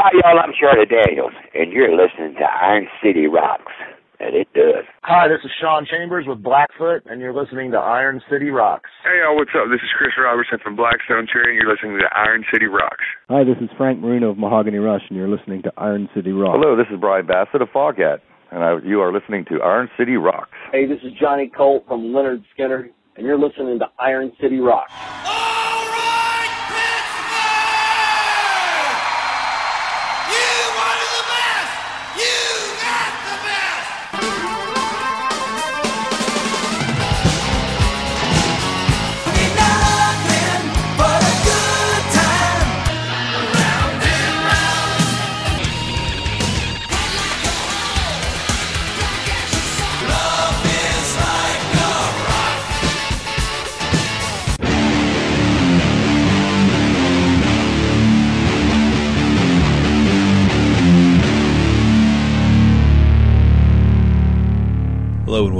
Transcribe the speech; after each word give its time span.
Hi, 0.00 0.16
y'all. 0.16 0.40
I'm 0.40 0.56
Charlie 0.56 0.88
Daniels, 0.88 1.36
and 1.52 1.76
you're 1.76 1.92
listening 1.92 2.32
to 2.40 2.48
Iron 2.48 2.88
City 3.04 3.26
Rocks. 3.28 3.68
And 4.18 4.34
it 4.34 4.48
does. 4.56 4.88
Hi, 5.04 5.28
this 5.28 5.44
is 5.44 5.52
Sean 5.60 5.84
Chambers 5.84 6.24
with 6.26 6.42
Blackfoot, 6.42 7.04
and 7.04 7.20
you're 7.20 7.36
listening 7.36 7.70
to 7.72 7.76
Iron 7.76 8.22
City 8.32 8.48
Rocks. 8.48 8.88
Hey, 9.04 9.20
y'all, 9.20 9.36
what's 9.36 9.52
up? 9.52 9.68
This 9.68 9.84
is 9.84 9.92
Chris 9.92 10.16
Robertson 10.16 10.56
from 10.64 10.74
Black 10.74 11.04
Stone 11.04 11.28
Cherry, 11.30 11.52
and 11.52 11.60
you're 11.60 11.70
listening 11.70 12.00
to 12.00 12.08
Iron 12.16 12.46
City 12.50 12.64
Rocks. 12.64 13.04
Hi, 13.28 13.44
this 13.44 13.60
is 13.60 13.68
Frank 13.76 14.00
Marino 14.00 14.30
of 14.30 14.38
Mahogany 14.38 14.78
Rush, 14.78 15.02
and 15.10 15.18
you're 15.18 15.28
listening 15.28 15.60
to 15.68 15.72
Iron 15.76 16.08
City 16.16 16.32
Rocks. 16.32 16.56
Hello, 16.56 16.80
this 16.80 16.88
is 16.90 16.98
Bryan 16.98 17.26
Bassett 17.26 17.60
of 17.60 17.68
Foghat, 17.68 18.24
and 18.52 18.64
I, 18.64 18.78
you 18.82 19.02
are 19.02 19.12
listening 19.12 19.44
to 19.52 19.60
Iron 19.60 19.90
City 19.98 20.16
Rocks. 20.16 20.56
Hey, 20.72 20.86
this 20.86 21.04
is 21.04 21.12
Johnny 21.20 21.52
Colt 21.54 21.84
from 21.86 22.04
Lynyrd 22.04 22.42
Skynyrd, 22.56 22.88
and 23.16 23.26
you're 23.26 23.38
listening 23.38 23.78
to 23.80 23.86
Iron 23.98 24.32
City 24.40 24.60
Rocks. 24.60 24.92
Oh, 24.96 25.39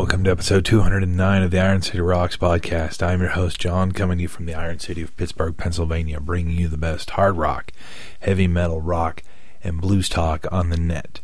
welcome 0.00 0.24
to 0.24 0.30
episode 0.30 0.64
209 0.64 1.42
of 1.42 1.50
the 1.50 1.60
Iron 1.60 1.82
City 1.82 2.00
Rocks 2.00 2.34
podcast. 2.34 3.06
I'm 3.06 3.20
your 3.20 3.32
host, 3.32 3.60
John, 3.60 3.92
coming 3.92 4.16
to 4.16 4.22
you 4.22 4.28
from 4.28 4.46
the 4.46 4.54
Iron 4.54 4.78
City 4.78 5.02
of 5.02 5.14
Pittsburgh, 5.18 5.54
Pennsylvania, 5.58 6.20
bringing 6.20 6.56
you 6.56 6.68
the 6.68 6.78
best 6.78 7.10
hard 7.10 7.36
rock, 7.36 7.70
heavy 8.20 8.46
metal, 8.46 8.80
rock, 8.80 9.22
and 9.62 9.78
blues 9.78 10.08
talk 10.08 10.46
on 10.50 10.70
the 10.70 10.78
net. 10.78 11.20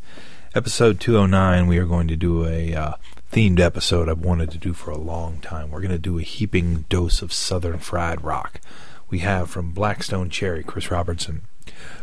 Episode 0.55 1.01
209, 1.01 1.67
we 1.69 1.79
are 1.79 1.87
going 1.87 2.07
to 2.07 2.17
do 2.17 2.45
a 2.45 2.75
uh, 2.75 2.93
themed 3.33 3.61
episode 3.61 4.11
I've 4.11 4.19
wanted 4.19 4.51
to 4.51 4.59
do 4.59 4.75
for 4.75 4.91
a 4.91 4.99
long 4.99 5.41
time. 5.41 5.71
We're 5.71 5.81
going 5.81 5.91
to 5.93 5.99
do 5.99 6.19
a 6.19 6.23
heaping 6.23 6.85
dose 6.91 7.23
of 7.23 7.33
Southern 7.33 7.79
fried 7.79 8.23
rock. 8.23 8.61
We 9.09 9.21
have 9.21 9.49
from 9.49 9.73
Black 9.73 10.03
Stone 10.03 10.29
Cherry, 10.29 10.63
Chris 10.63 10.91
Robertson. 10.91 11.41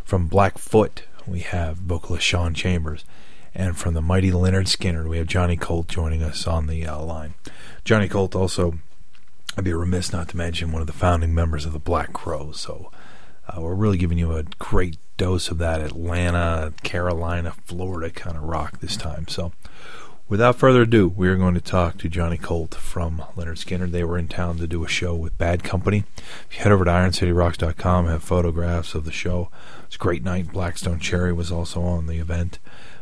From 0.04 0.26
Blackfoot, 0.26 1.04
we 1.28 1.42
have 1.42 1.78
vocalist 1.78 2.26
Sean 2.26 2.56
Chambers. 2.56 3.06
And 3.56 3.78
from 3.78 3.94
the 3.94 4.02
mighty 4.02 4.32
Lynyrd 4.32 4.66
Skynyrd, 4.66 5.08
we 5.08 5.18
have 5.18 5.28
Johnny 5.28 5.56
Colt 5.56 5.88
joining 5.88 6.24
us 6.24 6.48
on 6.48 6.68
the 6.68 6.88
uh, 6.88 7.00
line. 7.00 7.36
Johnny 7.86 8.08
Colt 8.08 8.36
also, 8.36 8.80
I'd 9.58 9.64
be 9.64 9.74
remiss 9.74 10.12
not 10.12 10.30
to 10.30 10.38
mention, 10.38 10.72
one 10.72 10.82
of 10.82 10.88
the 10.88 10.94
founding 10.94 11.36
members 11.36 11.66
of 11.66 11.74
the 11.74 11.80
Black 11.80 12.14
Crowes. 12.14 12.60
So 12.60 12.92
uh, 13.48 13.62
we're 13.62 13.76
really 13.76 13.98
giving 13.98 14.18
you 14.18 14.34
a 14.34 14.44
great 14.44 14.98
dose 15.18 15.50
of 15.50 15.60
that 15.60 15.82
Atlanta, 15.82 16.74
Carolina, 16.82 17.54
Florida 17.66 18.10
kind 18.10 18.38
of 18.38 18.44
rock 18.44 18.80
this 18.80 18.98
time. 18.98 19.28
So 19.28 19.52
without 20.28 20.56
further 20.56 20.82
ado, 20.82 21.08
we 21.08 21.28
are 21.28 21.36
going 21.36 21.54
to 21.54 21.62
talk 21.62 22.00
to 22.00 22.10
Johnny 22.10 22.38
Colt 22.38 22.74
from 22.74 23.24
Lynyrd 23.36 23.64
Skynyrd. 23.64 23.92
They 23.92 24.04
were 24.04 24.18
in 24.18 24.28
town 24.28 24.58
to 24.58 24.68
do 24.68 24.84
a 24.84 24.88
show 24.88 25.14
with 25.14 25.38
Bad 25.38 25.64
Company. 25.64 26.06
If 26.50 26.58
you 26.58 26.64
head 26.64 26.72
over 26.72 26.86
to 26.86 26.92
IronCityRocks.com, 26.92 28.08
have 28.08 28.24
photographs 28.24 28.96
of 28.96 29.06
the 29.06 29.12
show. 29.12 29.50
It's 29.86 29.96
a 29.96 30.00
great 30.00 30.24
night. 30.24 30.52
Black 30.52 30.80
Stone 30.80 31.00
Cherry 31.00 31.34
was 31.34 31.52
also 31.52 31.84
on 31.84 32.08
the 32.08 32.18
event. 32.18 32.58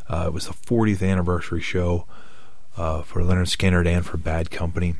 Uh, 0.08 0.24
it 0.26 0.32
was 0.32 0.46
the 0.46 0.54
40th 0.54 1.06
anniversary 1.08 1.60
show 1.60 2.06
uh, 2.76 3.02
for 3.02 3.22
Lynyrd 3.22 3.54
Skynyrd 3.54 3.86
and 3.86 4.04
for 4.04 4.16
Bad 4.16 4.50
Company. 4.50 4.94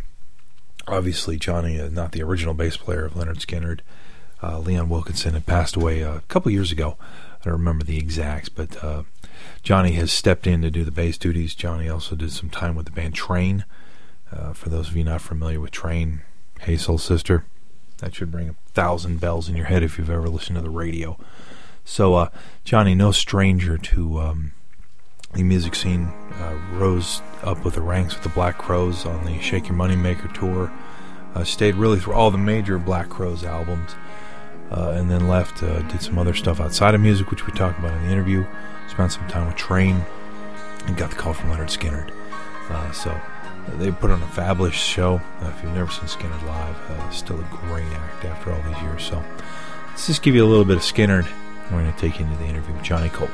Obviously, 0.87 1.37
Johnny 1.37 1.77
is 1.77 1.93
not 1.93 2.13
the 2.13 2.23
original 2.23 2.55
bass 2.55 2.77
player 2.77 3.05
of 3.05 3.15
Lynyrd 3.15 3.39
Skynyrd. 3.45 3.81
Uh, 4.43 4.59
Leon 4.59 4.89
Wilkeson 4.89 5.33
had 5.33 5.47
passed 5.47 5.77
away 5.77 6.01
a 6.01 6.23
couple 6.29 6.51
years 6.51 6.73
ago. 6.73 6.97
I 7.41 7.45
don't 7.45 7.53
remember 7.55 7.85
the 7.85 7.99
exacts, 7.99 8.49
but 8.49 8.83
uh, 8.83 9.05
Johnny 9.63 9.93
has 9.93 10.13
stepped 10.13 10.47
in 10.47 10.63
to 10.63 10.71
do 10.71 10.85
the 10.85 10.91
bass 10.91 11.19
duties. 11.19 11.55
Johnny 11.55 11.89
also 11.89 12.17
did 12.17 12.33
some 12.33 12.51
time 12.51 12.75
with 12.75 12.87
the 12.87 12.93
band 12.93 13.15
Train. 13.15 13.65
Uh, 14.33 14.53
for 14.53 14.69
those 14.69 14.89
of 14.89 14.97
you 14.97 15.05
not 15.05 15.21
familiar 15.21 15.61
with 15.61 15.71
Train, 15.71 16.23
Hey 16.61 16.77
Soul 16.77 16.99
Sister, 16.99 17.45
that 17.99 18.15
should 18.15 18.33
ring 18.35 18.49
a 18.49 18.71
thousand 18.73 19.21
bells 19.21 19.49
in 19.49 19.57
your 19.57 19.67
head 19.67 19.83
if 19.83 19.99
you've 19.99 20.11
ever 20.11 20.29
listened 20.29 20.57
to 20.57 20.63
the 20.63 20.71
radio. 20.71 21.19
So, 21.85 22.15
uh, 22.15 22.29
Johnny, 22.65 22.95
no 22.95 23.13
stranger 23.13 23.77
to 23.77 24.21
um, 24.21 24.53
the 25.33 25.43
music 25.43 25.75
scene, 25.75 26.05
uh, 26.41 26.59
rose 26.73 27.23
up 27.43 27.65
with 27.65 27.75
the 27.75 27.81
ranks 27.81 28.15
with 28.15 28.23
the 28.23 28.29
Black 28.29 28.59
Crowes 28.59 29.07
on 29.07 29.25
the 29.25 29.41
Shake 29.41 29.69
Your 29.69 29.77
Moneymaker 29.77 30.33
tour. 30.35 30.71
Uh, 31.35 31.45
stayed 31.45 31.75
really 31.75 31.99
through 31.99 32.13
all 32.13 32.31
the 32.31 32.39
major 32.39 32.79
Black 32.79 33.09
Crowes 33.09 33.43
albums, 33.43 33.95
uh, 34.71 34.91
and 34.91 35.11
then 35.11 35.29
left. 35.29 35.63
Uh, 35.63 35.81
did 35.83 36.03
some 36.03 36.19
other 36.19 36.35
stuff 36.35 36.61
outside 36.61 36.95
of 36.95 37.01
music, 37.01 37.31
which 37.31 37.47
we 37.47 37.53
talked 37.55 37.79
about 37.79 37.97
in 37.97 38.05
the 38.05 38.13
interview. 38.13 38.45
Spent 38.89 39.13
some 39.13 39.27
time 39.29 39.47
with 39.47 39.57
Train, 39.57 40.05
and 40.87 40.97
got 40.97 41.11
the 41.11 41.17
call 41.17 41.33
from 41.33 41.51
Lynyrd 41.51 41.71
Skynyrd. 41.71 42.13
Uh, 42.69 42.93
so 42.93 43.19
they 43.79 43.91
put 43.91 44.11
on 44.11 44.23
a 44.23 44.27
fabulous 44.29 44.75
show. 44.75 45.21
Uh, 45.41 45.53
if 45.57 45.63
you've 45.63 45.73
never 45.73 45.91
seen 45.91 46.05
Skynyrd 46.05 46.47
live, 46.47 47.15
still 47.15 47.41
a 47.41 47.49
great 47.51 47.87
act 47.87 48.27
after 48.27 48.53
all 48.53 48.61
these 48.69 48.83
years. 48.83 49.03
So 49.03 49.25
let's 49.89 50.07
just 50.07 50.23
give 50.23 50.35
you 50.35 50.45
a 50.45 50.49
little 50.49 50.67
bit 50.67 50.77
of 50.77 50.83
Skynyrd. 50.83 51.27
We're 51.71 51.81
going 51.83 51.93
to 51.93 51.99
take 51.99 52.19
you 52.19 52.27
into 52.27 52.37
the 52.37 52.45
interview 52.47 52.75
with 52.75 52.83
Johnny 52.83 53.09
Colt. 53.09 53.31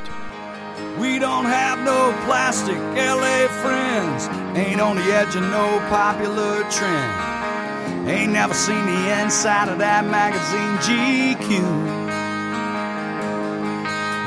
We 0.99 1.21
don't 1.21 1.45
have 1.45 1.79
no 1.85 2.13
plastic 2.27 2.77
LA 2.77 3.47
friends. 3.63 4.27
Ain't 4.59 4.81
on 4.81 4.97
the 4.97 5.03
edge 5.03 5.37
of 5.37 5.43
no 5.43 5.79
popular 5.89 6.69
trend. 6.71 8.09
Ain't 8.09 8.33
never 8.33 8.53
seen 8.53 8.85
the 8.85 9.21
inside 9.21 9.69
of 9.69 9.79
that 9.79 10.05
magazine 10.05 10.75
GQ. 10.87 11.99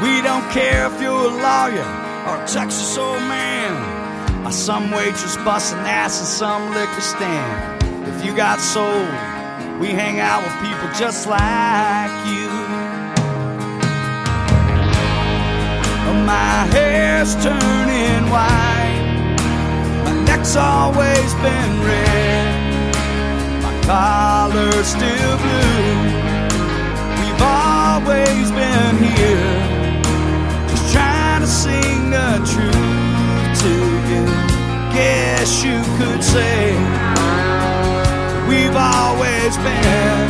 We 0.02 0.22
don't 0.22 0.50
care 0.52 0.88
if 0.88 1.02
you're 1.02 1.12
a 1.12 1.36
lawyer 1.44 1.90
or 2.28 2.42
a 2.42 2.48
Texas 2.48 2.98
old 2.98 3.20
man. 3.28 4.46
Or 4.46 4.52
some 4.52 4.92
waitress 4.92 5.36
busting 5.38 5.80
ass 5.80 6.22
in 6.22 6.26
some 6.26 6.74
liquor 6.74 7.02
stand. 7.02 7.84
If 8.08 8.24
you 8.26 8.34
got 8.34 8.62
soul, 8.62 9.06
we 9.82 9.90
hang 9.90 10.22
out 10.22 10.42
with 10.42 10.53
people 10.64 10.88
just 10.98 11.28
like 11.28 12.28
you. 12.28 12.41
My 16.26 16.66
hair's 16.72 17.34
turning 17.44 18.30
white. 18.30 19.38
My 20.06 20.14
neck's 20.24 20.56
always 20.56 21.34
been 21.46 21.72
red. 21.84 22.94
My 23.64 23.74
collar's 23.84 24.88
still 24.88 25.38
blue. 25.44 25.98
We've 27.20 27.42
always 27.42 28.52
been 28.52 28.98
here. 29.16 29.58
Just 30.70 30.94
trying 30.94 31.42
to 31.42 31.48
sing 31.48 32.12
the 32.12 32.40
truth 32.52 33.62
to 33.64 33.74
you. 34.12 34.26
Guess 34.94 35.64
you 35.64 35.82
could 35.98 36.24
say 36.24 36.76
we've 38.48 38.76
always 38.76 39.58
been 39.58 40.30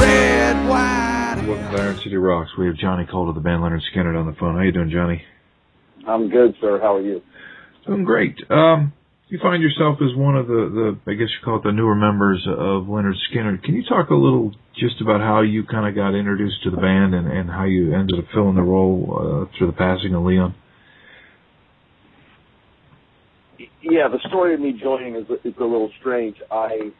red. 0.00 0.39
Welcome 1.50 1.72
to 1.72 1.82
Iron 1.82 1.98
City 2.04 2.14
Rocks. 2.14 2.50
We 2.56 2.66
have 2.66 2.76
Johnny 2.76 3.04
Colt 3.10 3.28
of 3.28 3.34
the 3.34 3.40
band 3.40 3.60
Lynyrd 3.60 3.80
Skynyrd 3.92 4.16
on 4.16 4.24
the 4.24 4.38
phone. 4.38 4.54
How 4.54 4.62
you 4.62 4.70
doing, 4.70 4.88
Johnny? 4.88 5.20
I'm 6.06 6.30
good, 6.30 6.54
sir. 6.60 6.78
How 6.80 6.94
are 6.94 7.00
you? 7.00 7.22
Doing 7.84 8.04
great. 8.04 8.36
Um, 8.48 8.92
you 9.26 9.40
find 9.42 9.60
yourself 9.60 9.98
as 10.00 10.16
one 10.16 10.36
of 10.36 10.46
the, 10.46 10.94
the, 11.04 11.10
I 11.10 11.14
guess 11.14 11.26
you 11.26 11.44
call 11.44 11.56
it 11.56 11.64
the 11.64 11.72
newer 11.72 11.96
members 11.96 12.46
of 12.46 12.84
Lynyrd 12.84 13.16
Skynyrd. 13.34 13.64
Can 13.64 13.74
you 13.74 13.82
talk 13.82 14.10
a 14.10 14.14
little 14.14 14.52
just 14.78 15.00
about 15.00 15.20
how 15.20 15.40
you 15.40 15.64
kind 15.64 15.88
of 15.88 15.96
got 15.96 16.14
introduced 16.16 16.62
to 16.62 16.70
the 16.70 16.76
band 16.76 17.16
and, 17.16 17.26
and 17.26 17.50
how 17.50 17.64
you 17.64 17.96
ended 17.96 18.20
up 18.20 18.26
filling 18.32 18.54
the 18.54 18.62
role 18.62 19.48
uh, 19.50 19.58
through 19.58 19.66
the 19.66 19.76
passing 19.76 20.14
of 20.14 20.22
Leon? 20.22 20.54
Yeah, 23.82 24.06
the 24.06 24.20
story 24.28 24.54
of 24.54 24.60
me 24.60 24.78
joining 24.80 25.16
is, 25.16 25.26
is 25.42 25.54
a 25.58 25.64
little 25.64 25.90
strange. 25.98 26.36
I, 26.48 26.92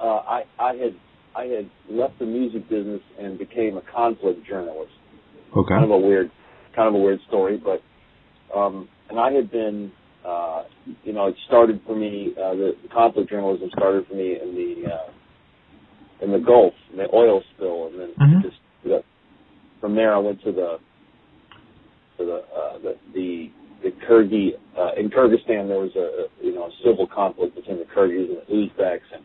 uh, 0.00 0.06
I, 0.06 0.44
I 0.60 0.74
had 0.76 0.94
I 1.36 1.44
had 1.44 1.70
left 1.88 2.18
the 2.18 2.26
music 2.26 2.68
business 2.68 3.00
and 3.18 3.38
became 3.38 3.76
a 3.76 3.82
conflict 3.94 4.46
journalist. 4.46 4.92
Okay. 5.56 5.74
Kind 5.74 5.84
of 5.84 5.90
a 5.90 5.98
weird, 5.98 6.30
kind 6.74 6.88
of 6.88 6.94
a 6.94 6.98
weird 6.98 7.20
story, 7.28 7.56
but 7.62 7.82
um, 8.56 8.88
and 9.08 9.18
I 9.18 9.32
had 9.32 9.50
been, 9.50 9.92
uh, 10.26 10.64
you 11.04 11.12
know, 11.12 11.26
it 11.28 11.36
started 11.46 11.80
for 11.86 11.94
me. 11.96 12.32
Uh, 12.36 12.54
the, 12.54 12.72
the 12.82 12.88
conflict 12.88 13.30
journalism 13.30 13.70
started 13.76 14.06
for 14.08 14.14
me 14.14 14.38
in 14.40 14.54
the 14.54 14.90
uh, 14.90 16.24
in 16.24 16.32
the 16.32 16.38
Gulf, 16.38 16.74
in 16.92 16.98
the 16.98 17.06
oil 17.14 17.42
spill, 17.54 17.86
and 17.86 18.00
then 18.00 18.10
Mhm. 18.18 18.42
just 18.42 18.56
you 18.84 18.90
know, 18.90 19.02
from 19.80 19.94
there 19.94 20.14
I 20.14 20.18
went 20.18 20.42
to 20.42 20.52
the 20.52 20.78
to 22.18 22.24
the 22.26 22.44
uh, 22.54 22.78
the 22.78 22.96
the, 23.14 23.50
the 23.82 23.90
Kyrgyz 24.06 24.52
uh, 24.78 24.92
in 24.98 25.10
Kyrgyzstan 25.10 25.68
there 25.68 25.80
was 25.80 25.94
a 25.96 26.28
you 26.44 26.54
know 26.54 26.64
a 26.66 26.70
civil 26.84 27.06
conflict 27.06 27.54
between 27.54 27.78
the 27.78 27.84
Kyrgyz 27.84 28.28
and 28.28 28.38
the 28.48 28.54
Uzbeks 28.54 29.08
and 29.14 29.24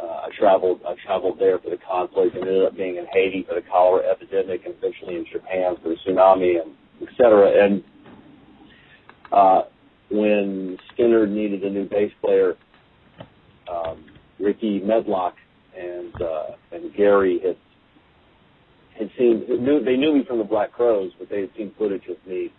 Uh, 0.00 0.04
I 0.04 0.28
traveled 0.38 0.80
I 0.86 0.94
traveled 1.04 1.38
there 1.38 1.58
for 1.58 1.70
the 1.70 1.78
conflict 1.88 2.34
and 2.34 2.46
ended 2.46 2.64
up 2.64 2.76
being 2.76 2.96
in 2.96 3.06
Haiti 3.12 3.44
for 3.48 3.54
the 3.54 3.62
cholera 3.62 4.02
epidemic 4.10 4.64
and 4.64 4.74
eventually 4.78 5.16
in 5.16 5.26
Japan 5.30 5.76
for 5.82 5.90
the 5.90 5.96
tsunami 6.06 6.60
and 6.60 6.72
et 7.02 7.08
cetera. 7.16 7.64
And 7.64 7.84
uh, 9.30 9.62
when 10.10 10.78
Skynyrd 10.92 11.30
needed 11.30 11.62
a 11.64 11.70
new 11.70 11.88
bass 11.88 12.10
player, 12.20 12.56
um, 13.70 14.04
Rickey 14.38 14.80
Medlocke 14.80 15.34
and 15.78 16.14
uh, 16.20 16.46
and 16.72 16.94
Gary 16.94 17.40
had 17.44 17.56
had 18.98 19.10
seen 19.18 19.44
knew 19.48 19.84
they 19.84 19.96
knew 19.96 20.14
me 20.14 20.24
from 20.26 20.38
the 20.38 20.44
Black 20.44 20.72
Crowes, 20.72 21.12
but 21.18 21.28
they 21.28 21.42
had 21.42 21.50
seen 21.56 21.72
footage 21.78 22.06
of 22.08 22.16
me 22.26 22.52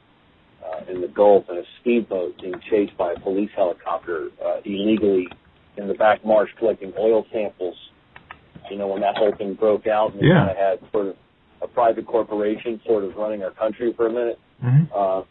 uh, 0.64 0.92
in 0.92 1.02
the 1.02 1.08
Gulf 1.08 1.46
in 1.50 1.58
a 1.58 1.64
speedboat 1.80 2.40
being 2.42 2.56
chased 2.70 2.96
by 2.98 3.14
a 3.14 3.20
police 3.20 3.52
helicopter 3.56 4.30
uh, 4.44 4.58
illegally 4.66 5.28
in 5.78 5.88
the 5.88 5.94
back 5.94 6.26
marsh 6.26 6.50
collecting 6.60 6.94
oil 7.00 7.26
samples. 7.32 7.76
You 8.70 8.78
know 8.78 8.88
when 8.88 9.02
that 9.02 9.18
whole 9.18 9.34
thing 9.38 9.56
broke 9.56 9.88
out 9.88 10.14
and 10.14 10.22
we 10.22 10.30
kind 10.30 10.52
of 10.52 10.58
had 10.58 10.92
sort 10.92 11.08
of 11.08 11.16
a 11.62 11.68
private 11.68 12.06
corporation 12.08 12.80
sort 12.86 13.04
of 13.04 13.16
running 13.16 13.44
our 13.44 13.52
country 13.52 13.94
for 13.96 14.08
a 14.08 14.12
minute. 14.12 14.40
Mhm. 14.64 14.88
Uh, 14.94 15.24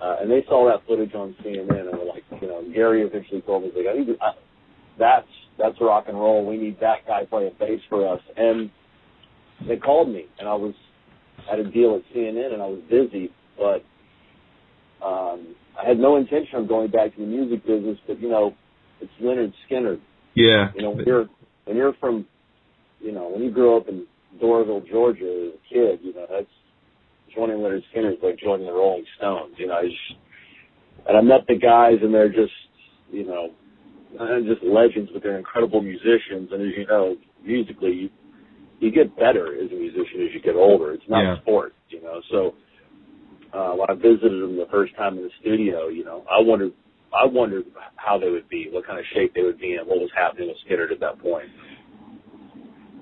uh, 0.00 0.16
and 0.20 0.30
they 0.30 0.44
saw 0.48 0.66
that 0.68 0.84
footage 0.86 1.14
on 1.14 1.34
CNN 1.42 1.88
and 1.88 1.98
were 1.98 2.04
like, 2.04 2.24
you 2.40 2.48
know, 2.48 2.62
Gary 2.74 3.02
eventually 3.02 3.40
told 3.42 3.62
me, 3.62 3.72
like, 3.74 3.86
I 3.86 3.94
think 3.94 4.18
uh, 4.20 4.32
that's 4.98 5.26
that's 5.58 5.80
rock 5.80 6.04
and 6.08 6.18
roll. 6.18 6.44
We 6.44 6.56
need 6.56 6.78
that 6.80 7.06
guy 7.06 7.24
playing 7.24 7.52
bass 7.58 7.80
for 7.88 8.06
us. 8.12 8.20
And 8.36 8.70
they 9.68 9.76
called 9.76 10.08
me, 10.08 10.26
and 10.38 10.48
I 10.48 10.54
was 10.54 10.74
at 11.50 11.58
a 11.58 11.64
deal 11.64 11.94
at 11.94 12.16
CNN, 12.16 12.52
and 12.52 12.62
I 12.62 12.66
was 12.66 12.80
busy, 12.90 13.30
but 13.56 13.84
um, 15.04 15.54
I 15.80 15.86
had 15.86 15.98
no 15.98 16.16
intention 16.16 16.58
of 16.58 16.68
going 16.68 16.90
back 16.90 17.14
to 17.14 17.20
the 17.20 17.26
music 17.26 17.64
business. 17.66 17.98
But 18.06 18.20
you 18.20 18.28
know, 18.28 18.54
it's 19.04 19.22
Lynyrd 19.22 19.52
Skynyrd. 19.70 20.00
Yeah. 20.34 20.68
You 20.74 20.82
know, 20.82 20.90
when 20.90 21.04
you're 21.06 21.26
when 21.64 21.76
you're 21.76 21.94
from, 22.00 22.26
you 23.00 23.12
know, 23.12 23.28
when 23.28 23.42
you 23.42 23.50
grew 23.50 23.76
up 23.76 23.88
in 23.88 24.06
Doraville, 24.42 24.88
Georgia, 24.90 25.48
as 25.48 25.54
a 25.54 25.74
kid, 25.74 26.00
you 26.02 26.14
know, 26.14 26.26
that's 26.30 26.46
joining 27.34 27.58
Lynyrd 27.58 27.82
Skynyrd 27.94 28.14
is 28.14 28.18
like 28.22 28.38
joining 28.38 28.66
the 28.66 28.72
Rolling 28.72 29.04
Stones. 29.16 29.54
You 29.58 29.68
know, 29.68 29.74
I 29.74 29.82
just, 29.84 30.18
and 31.08 31.16
I 31.16 31.20
met 31.20 31.46
the 31.46 31.56
guys, 31.56 31.98
and 32.02 32.12
they're 32.12 32.28
just, 32.28 32.52
you 33.12 33.26
know, 33.26 33.50
they're 34.18 34.42
just 34.42 34.62
legends, 34.64 35.10
but 35.12 35.22
they're 35.22 35.38
incredible 35.38 35.80
musicians. 35.82 36.50
And 36.52 36.62
as 36.62 36.72
you 36.76 36.86
know, 36.86 37.16
musically, 37.44 37.92
you 37.92 38.10
you 38.80 38.90
get 38.90 39.16
better 39.16 39.54
as 39.54 39.70
a 39.70 39.74
musician 39.74 40.26
as 40.26 40.34
you 40.34 40.40
get 40.42 40.56
older. 40.56 40.92
It's 40.92 41.08
not 41.08 41.22
Yeah. 41.22 41.36
a 41.38 41.40
sport, 41.42 41.74
you 41.90 42.02
know. 42.02 42.20
So 42.30 42.54
uh, 43.56 43.72
when 43.76 43.88
I 43.88 43.94
visited 43.94 44.42
them 44.42 44.56
the 44.56 44.66
first 44.70 44.94
time 44.96 45.16
in 45.16 45.22
the 45.24 45.30
studio, 45.40 45.88
you 45.88 46.04
know, 46.04 46.24
I 46.30 46.40
wondered. 46.42 46.72
I 47.14 47.26
wondered 47.26 47.64
how 47.96 48.18
they 48.18 48.28
would 48.28 48.48
be, 48.48 48.68
what 48.70 48.86
kind 48.86 48.98
of 48.98 49.04
shape 49.14 49.34
they 49.34 49.42
would 49.42 49.60
be 49.60 49.74
in, 49.74 49.86
what 49.86 49.98
was 49.98 50.10
happening 50.16 50.48
with 50.48 50.56
Skynyrd 50.66 50.92
at 50.92 51.00
that 51.00 51.20
point. 51.20 51.46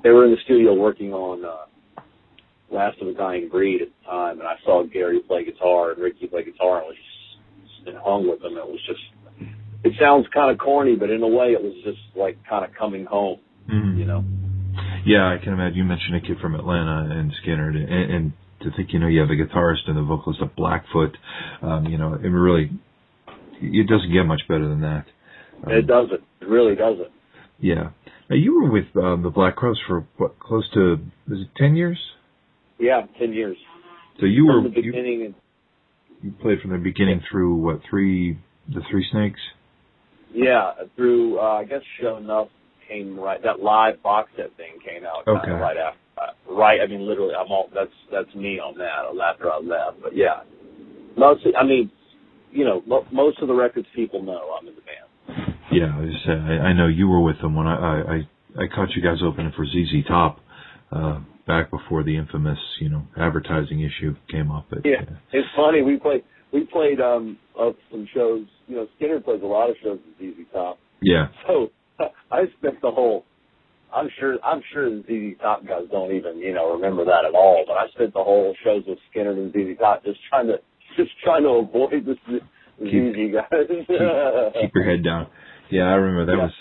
They 0.02 0.10
were 0.10 0.24
in 0.24 0.32
the 0.32 0.36
studio 0.44 0.74
working 0.74 1.12
on 1.12 1.44
uh, 1.44 2.02
Last 2.70 3.00
of 3.00 3.06
the 3.06 3.14
Dying 3.14 3.48
Breed 3.48 3.82
at 3.82 3.88
the 3.88 4.10
time, 4.10 4.40
and 4.40 4.48
I 4.48 4.54
saw 4.64 4.84
Gary 4.84 5.20
play 5.20 5.44
guitar 5.44 5.92
and 5.92 6.02
Ricky 6.02 6.26
play 6.26 6.44
guitar, 6.44 6.78
and 6.78 6.86
was 6.86 6.96
just 6.96 7.88
and 7.88 7.96
hung 7.98 8.28
with 8.28 8.40
them. 8.40 8.56
It 8.56 8.66
was 8.66 8.80
just. 8.86 9.00
It 9.84 9.92
sounds 10.00 10.26
kind 10.32 10.52
of 10.52 10.58
corny, 10.58 10.94
but 10.94 11.10
in 11.10 11.22
a 11.22 11.28
way, 11.28 11.48
it 11.52 11.62
was 11.62 11.74
just 11.82 11.98
like 12.14 12.38
kind 12.48 12.64
of 12.64 12.70
coming 12.78 13.04
home. 13.04 13.40
Mhm. 13.68 13.98
You 13.98 14.04
know. 14.04 14.24
Yeah, 15.04 15.28
I 15.28 15.38
can 15.42 15.52
imagine. 15.52 15.76
You 15.76 15.84
mentioned 15.84 16.16
a 16.16 16.20
kid 16.20 16.38
from 16.40 16.54
Atlanta 16.54 17.10
and 17.10 17.32
Skynyrd, 17.42 17.76
and, 17.76 18.12
and 18.14 18.32
to 18.62 18.70
think, 18.76 18.92
you 18.92 18.98
know, 18.98 19.08
you 19.08 19.20
have 19.20 19.30
a 19.30 19.34
guitarist 19.34 19.88
and 19.88 19.98
a 19.98 20.02
vocalist 20.02 20.40
of 20.40 20.54
Blackfoot, 20.56 21.16
um, 21.62 21.86
you 21.86 21.98
know, 21.98 22.14
it 22.14 22.28
really, 22.28 22.70
it 23.62 23.86
doesn't 23.86 24.12
get 24.12 24.24
much 24.24 24.42
better 24.48 24.68
than 24.68 24.80
that. 24.80 25.04
Um, 25.66 25.72
It 25.72 25.86
doesn't. 25.86 26.20
It 26.40 26.48
really 26.48 26.74
doesn't. 26.74 27.08
Yeah. 27.60 27.90
Now 28.28 28.36
you 28.36 28.60
were 28.60 28.70
with 28.70 28.84
um, 28.96 29.22
the 29.22 29.30
Black 29.30 29.56
Crowes 29.56 29.80
for 29.86 30.06
what, 30.16 30.38
close 30.38 30.68
to, 30.74 30.98
was 31.28 31.40
it 31.40 31.48
ten 31.56 31.76
years? 31.76 31.98
Yeah, 32.78 33.02
ten 33.18 33.32
years. 33.32 33.56
So 34.20 34.26
you 34.26 34.46
were 34.46 34.62
From 34.62 34.72
the 34.74 34.80
you, 34.80 34.92
beginning. 34.92 35.24
and 35.26 35.34
you 36.22 36.32
played 36.40 36.60
from 36.60 36.70
the 36.72 36.78
beginning 36.78 37.22
through 37.30 37.56
what 37.56 37.80
three, 37.88 38.38
the 38.68 38.80
Three 38.90 39.06
Snakes? 39.10 39.40
Yeah, 40.34 40.72
through 40.96 41.38
uh, 41.38 41.58
I 41.60 41.64
guess 41.64 41.82
Sho' 42.00 42.18
Nuff 42.18 42.48
came 42.88 43.18
right. 43.18 43.42
That 43.42 43.60
live 43.60 44.02
box 44.02 44.30
set 44.36 44.56
thing 44.56 44.78
came 44.84 45.04
out 45.04 45.26
Okay. 45.28 45.50
right 45.50 45.76
after. 45.76 45.98
Uh, 46.18 46.54
right, 46.54 46.78
I 46.80 46.86
mean 46.86 47.06
literally, 47.06 47.34
I'm 47.34 47.50
all 47.50 47.68
that's 47.74 47.90
that's 48.10 48.34
me 48.34 48.58
on 48.58 48.76
that 48.78 49.10
after 49.22 49.50
I 49.50 49.58
left. 49.58 50.02
But 50.02 50.16
yeah, 50.16 50.42
mostly. 51.16 51.52
I 51.56 51.64
mean, 51.64 51.90
you 52.52 52.64
know, 52.64 52.82
mo- 52.86 53.06
most 53.10 53.38
of 53.40 53.48
the 53.48 53.54
records 53.54 53.86
people 53.94 54.22
know 54.22 54.54
I'm 54.60 54.68
in 54.68 54.74
the 54.74 54.80
band. 54.82 55.56
Yeah, 55.72 55.98
I 55.98 56.04
just 56.04 56.24
say 56.24 56.32
I, 56.32 56.68
I 56.68 56.72
know 56.72 56.86
you 56.86 57.08
were 57.08 57.20
with 57.20 57.40
them 57.40 57.54
when 57.54 57.66
I, 57.66 58.02
I 58.02 58.16
I 58.58 58.66
caught 58.74 58.90
you 58.94 59.02
guys 59.02 59.18
opening 59.24 59.52
for 59.56 59.64
ZZ 59.64 60.06
Top 60.06 60.38
uh 60.92 61.20
back 61.46 61.70
before 61.70 62.02
the 62.04 62.16
infamous 62.16 62.58
you 62.80 62.88
know 62.88 63.02
advertising 63.16 63.80
issue 63.80 64.14
came 64.30 64.50
up. 64.50 64.66
But, 64.70 64.80
Yeah, 64.84 65.02
it's 65.32 65.48
funny. 65.56 65.82
We 65.82 65.96
played 65.96 66.24
we 66.52 66.66
played 66.66 67.00
um 67.00 67.38
of 67.56 67.74
some 67.90 68.06
shows. 68.14 68.46
You 68.68 68.76
know, 68.76 68.86
Skynyrd 69.00 69.24
plays 69.24 69.40
a 69.42 69.46
lot 69.46 69.70
of 69.70 69.76
shows 69.82 69.98
at 69.98 70.24
ZZ 70.24 70.46
Top. 70.52 70.78
yeah, 71.00 71.28
So 71.46 71.70
I 72.30 72.44
spent 72.58 72.80
the 72.82 72.90
whole. 72.90 73.24
I'm 73.94 74.08
sure. 74.18 74.36
I'm 74.44 74.62
sure 74.72 74.88
the 74.90 75.02
ZZ 75.34 75.40
Top 75.40 75.66
guys 75.66 75.84
don't 75.90 76.12
even 76.12 76.38
you 76.38 76.52
know 76.54 76.72
remember 76.74 77.04
that 77.04 77.24
at 77.26 77.34
all. 77.34 77.64
But 77.66 77.74
I 77.74 77.88
spent 77.94 78.12
the 78.12 78.22
whole 78.24 78.54
shows 78.64 78.84
with 78.86 78.98
Skynyrd 79.14 79.38
and 79.38 79.52
ZZ 79.52 79.78
Top 79.78 80.04
just 80.04 80.20
trying 80.28 80.46
to 80.48 80.58
just 80.96 81.10
trying 81.24 81.42
to 81.42 81.48
avoid 81.50 82.04
the, 82.04 82.14
the 82.26 82.40
ZZ 82.80 83.32
guys. 83.32 83.68
keep 84.60 84.74
your 84.74 84.84
head 84.84 85.04
down. 85.04 85.26
Yeah, 85.70 85.84
I 85.84 85.94
remember 85.94 86.26
that 86.26 86.38
Yeah. 86.38 86.44
was 86.44 86.52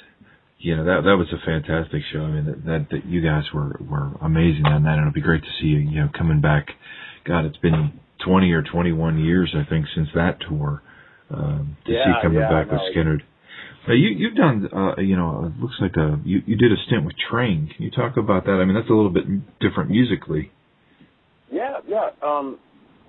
you 0.60 0.75
know 0.78 0.83
that 0.86 1.01
that 1.06 1.18
was 1.18 1.28
a 1.33 1.44
fantastic 1.45 2.01
show. 2.13 2.19
I 2.22 2.31
mean 2.31 2.45
that 2.45 2.66
that, 2.66 2.88
that 2.92 3.06
you 3.06 3.22
guys 3.22 3.44
were 3.54 3.80
were 3.81 4.12
amazing 4.22 4.63
that 4.63 4.80
night, 4.81 4.94
and 4.98 5.01
it'll 5.01 5.13
be 5.13 5.22
great 5.22 5.42
to 5.42 5.50
see 5.60 5.68
you 5.68 5.80
you 5.80 6.00
know 6.01 6.10
coming 6.18 6.39
back. 6.42 6.68
God, 7.25 7.45
it's 7.45 7.57
been 7.57 8.00
20 8.25 8.51
or 8.51 8.62
21 8.63 9.19
years 9.19 9.54
I 9.57 9.68
think 9.69 9.86
since 9.95 10.10
that 10.16 10.38
tour. 10.48 10.81
Um, 11.31 11.77
to 11.86 11.92
see 11.92 11.95
Yeah, 11.98 12.07
you 12.07 12.13
coming 12.22 12.39
yeah, 12.39 12.50
back 12.50 12.68
I 12.69 12.74
with. 12.74 12.95
Skynyrd. 12.95 13.22
Now 13.88 13.94
you 13.95 14.10
you've 14.10 14.36
done 14.36 14.69
uh 14.72 15.01
you 15.01 15.16
know 15.18 15.45
it 15.51 15.60
looks 15.60 15.75
like 15.81 15.95
a 15.98 16.19
you 16.24 16.42
you 16.45 16.56
did 16.56 16.72
a 16.72 16.75
stint 16.86 17.06
with 17.06 17.16
Train. 17.31 17.69
Can 17.75 17.84
you 17.84 17.89
talk 17.92 18.18
about 18.18 18.45
that? 18.45 18.60
I 18.62 18.66
mean 18.66 18.75
that's 18.75 18.89
a 18.89 18.94
little 18.94 19.10
bit 19.10 19.25
different 19.60 19.89
musically. 19.89 20.51
Yeah, 21.51 21.80
yeah. 21.88 22.10
Um, 22.24 22.60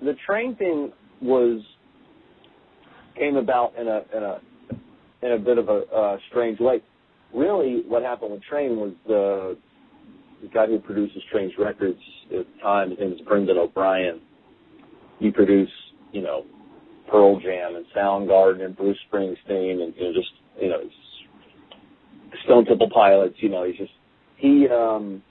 the 0.01 0.15
train 0.25 0.55
thing 0.55 0.91
was 1.23 1.61
came 3.17 3.37
about 3.37 3.73
in 3.79 3.87
a 3.87 4.01
in 4.15 4.23
a 4.23 4.39
in 5.21 5.31
a 5.33 5.37
bit 5.37 5.57
of 5.57 5.69
a 5.69 5.83
uh, 5.93 6.17
strange 6.29 6.59
way. 6.59 6.81
Really, 7.33 7.83
what 7.87 8.03
happened 8.03 8.31
with 8.31 8.43
Train 8.43 8.77
was 8.77 8.93
the 9.07 9.57
the 10.41 10.49
guy 10.49 10.67
who 10.67 10.79
produces 10.79 11.21
Train's 11.31 11.53
records 11.57 11.99
at 12.25 12.45
the 12.45 12.61
time. 12.61 12.89
His 12.91 12.99
name 12.99 13.13
is 13.13 13.21
Brendan 13.21 13.57
O'Brien. 13.57 14.19
He 15.19 15.31
produced, 15.31 15.71
you 16.11 16.21
know, 16.21 16.43
Pearl 17.09 17.39
Jam 17.39 17.75
and 17.75 17.85
Soundgarden 17.95 18.63
and 18.63 18.75
Bruce 18.75 18.97
Springsteen 19.11 19.81
and 19.81 19.93
you 19.95 20.03
know 20.03 20.13
just 20.13 20.31
you 20.61 20.69
know 20.69 20.81
Stone 22.45 22.65
Temple 22.65 22.89
Pilots. 22.93 23.35
You 23.37 23.49
know, 23.49 23.63
he's 23.63 23.77
just 23.77 23.91
he. 24.37 24.67
um 24.69 25.21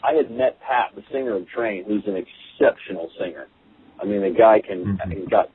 I 0.00 0.12
had 0.14 0.30
met 0.30 0.60
Pat, 0.60 0.94
the 0.94 1.02
singer 1.12 1.34
of 1.34 1.48
Train, 1.48 1.84
who's 1.84 2.04
an 2.06 2.14
exceptional 2.14 3.10
singer. 3.18 3.48
I 4.00 4.04
mean, 4.04 4.20
the 4.20 4.30
guy 4.30 4.60
can 4.60 4.84
Mhm. 4.84 5.12
he's 5.12 5.28
got, 5.28 5.50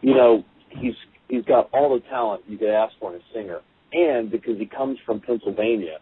you 0.00 0.14
know, 0.14 0.44
he's 0.70 0.94
he's 1.28 1.44
got 1.44 1.68
all 1.72 1.94
the 1.94 2.00
talent 2.08 2.42
you 2.46 2.58
could 2.58 2.68
ask 2.68 2.96
for 2.98 3.14
in 3.14 3.20
a 3.20 3.24
singer, 3.32 3.60
and 3.92 4.30
because 4.30 4.58
he 4.58 4.66
comes 4.66 4.98
from 5.00 5.20
Pennsylvania, 5.20 5.98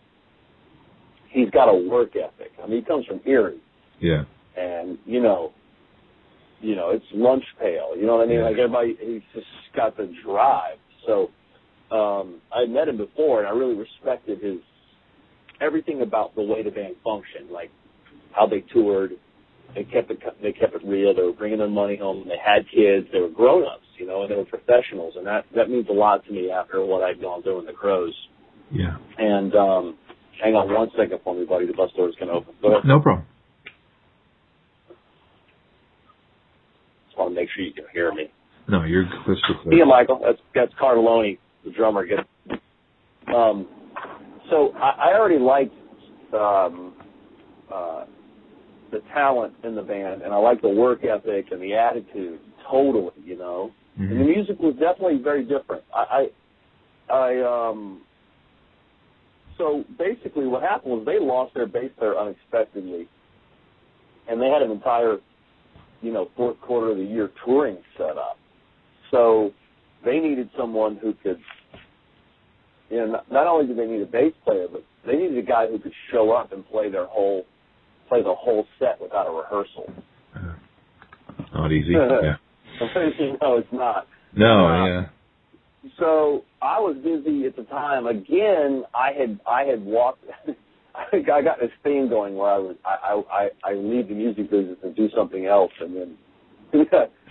he's 1.28 1.50
got 1.50 1.68
a 1.68 1.74
work 1.74 2.16
ethic. 2.16 2.52
I 2.62 2.66
mean, 2.66 2.80
he 2.80 2.84
comes 2.84 3.06
from 3.06 3.20
Erie, 3.24 3.60
Yeah. 4.00 4.24
and 4.56 4.98
you 5.06 5.20
know, 5.20 5.52
you 6.60 6.74
know, 6.74 6.90
it's 6.90 7.06
lunch 7.12 7.44
pail. 7.58 7.96
You 7.96 8.06
know 8.06 8.16
what 8.16 8.24
I 8.24 8.26
mean? 8.26 8.38
Yeah. 8.38 8.44
Like 8.44 8.58
everybody, 8.58 8.96
he's 9.00 9.22
just 9.32 9.46
got 9.74 9.96
the 9.96 10.06
drive. 10.24 10.78
So 11.06 11.30
um, 11.90 12.40
I 12.52 12.66
met 12.66 12.88
him 12.88 12.96
before, 12.96 13.40
and 13.40 13.48
I 13.48 13.52
really 13.52 13.74
respected 13.74 14.40
his 14.40 14.58
everything 15.60 16.02
about 16.02 16.34
the 16.34 16.42
way 16.42 16.62
the 16.62 16.70
band 16.70 16.96
functioned, 17.04 17.50
like 17.50 17.70
how 18.32 18.46
they 18.46 18.60
toured. 18.72 19.12
They 19.74 19.84
kept 19.84 20.10
it 20.10 20.18
they 20.42 20.52
kept 20.52 20.74
it 20.74 20.82
real. 20.84 21.14
They 21.14 21.22
were 21.22 21.32
bringing 21.32 21.58
their 21.58 21.68
money 21.68 21.96
home. 21.96 22.24
They 22.26 22.38
had 22.44 22.64
kids. 22.74 23.06
They 23.12 23.20
were 23.20 23.28
grown 23.28 23.64
ups, 23.64 23.86
you 23.98 24.06
know, 24.06 24.22
and 24.22 24.30
they 24.30 24.36
were 24.36 24.44
professionals, 24.44 25.14
and 25.16 25.26
that 25.26 25.44
that 25.54 25.70
means 25.70 25.86
a 25.88 25.92
lot 25.92 26.24
to 26.26 26.32
me 26.32 26.50
after 26.50 26.84
what 26.84 27.02
I've 27.02 27.20
gone 27.20 27.42
through 27.42 27.60
in 27.60 27.66
the 27.66 27.72
Crowes. 27.72 28.14
Yeah. 28.72 28.96
And 29.18 29.54
um, 29.54 29.98
hang 30.42 30.54
on 30.54 30.72
one 30.72 30.88
second 30.96 31.20
for 31.22 31.34
me, 31.34 31.44
buddy. 31.44 31.66
The 31.66 31.72
bus 31.72 31.90
door 31.96 32.08
is 32.08 32.14
going 32.16 32.28
to 32.28 32.34
open. 32.34 32.54
Go 32.62 32.72
ahead. 32.72 32.84
No 32.84 33.00
problem. 33.00 33.26
Just 37.06 37.18
want 37.18 37.30
to 37.30 37.40
make 37.40 37.48
sure 37.54 37.64
you 37.64 37.72
can 37.72 37.84
hear 37.92 38.12
me. 38.12 38.30
No, 38.68 38.84
you're 38.84 39.04
crystal 39.24 39.56
clear. 39.62 39.78
Yeah. 39.78 39.84
Michael. 39.84 40.20
That's 40.24 40.38
that's 40.54 40.72
Cartellone, 40.80 41.38
the 41.64 41.70
drummer. 41.70 42.06
Get 42.06 42.18
um, 43.34 43.68
so 44.50 44.72
I, 44.74 45.10
I 45.10 45.18
already 45.18 45.38
liked 45.38 45.74
um, 46.34 46.94
uh, 47.72 48.04
the 48.90 49.00
talent 49.12 49.54
in 49.64 49.74
the 49.74 49.82
band, 49.82 50.22
and 50.22 50.32
I 50.32 50.36
liked 50.36 50.62
the 50.62 50.68
work 50.68 51.04
ethic 51.04 51.46
and 51.52 51.60
the 51.60 51.74
attitude. 51.74 52.40
Totally, 52.70 53.12
you 53.24 53.36
know. 53.36 53.72
And 53.96 54.10
the 54.10 54.24
Mhm. 54.24 54.34
music 54.34 54.58
was 54.60 54.74
definitely 54.76 55.18
very 55.18 55.44
different. 55.44 55.82
I, 55.94 56.30
I, 57.10 57.14
I 57.14 57.68
um, 57.68 58.02
so 59.58 59.84
basically, 59.98 60.46
what 60.46 60.62
happened 60.62 60.92
was 60.92 61.04
they 61.04 61.18
lost 61.18 61.52
their 61.54 61.66
bass 61.66 61.90
player 61.98 62.16
unexpectedly, 62.16 63.06
and 64.26 64.40
they 64.40 64.48
had 64.48 64.62
an 64.62 64.70
entire, 64.70 65.18
you 66.00 66.12
know, 66.12 66.30
fourth 66.34 66.58
quarter 66.62 66.92
of 66.92 66.96
the 66.96 67.04
year 67.04 67.30
touring 67.44 67.76
set 67.98 68.16
up. 68.16 68.38
So 69.10 69.52
they 70.02 70.18
needed 70.18 70.48
someone 70.56 70.96
who 70.96 71.12
could, 71.22 71.38
you 72.88 72.98
know, 72.98 73.06
not, 73.06 73.30
not 73.30 73.46
only 73.46 73.66
did 73.66 73.76
they 73.76 73.86
need 73.86 74.00
a 74.00 74.06
bass 74.06 74.32
player, 74.44 74.66
but 74.70 74.82
they 75.06 75.16
needed 75.16 75.36
a 75.36 75.42
guy 75.42 75.66
who 75.66 75.78
could 75.78 75.92
show 76.10 76.30
up 76.30 76.52
and 76.52 76.66
play 76.70 76.90
their 76.90 77.06
whole, 77.06 77.44
play 78.10 78.22
the 78.22 78.34
whole 78.34 78.66
set 78.78 79.00
without 79.00 79.26
a 79.26 79.30
rehearsal. 79.30 79.90
Not 81.54 81.72
easy. 81.72 81.92
yeah. 82.22 82.36
no, 83.40 83.56
it's 83.56 83.72
not. 83.72 84.06
No, 84.36 84.66
Uh, 84.66 84.86
yeah. 84.86 85.06
So 85.98 86.44
I 86.60 86.78
was 86.78 86.96
busy 87.02 87.46
at 87.46 87.56
the 87.56 87.62
time. 87.62 88.06
Again, 88.06 88.84
I 88.94 89.12
had 89.18 89.40
I 89.46 89.64
had 89.64 89.82
walked. 89.82 90.24
I 90.94 91.20
got 91.22 91.58
this 91.58 91.70
thing 91.82 92.08
going 92.10 92.36
where 92.36 92.50
I 92.50 92.58
was 92.58 92.76
I 92.84 93.22
I 93.32 93.48
I 93.64 93.74
leave 93.74 94.08
the 94.08 94.14
music 94.14 94.50
business 94.50 94.76
and 94.82 94.94
do 94.94 95.08
something 95.16 95.46
else, 95.46 95.72
and 95.80 95.96
then 95.96 96.18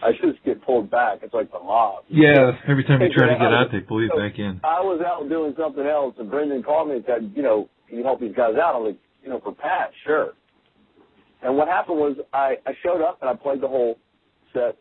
I 0.04 0.12
just 0.14 0.44
get 0.44 0.66
pulled 0.66 0.90
back. 0.90 1.20
It's 1.22 1.34
like 1.34 1.52
the 1.52 1.60
mob. 1.60 2.06
Yeah, 2.10 2.58
every 2.68 2.84
time 2.84 3.02
you 3.02 3.10
try 3.16 3.28
to 3.28 3.40
get 3.40 3.54
out, 3.54 3.68
they 3.72 3.82
pull 3.82 4.02
you 4.02 4.10
back 4.10 4.40
in. 4.40 4.60
I 4.64 4.82
was 4.82 5.02
out 5.06 5.30
doing 5.30 5.54
something 5.58 5.86
else, 5.86 6.16
and 6.18 6.30
Brendan 6.30 6.64
called 6.64 6.90
me 6.90 6.96
and 6.96 7.06
said, 7.06 7.32
you 7.36 7.44
know, 7.44 7.70
can 7.88 8.00
you 8.00 8.04
help 8.04 8.20
these 8.20 8.36
guys 8.36 8.56
out? 8.56 8.76
I'm 8.76 8.84
like, 8.84 8.98
you 9.24 9.30
know, 9.30 9.40
for 9.44 9.54
Pat, 9.54 9.92
sure. 10.06 10.34
And 11.41 11.55
what 11.55 11.67
happened 11.67 11.98
was 11.98 12.17
I 12.34 12.55
I 12.65 12.72
showed 12.84 13.01
up 13.01 13.19
and 13.22 13.29
I 13.29 13.34
played 13.34 13.62
the 13.62 13.67
whole 13.67 13.98
set, 14.53 14.77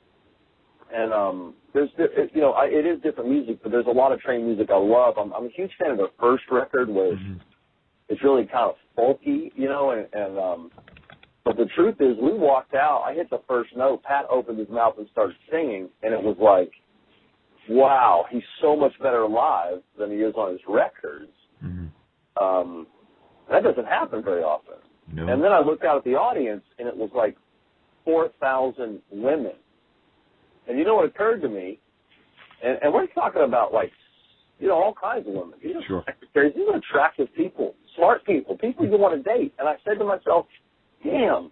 and 0.92 1.12
um, 1.12 1.54
there's 1.72 1.90
it, 1.98 2.30
you 2.34 2.40
know 2.40 2.52
I, 2.52 2.66
it 2.66 2.86
is 2.86 3.00
different 3.02 3.30
music, 3.30 3.60
but 3.62 3.70
there's 3.70 3.86
a 3.86 3.90
lot 3.90 4.12
of 4.12 4.20
train 4.20 4.44
music 4.46 4.68
I 4.70 4.76
love. 4.78 5.14
I'm 5.18 5.32
I'm 5.32 5.46
a 5.46 5.50
huge 5.54 5.70
fan 5.78 5.92
of 5.92 5.98
their 5.98 6.08
first 6.18 6.44
record, 6.50 6.88
where 6.88 7.12
it's, 7.12 7.22
it's 8.08 8.24
really 8.24 8.44
kind 8.44 8.70
of 8.70 8.76
folky, 8.96 9.52
you 9.54 9.68
know, 9.68 9.90
and 9.90 10.06
and 10.12 10.38
um, 10.38 10.70
but 11.44 11.56
the 11.56 11.66
truth 11.76 11.96
is, 12.00 12.16
we 12.20 12.32
walked 12.34 12.74
out. 12.74 13.04
I 13.06 13.14
hit 13.14 13.30
the 13.30 13.40
first 13.48 13.70
note. 13.76 14.02
Pat 14.02 14.26
opened 14.30 14.58
his 14.58 14.68
mouth 14.68 14.94
and 14.98 15.08
started 15.12 15.36
singing, 15.50 15.88
and 16.02 16.12
it 16.12 16.22
was 16.22 16.36
like, 16.38 16.70
wow, 17.70 18.26
he's 18.30 18.42
so 18.60 18.76
much 18.76 18.92
better 19.00 19.26
live 19.26 19.80
than 19.98 20.10
he 20.10 20.18
is 20.18 20.34
on 20.34 20.52
his 20.52 20.60
records. 20.68 21.32
Um, 22.40 22.86
that 23.50 23.62
doesn't 23.62 23.86
happen 23.86 24.22
very 24.22 24.42
often. 24.42 24.74
No. 25.12 25.28
And 25.28 25.42
then 25.42 25.52
I 25.52 25.60
looked 25.60 25.84
out 25.84 25.96
at 25.96 26.04
the 26.04 26.14
audience, 26.14 26.62
and 26.78 26.86
it 26.86 26.96
was 26.96 27.10
like 27.14 27.36
4,000 28.04 29.00
women. 29.10 29.52
And 30.68 30.78
you 30.78 30.84
know 30.84 30.96
what 30.96 31.06
occurred 31.06 31.40
to 31.42 31.48
me? 31.48 31.78
And, 32.62 32.78
and 32.82 32.92
we're 32.92 33.06
talking 33.08 33.42
about 33.42 33.72
like, 33.72 33.92
you 34.58 34.68
know, 34.68 34.74
all 34.74 34.94
kinds 35.00 35.26
of 35.26 35.34
women. 35.34 35.54
You 35.62 35.74
know, 35.74 35.80
Sure. 35.86 36.04
secretaries, 36.06 36.54
these 36.56 36.66
are 36.68 36.76
attractive 36.76 37.28
people, 37.34 37.74
smart 37.96 38.24
people, 38.26 38.56
people 38.58 38.84
you 38.84 38.98
want 38.98 39.16
to 39.16 39.22
date. 39.22 39.54
And 39.58 39.68
I 39.68 39.76
said 39.84 39.98
to 39.98 40.04
myself, 40.04 40.46
damn, 41.02 41.50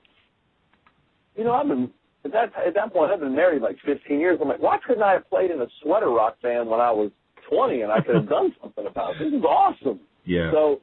you 1.36 1.44
know, 1.44 1.52
I've 1.52 1.68
been, 1.68 1.90
at 2.24 2.32
that, 2.32 2.52
at 2.66 2.74
that 2.74 2.92
point, 2.92 3.12
I've 3.12 3.20
been 3.20 3.36
married 3.36 3.62
like 3.62 3.76
15 3.86 4.18
years. 4.18 4.38
I'm 4.42 4.48
like, 4.48 4.60
why 4.60 4.78
couldn't 4.86 5.02
I 5.02 5.12
have 5.12 5.28
played 5.30 5.50
in 5.50 5.60
a 5.60 5.66
sweater 5.82 6.10
rock 6.10 6.40
band 6.42 6.68
when 6.68 6.80
I 6.80 6.90
was 6.90 7.10
20 7.48 7.82
and 7.82 7.92
I 7.92 8.00
could 8.00 8.16
have 8.16 8.28
done 8.28 8.54
something 8.60 8.86
about 8.86 9.14
it? 9.16 9.18
This 9.30 9.38
is 9.38 9.44
awesome. 9.44 10.00
Yeah. 10.24 10.50
So, 10.50 10.80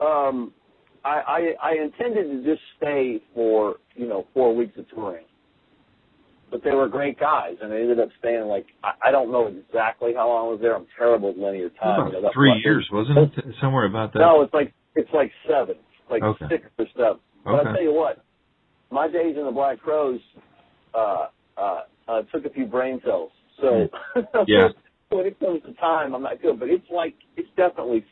um, 0.00 0.52
I, 1.04 1.54
I 1.62 1.70
I 1.70 1.72
intended 1.82 2.24
to 2.30 2.44
just 2.50 2.62
stay 2.76 3.20
for 3.34 3.76
you 3.94 4.08
know 4.08 4.26
four 4.34 4.54
weeks 4.54 4.78
of 4.78 4.88
touring, 4.90 5.24
but 6.50 6.62
they 6.64 6.70
were 6.70 6.88
great 6.88 7.18
guys, 7.18 7.56
and 7.60 7.72
I 7.72 7.76
ended 7.80 7.98
up 8.00 8.08
staying 8.18 8.46
like 8.46 8.66
I, 8.84 9.08
I 9.08 9.10
don't 9.10 9.32
know 9.32 9.46
exactly 9.48 10.12
how 10.16 10.28
long 10.28 10.46
I 10.48 10.50
was 10.52 10.60
there. 10.60 10.76
I'm 10.76 10.86
terrible 10.96 11.28
with 11.34 11.38
linear 11.42 11.70
time. 11.70 12.00
About 12.06 12.12
you 12.14 12.22
know, 12.22 12.30
three 12.34 12.50
why- 12.50 12.60
years, 12.64 12.88
wasn't 12.92 13.18
it? 13.18 13.54
Somewhere 13.60 13.86
about 13.86 14.12
that. 14.12 14.20
No, 14.20 14.42
it's 14.42 14.54
like 14.54 14.72
it's 14.94 15.10
like 15.12 15.32
seven, 15.48 15.76
like 16.10 16.22
Okay. 16.22 16.46
six 16.50 16.64
or 16.78 16.86
seven. 16.96 17.20
But 17.44 17.54
Okay. 17.54 17.68
I 17.70 17.72
tell 17.74 17.82
you 17.82 17.92
what, 17.94 18.24
my 18.90 19.08
days 19.08 19.36
in 19.36 19.44
the 19.44 19.50
Black 19.50 19.80
Crowes 19.80 20.20
uh, 20.94 21.26
uh, 21.56 21.80
uh, 22.06 22.22
took 22.32 22.44
a 22.44 22.50
few 22.50 22.66
brain 22.66 23.00
cells. 23.04 23.32
So 23.60 23.88
Yeah. 24.46 24.68
when 25.10 25.26
it 25.26 25.38
comes 25.40 25.62
to 25.62 25.72
time, 25.74 26.14
I'm 26.14 26.22
not 26.22 26.40
good. 26.40 26.60
But 26.60 26.68
it's 26.68 26.86
like 26.94 27.14
it's 27.36 27.48
definitely 27.56 28.04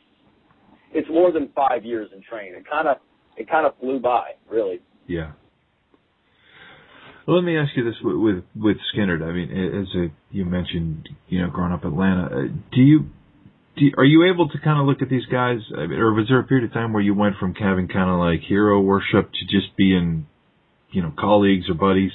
it's 0.93 1.09
more 1.09 1.31
than 1.31 1.49
five 1.55 1.85
years 1.85 2.09
in 2.15 2.21
training. 2.21 2.55
It 2.55 2.69
kind 2.69 2.87
of 2.87 2.97
it 3.37 3.49
kind 3.49 3.65
of 3.65 3.73
flew 3.79 3.99
by, 3.99 4.31
really. 4.49 4.81
Yeah. 5.07 5.31
Well, 7.27 7.37
let 7.37 7.45
me 7.45 7.57
ask 7.57 7.71
you 7.75 7.83
this 7.83 7.95
with 8.03 8.15
with, 8.15 8.43
with 8.55 8.77
Skynyrd. 8.93 9.23
I 9.23 9.31
mean, 9.31 9.51
as 9.51 9.87
a, 9.95 10.07
you 10.35 10.45
mentioned, 10.45 11.09
you 11.27 11.41
know, 11.41 11.49
growing 11.49 11.71
up 11.71 11.83
in 11.83 11.91
Atlanta, 11.91 12.25
uh, 12.25 12.47
do 12.73 12.81
you 12.81 13.05
do 13.77 13.85
you, 13.85 13.91
are 13.97 14.05
you 14.05 14.31
able 14.31 14.49
to 14.49 14.59
kind 14.59 14.79
of 14.79 14.85
look 14.85 15.01
at 15.01 15.09
these 15.09 15.25
guys, 15.31 15.59
I 15.77 15.87
mean, 15.87 15.99
or 15.99 16.13
was 16.13 16.27
there 16.27 16.39
a 16.39 16.43
period 16.43 16.65
of 16.65 16.73
time 16.73 16.93
where 16.93 17.01
you 17.01 17.13
went 17.13 17.35
from 17.39 17.53
having 17.55 17.87
kind 17.87 18.09
of 18.09 18.19
like 18.19 18.41
hero 18.41 18.81
worship 18.81 19.31
to 19.31 19.45
just 19.45 19.75
being, 19.77 20.27
you 20.91 21.01
know, 21.01 21.13
colleagues 21.17 21.69
or 21.69 21.75
buddies? 21.75 22.11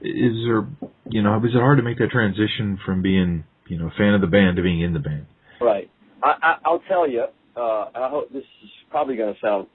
Is 0.00 0.34
there, 0.46 0.66
you 1.10 1.22
know, 1.22 1.38
was 1.38 1.52
it 1.54 1.58
hard 1.58 1.78
to 1.78 1.82
make 1.82 1.98
that 1.98 2.10
transition 2.10 2.78
from 2.84 3.02
being, 3.02 3.44
you 3.68 3.78
know, 3.78 3.88
a 3.88 3.98
fan 3.98 4.14
of 4.14 4.20
the 4.20 4.26
band 4.26 4.56
to 4.56 4.62
being 4.62 4.80
in 4.80 4.92
the 4.92 4.98
band? 4.98 5.26
Right. 5.60 5.90
I, 6.22 6.34
I, 6.42 6.54
I'll 6.64 6.82
tell 6.88 7.08
you. 7.08 7.24
Uh, 7.56 7.86
I 7.94 8.08
hope 8.10 8.32
this 8.32 8.44
is 8.62 8.70
probably 8.90 9.16
going 9.16 9.34
to 9.34 9.40
sound. 9.40 9.66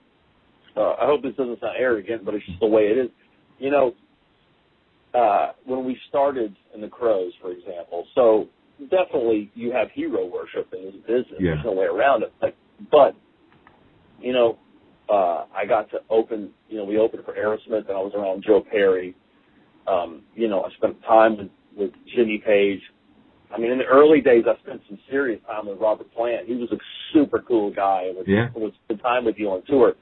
Uh, 0.75 0.93
I 0.93 1.05
hope 1.05 1.21
this 1.23 1.35
doesn't 1.35 1.59
sound 1.59 1.75
arrogant, 1.77 2.25
but 2.25 2.33
it's 2.33 2.45
just 2.45 2.59
the 2.59 2.67
way 2.67 2.83
it 2.83 2.97
is. 2.97 3.09
You 3.57 3.71
know, 3.71 3.93
uh, 5.13 5.53
when 5.65 5.85
we 5.85 5.97
started 6.07 6.55
in 6.73 6.81
the 6.81 6.87
Crowes, 6.87 7.33
for 7.41 7.51
example, 7.51 8.05
so 8.15 8.47
definitely 8.89 9.51
you 9.55 9.71
have 9.71 9.89
hero 9.93 10.25
worship 10.25 10.73
in 10.73 10.85
this 10.85 10.95
business. 11.01 11.39
Yeah. 11.39 11.51
There's 11.55 11.65
no 11.65 11.73
way 11.73 11.85
around 11.85 12.23
it. 12.23 12.33
But, 12.39 12.55
but 12.91 13.15
you 14.21 14.33
know, 14.33 14.57
uh, 15.09 15.45
I 15.55 15.65
got 15.67 15.89
to 15.91 15.99
open. 16.09 16.51
You 16.69 16.77
know, 16.77 16.85
we 16.85 16.97
opened 16.97 17.23
for 17.25 17.33
Aerosmith, 17.33 17.87
and 17.87 17.97
I 17.97 18.01
was 18.01 18.13
around 18.15 18.43
Joe 18.45 18.63
Perry. 18.69 19.15
Um, 19.87 20.21
you 20.35 20.47
know, 20.47 20.63
I 20.63 20.69
spent 20.77 21.01
time 21.03 21.37
with 21.37 21.49
with 21.75 21.91
Jimmy 22.15 22.41
Page. 22.45 22.81
I 23.53 23.57
mean, 23.57 23.71
in 23.71 23.77
the 23.79 23.85
early 23.85 24.21
days, 24.21 24.45
I 24.47 24.59
spent 24.61 24.81
some 24.87 24.99
serious 25.09 25.41
time 25.47 25.67
with 25.67 25.79
Robert 25.79 26.13
Plant. 26.13 26.47
He 26.47 26.55
was 26.55 26.71
a 26.71 26.77
super 27.13 27.39
cool 27.39 27.71
guy 27.71 28.03
and 28.07 28.17
was, 28.17 28.27
Yeah. 28.27 28.49
was 28.53 28.73
spent 28.85 29.01
time 29.01 29.25
with 29.25 29.37
you 29.37 29.49
on 29.49 29.63
tour. 29.63 29.95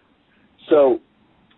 So, 0.69 0.99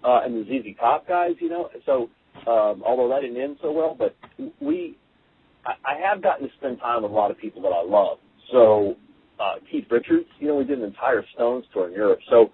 uh, 0.03 0.21
and 0.23 0.35
the 0.35 0.43
ZZ 0.45 0.77
Top 0.79 1.07
guys, 1.07 1.35
you 1.39 1.49
know. 1.49 1.69
So, 1.85 2.09
um, 2.47 2.83
although 2.85 3.09
that 3.09 3.21
didn't 3.21 3.41
end 3.41 3.57
so 3.61 3.71
well, 3.71 3.95
but 3.97 4.15
we, 4.61 4.97
I, 5.65 5.73
I 5.83 5.95
have 5.99 6.21
gotten 6.21 6.47
to 6.47 6.53
spend 6.55 6.79
time 6.79 7.03
with 7.03 7.11
a 7.11 7.15
lot 7.15 7.31
of 7.31 7.37
people 7.37 7.61
that 7.63 7.69
I 7.69 7.83
love. 7.83 8.19
So, 8.51 8.95
uh, 9.39 9.55
Keith 9.71 9.85
Richards, 9.89 10.27
you 10.39 10.47
know, 10.47 10.55
we 10.55 10.63
did 10.63 10.79
an 10.79 10.85
entire 10.85 11.25
Stones 11.33 11.65
tour 11.73 11.87
in 11.87 11.93
Europe. 11.93 12.19
So, 12.29 12.51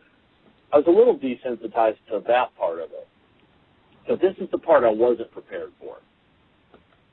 I 0.72 0.78
was 0.78 0.88
a 0.88 0.92
little 0.92 1.18
desensitized 1.18 1.98
to 2.10 2.22
that 2.28 2.56
part 2.58 2.80
of 2.80 2.92
it. 2.92 3.08
But 4.08 4.22
this 4.22 4.36
is 4.40 4.50
the 4.52 4.58
part 4.58 4.84
I 4.84 4.90
wasn't 4.92 5.32
prepared 5.32 5.72
for. 5.80 5.98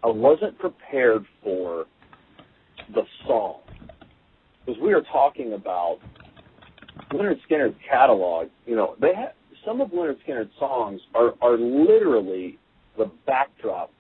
I 0.05 0.09
wasn't 0.09 0.59
prepared 0.59 1.25
for 1.43 1.87
the 2.95 3.03
song. 3.27 3.61
Because 4.65 4.81
we 4.81 4.93
are 4.93 5.03
talking 5.13 5.55
about 5.55 5.99
Lynyrd 7.13 7.39
Skynyrd's 7.51 7.77
catalog, 7.89 8.49
you 8.67 8.77
know, 8.77 8.95
they 9.01 9.15
have 9.15 9.33
some 9.67 9.81
of 9.81 9.91
Lynyrd 9.91 10.17
Skynyrd's 10.27 10.51
songs 10.59 11.01
are, 11.15 11.35
are 11.41 11.57
literally 11.59 12.59
the 12.97 13.11
backdrop 13.27 13.91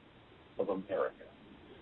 of 0.58 0.68
America. 0.68 1.14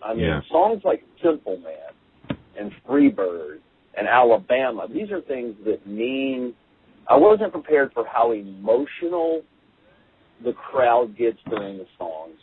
I 0.03 0.15
mean, 0.15 0.25
Yeah. 0.25 0.41
songs 0.51 0.83
like 0.85 1.03
Simple 1.23 1.59
Man 1.59 2.39
and 2.59 2.73
Free 2.87 3.09
Bird 3.11 3.61
and 3.97 4.09
Alabama, 4.09 4.87
these 4.89 5.11
are 5.11 5.21
things 5.21 5.55
that 5.65 5.87
mean 5.87 6.55
I 7.09 7.17
wasn't 7.17 7.53
prepared 7.53 7.93
for 7.93 8.07
how 8.07 8.33
emotional 8.33 9.43
the 10.45 10.53
crowd 10.53 11.17
gets 11.19 11.39
during 11.49 11.79
the 11.79 11.87
songs. 11.99 12.39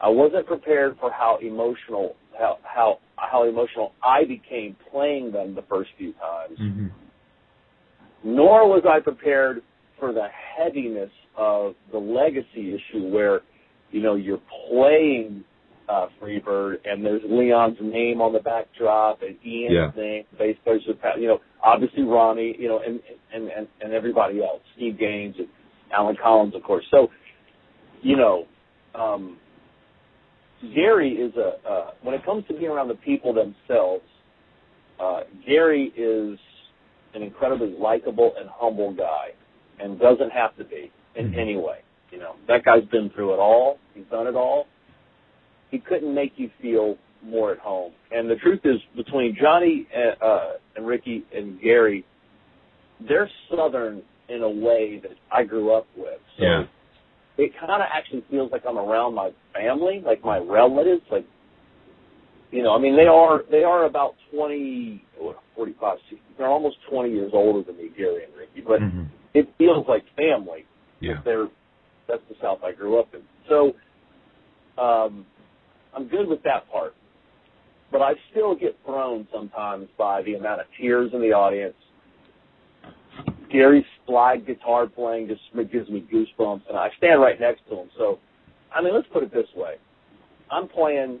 I 0.00 0.08
wasn't 0.08 0.46
prepared 0.46 0.96
for 0.98 1.12
how 1.12 1.38
emotional 1.42 2.16
how 2.38 2.58
how 2.62 2.98
how 3.30 3.48
emotional 3.48 3.92
I 4.04 4.24
became 4.24 4.76
playing 4.90 5.32
them 5.32 5.54
the 5.54 5.62
first 5.68 5.90
few 5.98 6.12
times. 6.14 6.58
Mm-hmm. 6.58 6.86
Nor 8.24 8.68
was 8.68 8.84
I 8.88 9.00
prepared 9.00 9.62
for 9.98 10.12
the 10.12 10.26
heaviness 10.56 11.10
of 11.36 11.74
the 11.92 11.98
legacy 11.98 12.74
issue 12.74 13.08
where, 13.08 13.40
you 13.90 14.02
know, 14.02 14.14
you're 14.14 14.40
playing 14.70 15.44
uh, 15.88 16.06
Freebird 16.20 16.76
and 16.84 17.04
there's 17.04 17.22
Leon's 17.28 17.78
name 17.80 18.20
on 18.20 18.32
the 18.32 18.38
backdrop 18.40 19.22
and 19.22 19.36
Ian's 19.44 19.72
Yeah. 19.74 19.90
name, 19.96 20.24
bass 20.38 20.56
players 20.64 20.82
you 21.18 21.26
know, 21.26 21.40
obviously 21.64 22.02
Ronnie, 22.02 22.56
you 22.58 22.68
know, 22.68 22.80
and, 22.86 23.00
and, 23.34 23.48
and, 23.48 23.66
and 23.80 23.92
everybody 23.92 24.42
else, 24.42 24.62
Steve 24.76 24.98
Gaines 24.98 25.34
and 25.38 25.48
Allen 25.92 26.16
Collins, 26.22 26.54
of 26.54 26.62
course. 26.62 26.84
So, 26.90 27.08
you 28.02 28.16
know, 28.16 28.46
um, 28.94 29.38
Gary 30.74 31.12
is 31.12 31.32
a, 31.36 31.68
uh, 31.68 31.90
when 32.02 32.14
it 32.14 32.24
comes 32.24 32.44
to 32.48 32.54
being 32.54 32.70
around 32.70 32.88
the 32.88 32.94
people 32.94 33.32
themselves, 33.32 34.04
uh, 35.00 35.20
Gary 35.46 35.92
is 35.96 36.38
an 37.14 37.22
incredibly 37.22 37.74
likable 37.78 38.32
and 38.38 38.48
humble 38.52 38.94
guy 38.94 39.28
and 39.78 39.98
doesn't 39.98 40.30
have 40.30 40.56
to 40.56 40.64
be 40.64 40.92
in 41.16 41.34
any 41.34 41.56
way. 41.56 41.78
You 42.10 42.18
know, 42.18 42.34
that 42.48 42.64
guy's 42.64 42.84
been 42.90 43.10
through 43.10 43.34
it 43.34 43.38
all. 43.38 43.78
He's 43.94 44.04
done 44.10 44.26
it 44.26 44.34
all. 44.34 44.66
He 45.70 45.78
couldn't 45.78 46.14
make 46.14 46.32
you 46.36 46.50
feel 46.60 46.96
more 47.24 47.52
at 47.52 47.58
home. 47.58 47.92
And 48.10 48.28
the 48.28 48.36
truth 48.36 48.60
is, 48.64 48.76
between 48.96 49.36
Johnny 49.40 49.86
and, 49.94 50.16
uh, 50.20 50.50
and 50.76 50.86
Ricky 50.86 51.24
and 51.34 51.60
Gary, 51.60 52.04
they're 53.08 53.30
southern 53.50 54.02
in 54.28 54.42
a 54.42 54.50
way 54.50 55.00
that 55.02 55.12
I 55.32 55.44
grew 55.44 55.72
up 55.72 55.86
with. 55.96 56.20
So 56.38 56.44
Yeah. 56.44 56.66
It 57.40 57.52
kind 57.58 57.82
of 57.82 57.88
actually 57.90 58.22
feels 58.30 58.52
like 58.52 58.62
I'm 58.68 58.78
around 58.78 59.14
my 59.14 59.30
family, 59.54 60.02
like 60.04 60.22
my 60.22 60.38
relatives, 60.38 61.02
like 61.10 61.26
you 62.50 62.62
know, 62.62 62.74
I 62.74 62.78
mean 62.78 62.96
they 62.96 63.06
are 63.06 63.42
they 63.50 63.64
are 63.64 63.86
about 63.86 64.14
20 64.34 65.02
or 65.20 65.36
45 65.56 65.98
60, 66.10 66.22
they're 66.36 66.48
almost 66.48 66.76
20 66.90 67.10
years 67.10 67.30
older 67.32 67.64
than 67.64 67.78
me, 67.78 67.90
Gary 67.96 68.24
and 68.24 68.34
Ricky, 68.36 68.60
but 68.60 68.80
Mhm. 68.80 69.08
it 69.34 69.48
feels 69.56 69.86
like 69.88 70.04
family. 70.16 70.66
Yeah. 71.00 71.20
They're 71.24 71.48
that's 72.06 72.22
the 72.28 72.34
South 72.42 72.62
I 72.62 72.72
grew 72.72 72.98
up 72.98 73.14
in. 73.14 73.22
So 73.48 73.74
um 74.76 75.24
I'm 75.94 76.08
good 76.08 76.28
with 76.28 76.42
that 76.42 76.70
part. 76.70 76.94
But 77.90 78.02
I 78.02 78.12
still 78.30 78.54
get 78.54 78.76
thrown 78.84 79.26
sometimes 79.32 79.88
by 79.98 80.22
the 80.22 80.34
amount 80.34 80.60
of 80.60 80.66
tears 80.78 81.10
in 81.12 81.20
the 81.20 81.32
audience. 81.32 81.74
Gary's 83.52 83.84
slide 84.06 84.46
guitar 84.46 84.86
playing 84.86 85.28
just 85.28 85.40
gives 85.72 85.88
me 85.88 86.06
goosebumps, 86.12 86.62
and 86.68 86.76
I 86.76 86.88
stand 86.98 87.20
right 87.20 87.38
next 87.40 87.62
to 87.68 87.76
him. 87.76 87.88
So, 87.98 88.18
I 88.74 88.82
mean, 88.82 88.94
let's 88.94 89.08
put 89.12 89.22
it 89.22 89.32
this 89.32 89.46
way: 89.56 89.74
I'm 90.50 90.68
playing 90.68 91.18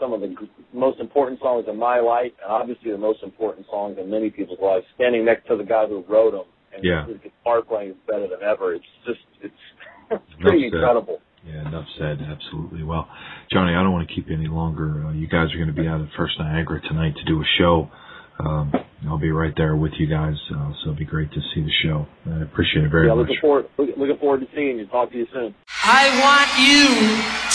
some 0.00 0.12
of 0.12 0.20
the 0.20 0.34
most 0.72 0.98
important 1.00 1.40
songs 1.40 1.66
in 1.68 1.76
my 1.78 2.00
life, 2.00 2.32
and 2.42 2.50
obviously 2.50 2.90
the 2.90 2.98
most 2.98 3.22
important 3.22 3.66
songs 3.70 3.96
in 4.00 4.10
many 4.10 4.30
people's 4.30 4.58
lives. 4.62 4.84
Standing 4.94 5.24
next 5.24 5.46
to 5.48 5.56
the 5.56 5.64
guy 5.64 5.86
who 5.86 6.04
wrote 6.08 6.32
them, 6.32 6.44
and 6.74 6.84
Yeah. 6.84 7.06
his 7.06 7.18
guitar 7.18 7.62
playing 7.62 7.90
is 7.90 7.96
better 8.06 8.26
than 8.26 8.42
ever. 8.42 8.74
It's 8.74 8.84
just, 9.06 9.20
it's, 9.42 9.54
it's 10.10 10.22
pretty 10.40 10.66
Enough 10.66 10.72
said. 10.72 10.78
incredible. 10.78 11.18
Yeah, 11.46 11.68
enough 11.68 11.84
said. 11.98 12.18
Absolutely. 12.22 12.82
Well, 12.84 13.06
Johnny, 13.52 13.74
I 13.74 13.82
don't 13.82 13.92
want 13.92 14.08
to 14.08 14.14
keep 14.14 14.28
you 14.30 14.34
any 14.34 14.48
longer. 14.48 15.04
Uh, 15.06 15.12
you 15.12 15.28
guys 15.28 15.52
are 15.52 15.58
going 15.58 15.68
to 15.74 15.78
be 15.78 15.86
out 15.86 16.00
at 16.00 16.08
First 16.16 16.38
Niagara 16.38 16.80
tonight 16.80 17.14
to 17.16 17.24
do 17.24 17.40
a 17.42 17.44
show. 17.58 17.90
Um, 18.38 18.72
I'll 19.06 19.18
be 19.18 19.30
right 19.30 19.52
there 19.56 19.76
with 19.76 19.92
you 19.98 20.06
guys, 20.06 20.34
uh, 20.50 20.72
so 20.82 20.90
it'll 20.90 20.98
be 20.98 21.04
great 21.04 21.30
to 21.32 21.40
see 21.54 21.62
the 21.62 21.70
show. 21.84 22.06
I 22.26 22.42
appreciate 22.42 22.84
it 22.84 22.90
very 22.90 23.06
yeah, 23.06 23.14
much. 23.14 23.28
looking 23.28 23.40
forward, 23.40 23.66
look- 23.78 23.96
looking 23.96 24.16
forward 24.18 24.40
to 24.40 24.48
seeing 24.54 24.78
you. 24.78 24.86
Talk 24.86 25.10
to 25.12 25.18
you 25.18 25.26
soon. 25.32 25.54
I 25.84 26.08
want 26.24 26.48
you 26.58 26.88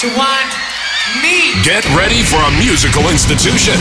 to 0.01 0.07
want 0.15 0.47
me. 1.25 1.57
Get 1.65 1.83
ready 1.97 2.21
for 2.21 2.37
a 2.37 2.51
musical 2.61 3.09
institution. 3.09 3.73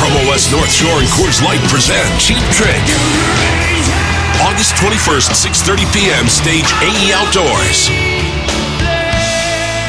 Promo 0.00 0.24
West 0.28 0.50
North 0.50 0.72
Shore 0.72 0.98
and 0.98 1.08
Coors 1.14 1.44
Light 1.44 1.60
present 1.68 2.08
Cheap 2.18 2.40
Trick. 2.56 2.80
August 4.42 4.74
21st, 4.76 5.32
6.30 5.32 5.92
p.m., 5.92 6.28
stage 6.28 6.68
AE 6.80 7.12
Outdoors. 7.12 7.88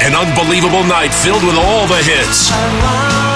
An 0.04 0.16
unbelievable 0.16 0.84
night 0.84 1.14
filled 1.14 1.44
with 1.44 1.56
all 1.56 1.88
the 1.88 2.02
hits. 2.04 3.27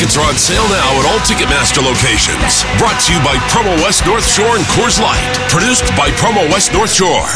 Tickets 0.00 0.16
are 0.16 0.26
on 0.26 0.34
sale 0.36 0.66
now 0.70 0.98
at 0.98 1.04
all 1.04 1.18
Ticketmaster 1.18 1.84
locations. 1.84 2.64
Brought 2.78 2.98
to 3.02 3.12
you 3.12 3.18
by 3.18 3.36
Promo 3.50 3.76
West 3.84 4.06
North 4.06 4.26
Shore 4.26 4.56
and 4.56 4.64
Coors 4.64 4.98
Light. 4.98 5.36
Produced 5.50 5.84
by 5.94 6.08
Promo 6.12 6.50
West 6.50 6.72
North 6.72 6.90
Shore. 6.90 7.28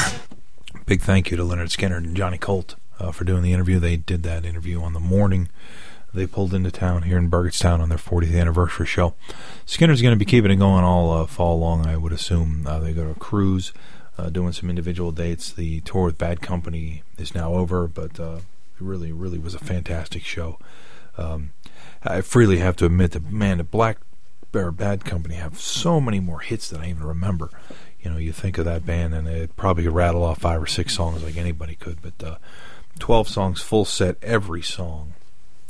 Big 0.87 1.03
thank 1.03 1.31
you 1.31 1.37
to 1.37 1.43
Lynyrd 1.43 1.69
Skynyrd 1.69 2.05
and 2.05 2.17
Johnny 2.17 2.39
Colt 2.39 2.77
uh, 2.99 3.13
for 3.13 3.25
doing 3.25 3.43
the 3.43 3.53
interview. 3.53 3.79
They 3.79 3.99
did 3.99 4.23
that 4.23 4.47
interview 4.47 4.81
on 4.81 4.95
the 4.95 4.99
morning 4.99 5.51
they 6.15 6.27
pulled 6.27 6.55
into 6.55 6.71
town 6.71 7.03
here 7.03 7.19
in 7.19 7.31
Burgettstown 7.31 7.81
on 7.81 7.91
their 7.91 7.99
40th 7.99 8.41
anniversary 8.41 8.87
show. 8.87 9.13
Skynyrd's 9.67 10.01
going 10.01 10.15
to 10.15 10.19
be 10.19 10.25
keeping 10.25 10.51
it 10.51 10.57
going 10.57 10.85
all 10.85 11.13
uh, 11.13 11.27
fall 11.27 11.59
long, 11.59 11.87
I 11.87 11.99
would 11.99 12.13
assume. 12.13 12.67
Uh, 12.67 12.79
they 12.79 12.95
go 12.95 13.05
to 13.05 13.11
a 13.11 13.15
cruise, 13.15 13.75
uh, 14.17 14.31
doing 14.31 14.55
some 14.55 14.71
individual 14.71 15.13
dates. 15.13 15.53
The 15.53 15.81
tour 15.83 16.05
with 16.05 16.17
Bad 16.17 16.41
Company 16.41 17.03
is 17.19 17.35
now 17.35 17.53
over, 17.53 17.87
but 17.87 18.19
uh, 18.19 18.37
it 18.37 18.81
really, 18.81 19.13
really 19.13 19.39
was 19.39 19.55
a 19.55 19.59
fantastic 19.59 20.25
show. 20.25 20.59
Um, 21.19 21.51
I 22.05 22.21
freely 22.21 22.59
have 22.59 22.77
to 22.77 22.87
admit 22.87 23.13
that, 23.13 23.31
man, 23.31 23.59
the 23.59 23.65
Black 23.65 23.99
Bear 24.53 24.71
Bad 24.71 25.05
Company 25.05 25.37
have 25.37 25.59
so 25.59 26.01
many 26.01 26.21
more 26.21 26.41
hits 26.41 26.69
than 26.69 26.81
I 26.81 26.91
even 26.91 27.05
remember. 27.05 27.51
You 28.01 28.11
know, 28.11 28.19
you 28.19 28.33
think 28.33 28.59
of 28.59 28.65
that 28.67 28.85
band 28.85 29.15
and 29.15 29.27
it 29.27 29.57
probably 29.57 29.89
rattle 29.89 30.23
off 30.23 30.41
five 30.41 30.63
or 30.63 30.67
six 30.67 30.95
songs 30.95 31.25
like 31.25 31.37
anybody 31.37 31.75
could, 31.75 32.03
but 32.03 32.23
uh, 32.23 32.37
12 32.99 33.29
songs, 33.29 33.63
full 33.63 33.85
set, 33.85 34.17
every 34.23 34.63
song 34.63 35.15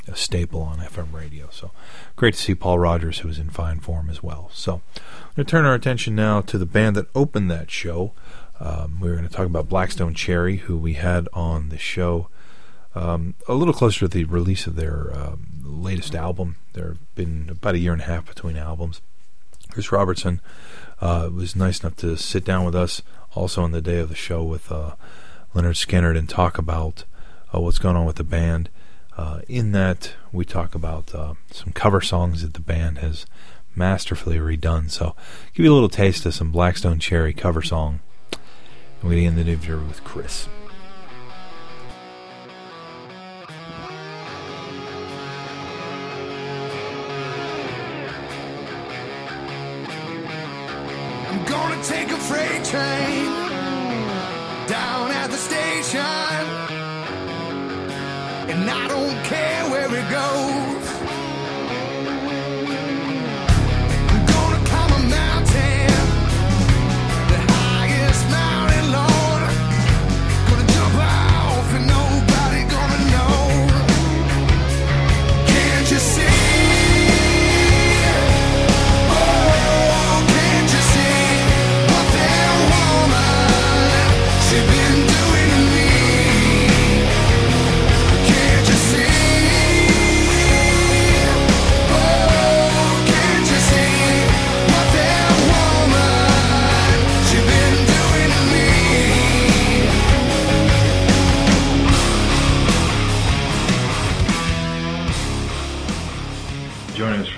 a 0.07 0.15
staple 0.15 0.61
on 0.61 0.79
FM 0.79 1.11
radio. 1.13 1.47
So 1.51 1.71
great 2.15 2.35
to 2.35 2.39
see 2.39 2.55
Paul 2.55 2.79
Rodgers, 2.79 3.19
who 3.19 3.27
was 3.27 3.39
in 3.39 3.49
fine 3.49 3.79
form 3.79 4.09
as 4.09 4.21
well. 4.21 4.49
So 4.53 4.81
we're 4.95 5.37
going 5.37 5.45
to 5.45 5.51
turn 5.51 5.65
our 5.65 5.73
attention 5.73 6.15
now 6.15 6.41
to 6.41 6.57
the 6.57 6.65
band 6.65 6.95
that 6.95 7.07
opened 7.15 7.49
that 7.51 7.71
show. 7.71 8.13
Um, 8.59 8.99
we're 8.99 9.15
going 9.15 9.27
to 9.27 9.33
talk 9.33 9.45
about 9.45 9.69
Black 9.69 9.91
Stone 9.91 10.13
Cherry, 10.13 10.57
who 10.57 10.77
we 10.77 10.93
had 10.93 11.27
on 11.33 11.69
the 11.69 11.77
show 11.77 12.29
um, 12.93 13.35
a 13.47 13.53
little 13.53 13.73
closer 13.73 14.01
to 14.01 14.07
the 14.07 14.23
release 14.23 14.67
of 14.67 14.75
their 14.75 15.11
um, 15.13 15.47
latest 15.65 16.15
album. 16.15 16.57
There 16.73 16.89
have 16.89 17.15
been 17.15 17.49
about 17.49 17.75
a 17.75 17.79
year 17.79 17.93
and 17.93 18.01
a 18.01 18.05
half 18.05 18.25
between 18.25 18.57
albums. 18.57 19.01
Chris 19.71 19.91
Robertson 19.91 20.41
uh, 21.01 21.29
was 21.33 21.55
nice 21.55 21.81
enough 21.81 21.95
to 21.97 22.15
sit 22.17 22.45
down 22.45 22.65
with 22.65 22.75
us 22.75 23.01
also 23.33 23.63
on 23.63 23.71
the 23.71 23.81
day 23.81 23.97
of 23.97 24.09
the 24.09 24.15
show 24.15 24.43
with 24.43 24.71
uh, 24.71 24.95
Lynyrd 25.53 25.75
Skynyrd 25.75 26.17
and 26.17 26.29
talk 26.29 26.57
about 26.57 27.03
uh, 27.53 27.59
what's 27.59 27.79
going 27.79 27.95
on 27.95 28.05
with 28.05 28.15
the 28.15 28.23
band. 28.23 28.69
Uh, 29.17 29.41
in 29.47 29.71
that, 29.71 30.13
we 30.31 30.43
talk 30.43 30.75
about 30.75 31.13
uh, 31.15 31.33
some 31.51 31.71
cover 31.71 32.01
songs 32.01 32.41
that 32.41 32.53
the 32.53 32.59
band 32.59 32.97
has 32.99 33.25
masterfully 33.75 34.37
redone. 34.37 34.91
So, 34.91 35.15
give 35.53 35.65
you 35.65 35.71
a 35.71 35.75
little 35.75 35.89
taste 35.89 36.25
of 36.25 36.33
some 36.33 36.51
Black 36.51 36.77
Stone 36.77 36.99
Cherry 36.99 37.33
cover 37.33 37.61
song. 37.61 38.01
And 39.01 39.09
we 39.09 39.25
end 39.25 39.37
the 39.37 39.41
interview 39.41 39.79
with 39.79 40.03
Chris. 40.03 40.47
Gonna 51.75 51.87
take 51.87 52.11
a 52.11 52.17
freight 52.17 52.63
train 52.63 53.25
down 54.67 55.11
at 55.11 55.27
the 55.29 55.37
station, 55.37 55.99
and 58.49 58.69
I 58.69 58.87
don't 58.87 59.23
care 59.25 59.69
where 59.69 59.93
it 59.93 60.09
goes. 60.09 60.54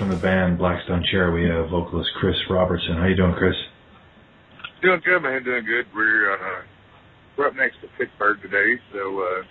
From 0.08 0.16
the 0.16 0.24
band 0.24 0.56
Black 0.56 0.80
Stone 0.88 1.04
Cherry, 1.12 1.28
we 1.28 1.44
have 1.52 1.68
vocalist 1.68 2.08
Chris 2.16 2.34
Robertson. 2.48 2.96
How 2.96 3.04
you 3.04 3.14
doing, 3.14 3.36
Chris? 3.36 3.52
Doing 4.80 5.04
good, 5.04 5.20
man. 5.20 5.44
Doing 5.44 5.68
good. 5.68 5.84
We're 5.94 6.32
uh, 6.32 6.64
we're 7.36 7.46
up 7.46 7.54
next 7.54 7.76
to 7.84 7.92
Pittsburgh 8.00 8.40
today, 8.40 8.80
so 8.90 9.20
uh, 9.20 9.44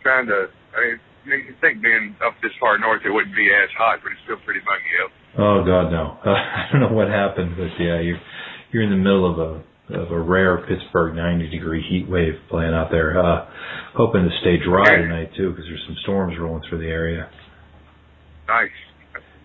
trying 0.00 0.24
to. 0.24 0.48
I 0.72 0.96
mean, 1.28 1.44
you, 1.44 1.54
think 1.60 1.82
being 1.82 2.16
up 2.24 2.32
this 2.40 2.52
far 2.58 2.78
north, 2.78 3.02
it 3.04 3.12
wouldn't 3.12 3.36
be 3.36 3.52
as 3.52 3.68
hot, 3.76 4.00
but 4.02 4.12
it's 4.12 4.24
still 4.24 4.40
pretty 4.40 4.64
muggy 4.64 4.92
out. 5.04 5.12
Oh 5.36 5.58
God, 5.68 5.92
no! 5.92 6.16
Uh, 6.24 6.32
I 6.32 6.72
don't 6.72 6.80
know 6.80 6.96
what 6.96 7.12
happened, 7.12 7.60
but 7.60 7.68
yeah, 7.76 8.00
you're 8.00 8.20
you're 8.72 8.82
in 8.82 8.96
the 8.96 9.04
middle 9.04 9.28
of 9.28 9.36
a 9.36 10.00
of 10.00 10.12
a 10.12 10.18
rare 10.18 10.64
Pittsburgh 10.64 11.14
90 11.14 11.50
degree 11.50 11.84
heat 11.84 12.08
wave 12.08 12.40
playing 12.48 12.72
out 12.72 12.88
there. 12.90 13.20
Uh, 13.20 13.52
hoping 13.92 14.24
to 14.24 14.32
stay 14.40 14.56
dry 14.64 14.96
tonight 14.96 15.36
too, 15.36 15.50
because 15.50 15.68
there's 15.68 15.84
some 15.84 15.96
storms 16.04 16.40
rolling 16.40 16.64
through 16.70 16.78
the 16.78 16.88
area. 16.88 17.28
Nice. 18.48 18.72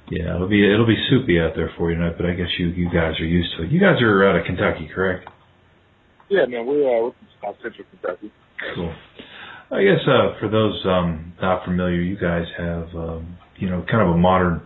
Yeah, 0.10 0.36
it'll 0.36 0.48
be 0.48 0.64
it'll 0.64 0.86
be 0.86 1.02
soupy 1.10 1.40
out 1.40 1.54
there 1.56 1.72
for 1.78 1.90
you 1.92 1.98
tonight, 1.98 2.16
but 2.18 2.28
I 2.28 2.34
guess 2.34 2.48
you 2.60 2.68
you 2.68 2.86
guys 2.88 3.20
are 3.20 3.26
used 3.26 3.50
to 3.58 3.64
it. 3.64 3.72
You 3.72 3.80
guys 3.80 4.02
are 4.02 4.30
out 4.30 4.36
of 4.36 4.46
Kentucky, 4.46 4.88
correct? 4.94 5.28
Yeah, 6.30 6.46
man. 6.46 6.66
We're 6.66 6.86
uh, 6.86 7.02
we're 7.04 7.12
from 7.12 7.28
South 7.42 7.56
Central 7.64 7.88
Kentucky. 7.90 8.32
Cool. 8.76 8.94
I 9.72 9.84
guess 9.84 10.02
uh, 10.08 10.40
for 10.40 10.48
those 10.48 10.80
um, 10.86 11.34
not 11.42 11.66
familiar, 11.66 12.02
you 12.02 12.18
guys 12.18 12.46
have 12.58 12.88
um, 12.96 13.38
you 13.58 13.68
know 13.68 13.84
kind 13.90 14.08
of 14.08 14.16
a 14.16 14.18
modern 14.18 14.62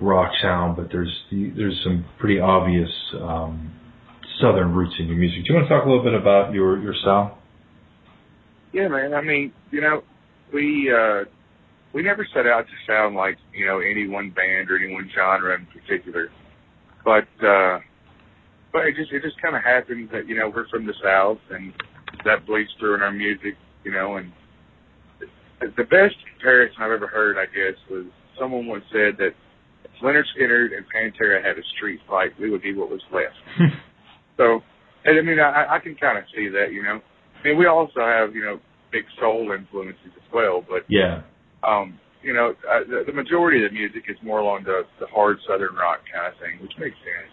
rock 0.00 0.32
sound, 0.40 0.76
but 0.76 0.88
there's 0.90 1.12
there's 1.30 1.78
some 1.84 2.06
pretty 2.18 2.40
obvious 2.40 2.90
um, 3.20 3.72
southern 4.40 4.72
roots 4.72 4.94
in 4.98 5.06
your 5.06 5.16
music. 5.16 5.44
Do 5.44 5.52
you 5.52 5.54
want 5.54 5.68
to 5.68 5.74
talk 5.74 5.84
a 5.84 5.88
little 5.88 6.04
bit 6.04 6.14
about 6.14 6.54
your 6.54 6.80
your 6.80 6.94
style? 7.02 7.38
Yeah, 8.72 8.88
man. 8.88 9.12
I 9.12 9.20
mean, 9.20 9.52
you 9.70 9.82
know, 9.82 10.02
we 10.52 10.90
uh 10.90 11.24
we 11.94 12.02
never 12.02 12.26
set 12.34 12.46
out 12.46 12.64
to 12.66 12.76
sound 12.86 13.14
like 13.16 13.36
you 13.54 13.66
know 13.66 13.78
any 13.80 14.08
one 14.08 14.30
band 14.30 14.70
or 14.70 14.76
any 14.78 14.92
one 14.92 15.10
genre 15.14 15.54
in 15.54 15.66
particular. 15.66 16.28
but 17.04 17.28
uh, 17.44 17.78
but 18.72 18.86
it 18.86 18.96
just 18.96 19.12
it 19.12 19.22
just 19.22 19.40
kind 19.40 19.56
of 19.56 19.62
happens 19.62 20.10
that 20.12 20.26
you 20.28 20.36
know 20.36 20.50
we're 20.54 20.68
from 20.68 20.86
the 20.86 20.94
south 21.02 21.38
and 21.50 21.72
that 22.24 22.46
bleeds 22.46 22.70
through 22.78 22.94
in 22.94 23.02
our 23.02 23.12
music, 23.12 23.54
you 23.84 23.92
know. 23.92 24.16
And 24.16 24.32
the 25.60 25.84
best 25.84 26.16
comparison 26.32 26.82
I've 26.82 26.92
ever 26.92 27.06
heard, 27.06 27.36
I 27.38 27.46
guess, 27.46 27.78
was 27.90 28.06
someone 28.38 28.66
once 28.66 28.84
said 28.92 29.16
that 29.18 29.32
if 29.84 29.90
Lynyrd 30.02 30.24
Skynyrd 30.36 30.70
and 30.76 30.84
Pantera 30.90 31.42
had 31.44 31.58
a 31.58 31.62
street 31.76 32.00
fight, 32.08 32.30
we 32.40 32.50
would 32.50 32.62
be 32.62 32.74
what 32.74 32.90
was 32.90 33.00
left. 33.12 33.36
so, 34.36 34.60
and 35.04 35.18
I 35.18 35.22
mean, 35.22 35.38
I, 35.38 35.76
I 35.76 35.78
can 35.78 35.94
kind 35.96 36.18
of 36.18 36.24
see 36.34 36.48
that, 36.48 36.72
you 36.72 36.82
know. 36.82 37.00
I 37.40 37.48
mean, 37.48 37.58
we 37.58 37.66
also 37.66 38.00
have 38.00 38.34
you 38.34 38.44
know 38.44 38.58
big 38.92 39.04
soul 39.20 39.52
influences 39.56 40.12
as 40.16 40.32
well, 40.32 40.64
but 40.68 40.84
Yeah. 40.88 41.22
Um, 41.66 41.98
you 42.22 42.32
know, 42.32 42.54
uh, 42.70 42.80
the, 42.88 43.04
the 43.06 43.12
majority 43.12 43.64
of 43.64 43.70
the 43.70 43.74
music 43.74 44.04
is 44.08 44.16
more 44.22 44.38
along 44.38 44.64
the 44.64 44.82
the 45.00 45.06
hard 45.08 45.38
southern 45.48 45.74
rock 45.74 46.00
kind 46.12 46.32
of 46.32 46.38
thing, 46.38 46.60
which 46.62 46.72
makes 46.78 46.96
sense. 47.02 47.30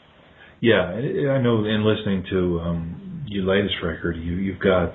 Yeah, 0.61 0.91
I 1.31 1.41
know. 1.41 1.63
In 1.65 1.85
listening 1.85 2.25
to 2.31 2.59
um, 2.59 3.23
your 3.27 3.45
latest 3.45 3.75
record, 3.83 4.17
you 4.17 4.33
you've 4.33 4.59
got 4.59 4.89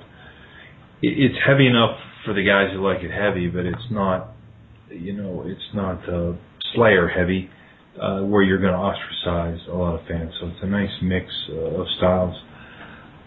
it- 1.01 1.17
it's 1.17 1.37
heavy 1.45 1.67
enough 1.67 1.97
for 2.23 2.33
the 2.33 2.43
guys 2.43 2.71
who 2.73 2.85
like 2.85 3.03
it 3.03 3.11
heavy, 3.11 3.47
but 3.47 3.65
it's 3.65 3.89
not, 3.91 4.29
you 4.89 5.13
know, 5.13 5.43
it's 5.45 5.73
not 5.73 6.07
uh, 6.09 6.33
Slayer 6.73 7.07
heavy, 7.07 7.49
uh, 7.99 8.21
where 8.21 8.43
you're 8.43 8.59
going 8.59 8.73
to 8.73 8.79
ostracize 8.79 9.59
a 9.69 9.75
lot 9.75 9.99
of 9.99 10.07
fans. 10.07 10.33
So 10.39 10.47
it's 10.47 10.63
a 10.63 10.67
nice 10.67 10.91
mix 11.01 11.25
uh, 11.49 11.81
of 11.81 11.87
styles. 11.97 12.35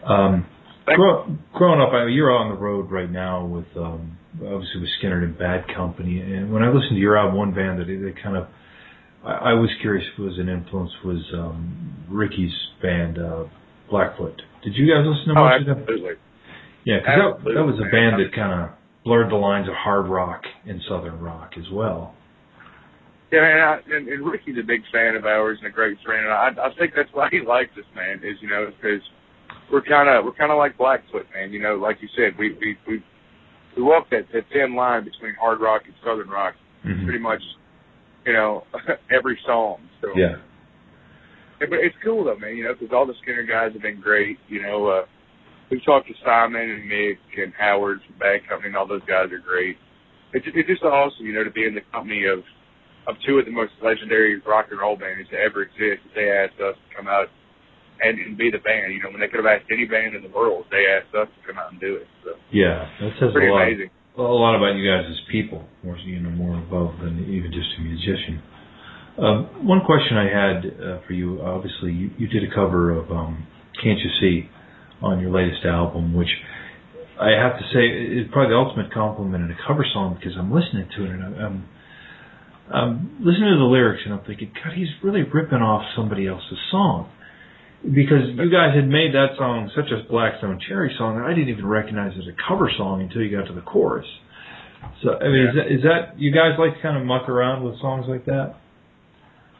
Um, 0.04 0.46
grow, 0.96 1.36
growing 1.54 1.80
up, 1.80 1.92
I, 1.92 2.06
you're 2.08 2.30
on 2.30 2.54
the 2.54 2.60
road 2.60 2.90
right 2.90 3.10
now 3.10 3.44
with 3.44 3.66
um, 3.76 4.16
obviously 4.34 4.80
with 4.80 4.90
Skynyrd 5.02 5.24
and 5.24 5.38
Bad 5.38 5.64
Company, 5.74 6.20
and 6.20 6.52
when 6.52 6.62
I 6.62 6.68
listened 6.68 6.96
to 6.96 7.00
your 7.00 7.16
album, 7.16 7.36
one 7.36 7.54
band 7.54 7.80
that 7.80 7.86
they 7.86 8.22
kind 8.22 8.36
of 8.36 8.48
I, 9.24 9.50
I 9.50 9.52
was 9.54 9.70
curious 9.80 10.06
if 10.12 10.18
it 10.18 10.22
was 10.22 10.38
an 10.38 10.48
influence 10.48 10.92
was 11.04 11.24
um, 11.34 12.06
Ricky's 12.08 12.54
band 12.82 13.18
uh, 13.18 13.44
Blackfoot. 13.90 14.40
Did 14.64 14.74
you 14.74 14.86
guys 14.86 15.04
listen 15.06 15.34
to 15.34 15.40
Oh, 15.40 15.44
much 15.44 15.60
of 15.60 15.66
them? 15.66 15.78
absolutely. 15.80 16.14
Yeah, 16.84 16.98
because 17.00 17.14
that, 17.18 17.30
Absolutely, 17.36 17.54
that 17.54 17.66
was 17.66 17.78
a 17.80 17.88
band 17.90 18.16
that 18.22 18.30
kind 18.34 18.52
of 18.62 18.70
blurred 19.04 19.30
the 19.30 19.36
lines 19.36 19.68
of 19.68 19.74
hard 19.74 20.08
rock 20.08 20.42
and 20.66 20.80
southern 20.88 21.20
rock 21.20 21.52
as 21.58 21.64
well. 21.72 22.14
Yeah, 23.30 23.44
and, 23.44 23.60
I, 23.60 23.96
and, 23.96 24.08
and 24.08 24.24
Ricky's 24.24 24.56
a 24.58 24.64
big 24.64 24.80
fan 24.90 25.14
of 25.14 25.26
ours 25.26 25.58
and 25.60 25.68
a 25.68 25.74
great 25.74 25.98
friend, 26.04 26.24
and 26.24 26.32
I, 26.32 26.48
I 26.64 26.74
think 26.78 26.94
that's 26.96 27.12
why 27.12 27.28
he 27.30 27.40
likes 27.44 27.76
us, 27.76 27.84
man. 27.94 28.24
Is 28.24 28.40
you 28.40 28.48
know 28.48 28.70
because 28.72 29.02
we're 29.72 29.82
kind 29.82 30.08
of 30.08 30.24
we're 30.24 30.32
kind 30.32 30.50
of 30.52 30.58
like 30.58 30.76
Blackfoot, 30.78 31.26
man. 31.34 31.52
You 31.52 31.60
know, 31.60 31.74
like 31.76 31.98
you 32.00 32.08
said, 32.16 32.38
we 32.38 32.52
we 32.60 32.76
we 32.86 33.02
we 33.76 33.82
walk 33.82 34.08
that 34.10 34.26
that 34.32 34.44
thin 34.52 34.74
line 34.74 35.04
between 35.04 35.34
hard 35.40 35.60
rock 35.60 35.82
and 35.86 35.94
southern 36.04 36.28
rock, 36.28 36.54
Mhm. 36.84 37.04
pretty 37.04 37.18
much, 37.18 37.42
you 38.26 38.32
know, 38.32 38.64
every 39.10 39.38
song. 39.46 39.78
So 40.00 40.08
Yeah. 40.16 40.36
But 41.60 41.72
it's 41.82 41.96
cool 42.04 42.24
though, 42.24 42.36
man. 42.36 42.56
You 42.56 42.64
know, 42.64 42.74
because 42.74 42.92
all 42.94 43.06
the 43.06 43.14
Skynyrd 43.24 43.48
guys 43.48 43.72
have 43.72 43.82
been 43.82 44.00
great. 44.00 44.38
You 44.48 44.62
know, 44.62 44.86
uh, 44.86 45.06
we've 45.70 45.84
talked 45.84 46.06
to 46.06 46.14
Simon 46.24 46.62
and 46.62 46.88
Nick 46.88 47.18
and 47.36 47.52
Howard 47.58 48.00
from 48.06 48.18
Bad 48.18 48.46
Company, 48.48 48.68
and 48.68 48.76
all 48.76 48.86
those 48.86 49.04
guys 49.08 49.32
are 49.32 49.38
great. 49.42 49.76
It's 50.32 50.44
just, 50.44 50.56
it's 50.56 50.68
just 50.68 50.82
awesome, 50.84 51.26
you 51.26 51.32
know, 51.32 51.42
to 51.42 51.50
be 51.50 51.66
in 51.66 51.74
the 51.74 51.80
company 51.92 52.26
of 52.26 52.40
of 53.08 53.16
two 53.26 53.38
of 53.38 53.46
the 53.46 53.50
most 53.50 53.72
legendary 53.82 54.38
rock 54.46 54.66
and 54.70 54.78
roll 54.78 54.94
bands 54.94 55.28
to 55.30 55.36
ever 55.40 55.62
exist. 55.62 56.04
They 56.14 56.30
asked 56.30 56.60
us 56.60 56.76
to 56.76 56.94
come 56.96 57.08
out 57.08 57.28
and, 58.02 58.18
and 58.18 58.38
be 58.38 58.50
the 58.50 58.58
band. 58.62 58.92
You 58.94 59.02
know, 59.02 59.10
when 59.10 59.20
they 59.20 59.28
could 59.28 59.42
have 59.42 59.50
asked 59.50 59.66
any 59.70 59.84
band 59.86 60.14
in 60.14 60.22
the 60.22 60.30
world, 60.30 60.66
they 60.70 60.86
asked 60.86 61.14
us 61.14 61.28
to 61.28 61.40
come 61.46 61.58
out 61.58 61.72
and 61.72 61.80
do 61.80 61.96
it. 61.96 62.06
So 62.24 62.38
Yeah, 62.52 62.86
that 63.00 63.12
says 63.20 63.32
pretty 63.32 63.48
a 63.48 63.52
lot. 63.52 63.66
amazing. 63.66 63.90
A 64.18 64.22
lot 64.22 64.58
about 64.58 64.74
you 64.74 64.82
guys 64.82 65.06
as 65.06 65.20
people, 65.30 65.62
more 65.84 65.96
you 65.98 66.18
know, 66.18 66.30
more 66.30 66.58
above 66.58 66.98
than 66.98 67.22
even 67.30 67.54
just 67.54 67.70
a 67.78 67.82
musician. 67.82 68.42
Um, 69.18 69.66
one 69.66 69.82
question 69.86 70.18
I 70.18 70.26
had 70.26 70.56
uh, 70.66 71.06
for 71.06 71.12
you, 71.12 71.40
obviously, 71.42 71.92
you, 71.92 72.10
you 72.18 72.26
did 72.26 72.42
a 72.42 72.52
cover 72.54 72.90
of 72.90 73.10
um, 73.10 73.46
"Can't 73.82 73.98
You 73.98 74.10
See" 74.20 74.50
on 75.02 75.20
your 75.20 75.30
latest 75.30 75.64
album, 75.64 76.14
which 76.14 76.30
I 77.20 77.30
have 77.30 77.58
to 77.58 77.64
say 77.74 77.86
is 77.86 78.26
probably 78.32 78.54
the 78.54 78.58
ultimate 78.58 78.92
compliment 78.92 79.44
in 79.44 79.50
a 79.50 79.58
cover 79.66 79.86
song 79.92 80.18
because 80.18 80.34
I'm 80.38 80.50
listening 80.54 80.88
to 80.96 81.04
it 81.04 81.10
and 81.10 81.22
I'm, 81.22 81.68
I'm 82.70 83.18
listening 83.18 83.50
to 83.54 83.58
the 83.58 83.70
lyrics 83.70 84.02
and 84.04 84.14
I'm 84.14 84.24
thinking, 84.24 84.50
God, 84.54 84.74
he's 84.74 84.88
really 85.02 85.22
ripping 85.22 85.58
off 85.58 85.82
somebody 85.96 86.26
else's 86.26 86.58
song 86.70 87.10
because 87.82 88.34
you 88.34 88.50
guys 88.50 88.74
had 88.74 88.88
made 88.88 89.14
that 89.14 89.38
song 89.38 89.70
such 89.74 89.90
a 89.92 90.08
Black 90.10 90.38
Stone 90.38 90.60
Cherry 90.68 90.94
song 90.98 91.18
that 91.18 91.26
I 91.26 91.30
didn't 91.30 91.50
even 91.50 91.66
recognize 91.66 92.12
it 92.16 92.20
as 92.20 92.28
a 92.28 92.36
cover 92.48 92.70
song 92.76 93.02
until 93.02 93.22
you 93.22 93.30
got 93.36 93.46
to 93.46 93.54
the 93.54 93.62
chorus. 93.62 94.06
So 95.02 95.14
I 95.14 95.28
mean, 95.28 95.46
is 95.46 95.54
that 95.54 95.66
is 95.72 95.82
that 95.82 96.18
you 96.18 96.32
guys 96.32 96.58
like 96.58 96.74
to 96.74 96.82
kind 96.82 96.96
of 96.96 97.04
muck 97.04 97.28
around 97.28 97.64
with 97.64 97.80
songs 97.80 98.06
like 98.08 98.24
that? 98.26 98.54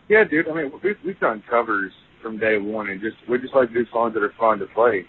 Yeah, 0.09 0.25
dude. 0.25 0.49
I 0.49 0.55
mean, 0.55 0.73
we've 0.83 0.97
we've 1.05 1.21
done 1.21 1.43
covers 1.49 1.93
from 2.23 2.39
day 2.39 2.59
one, 2.59 2.89
and 2.89 3.01
just 3.01 3.17
we 3.29 3.39
just 3.39 3.55
like 3.55 3.69
to 3.69 3.75
do 3.75 3.87
songs 3.93 4.15
that 4.15 4.23
are 4.23 4.33
fun 4.39 4.59
to 4.59 4.67
play. 4.75 5.05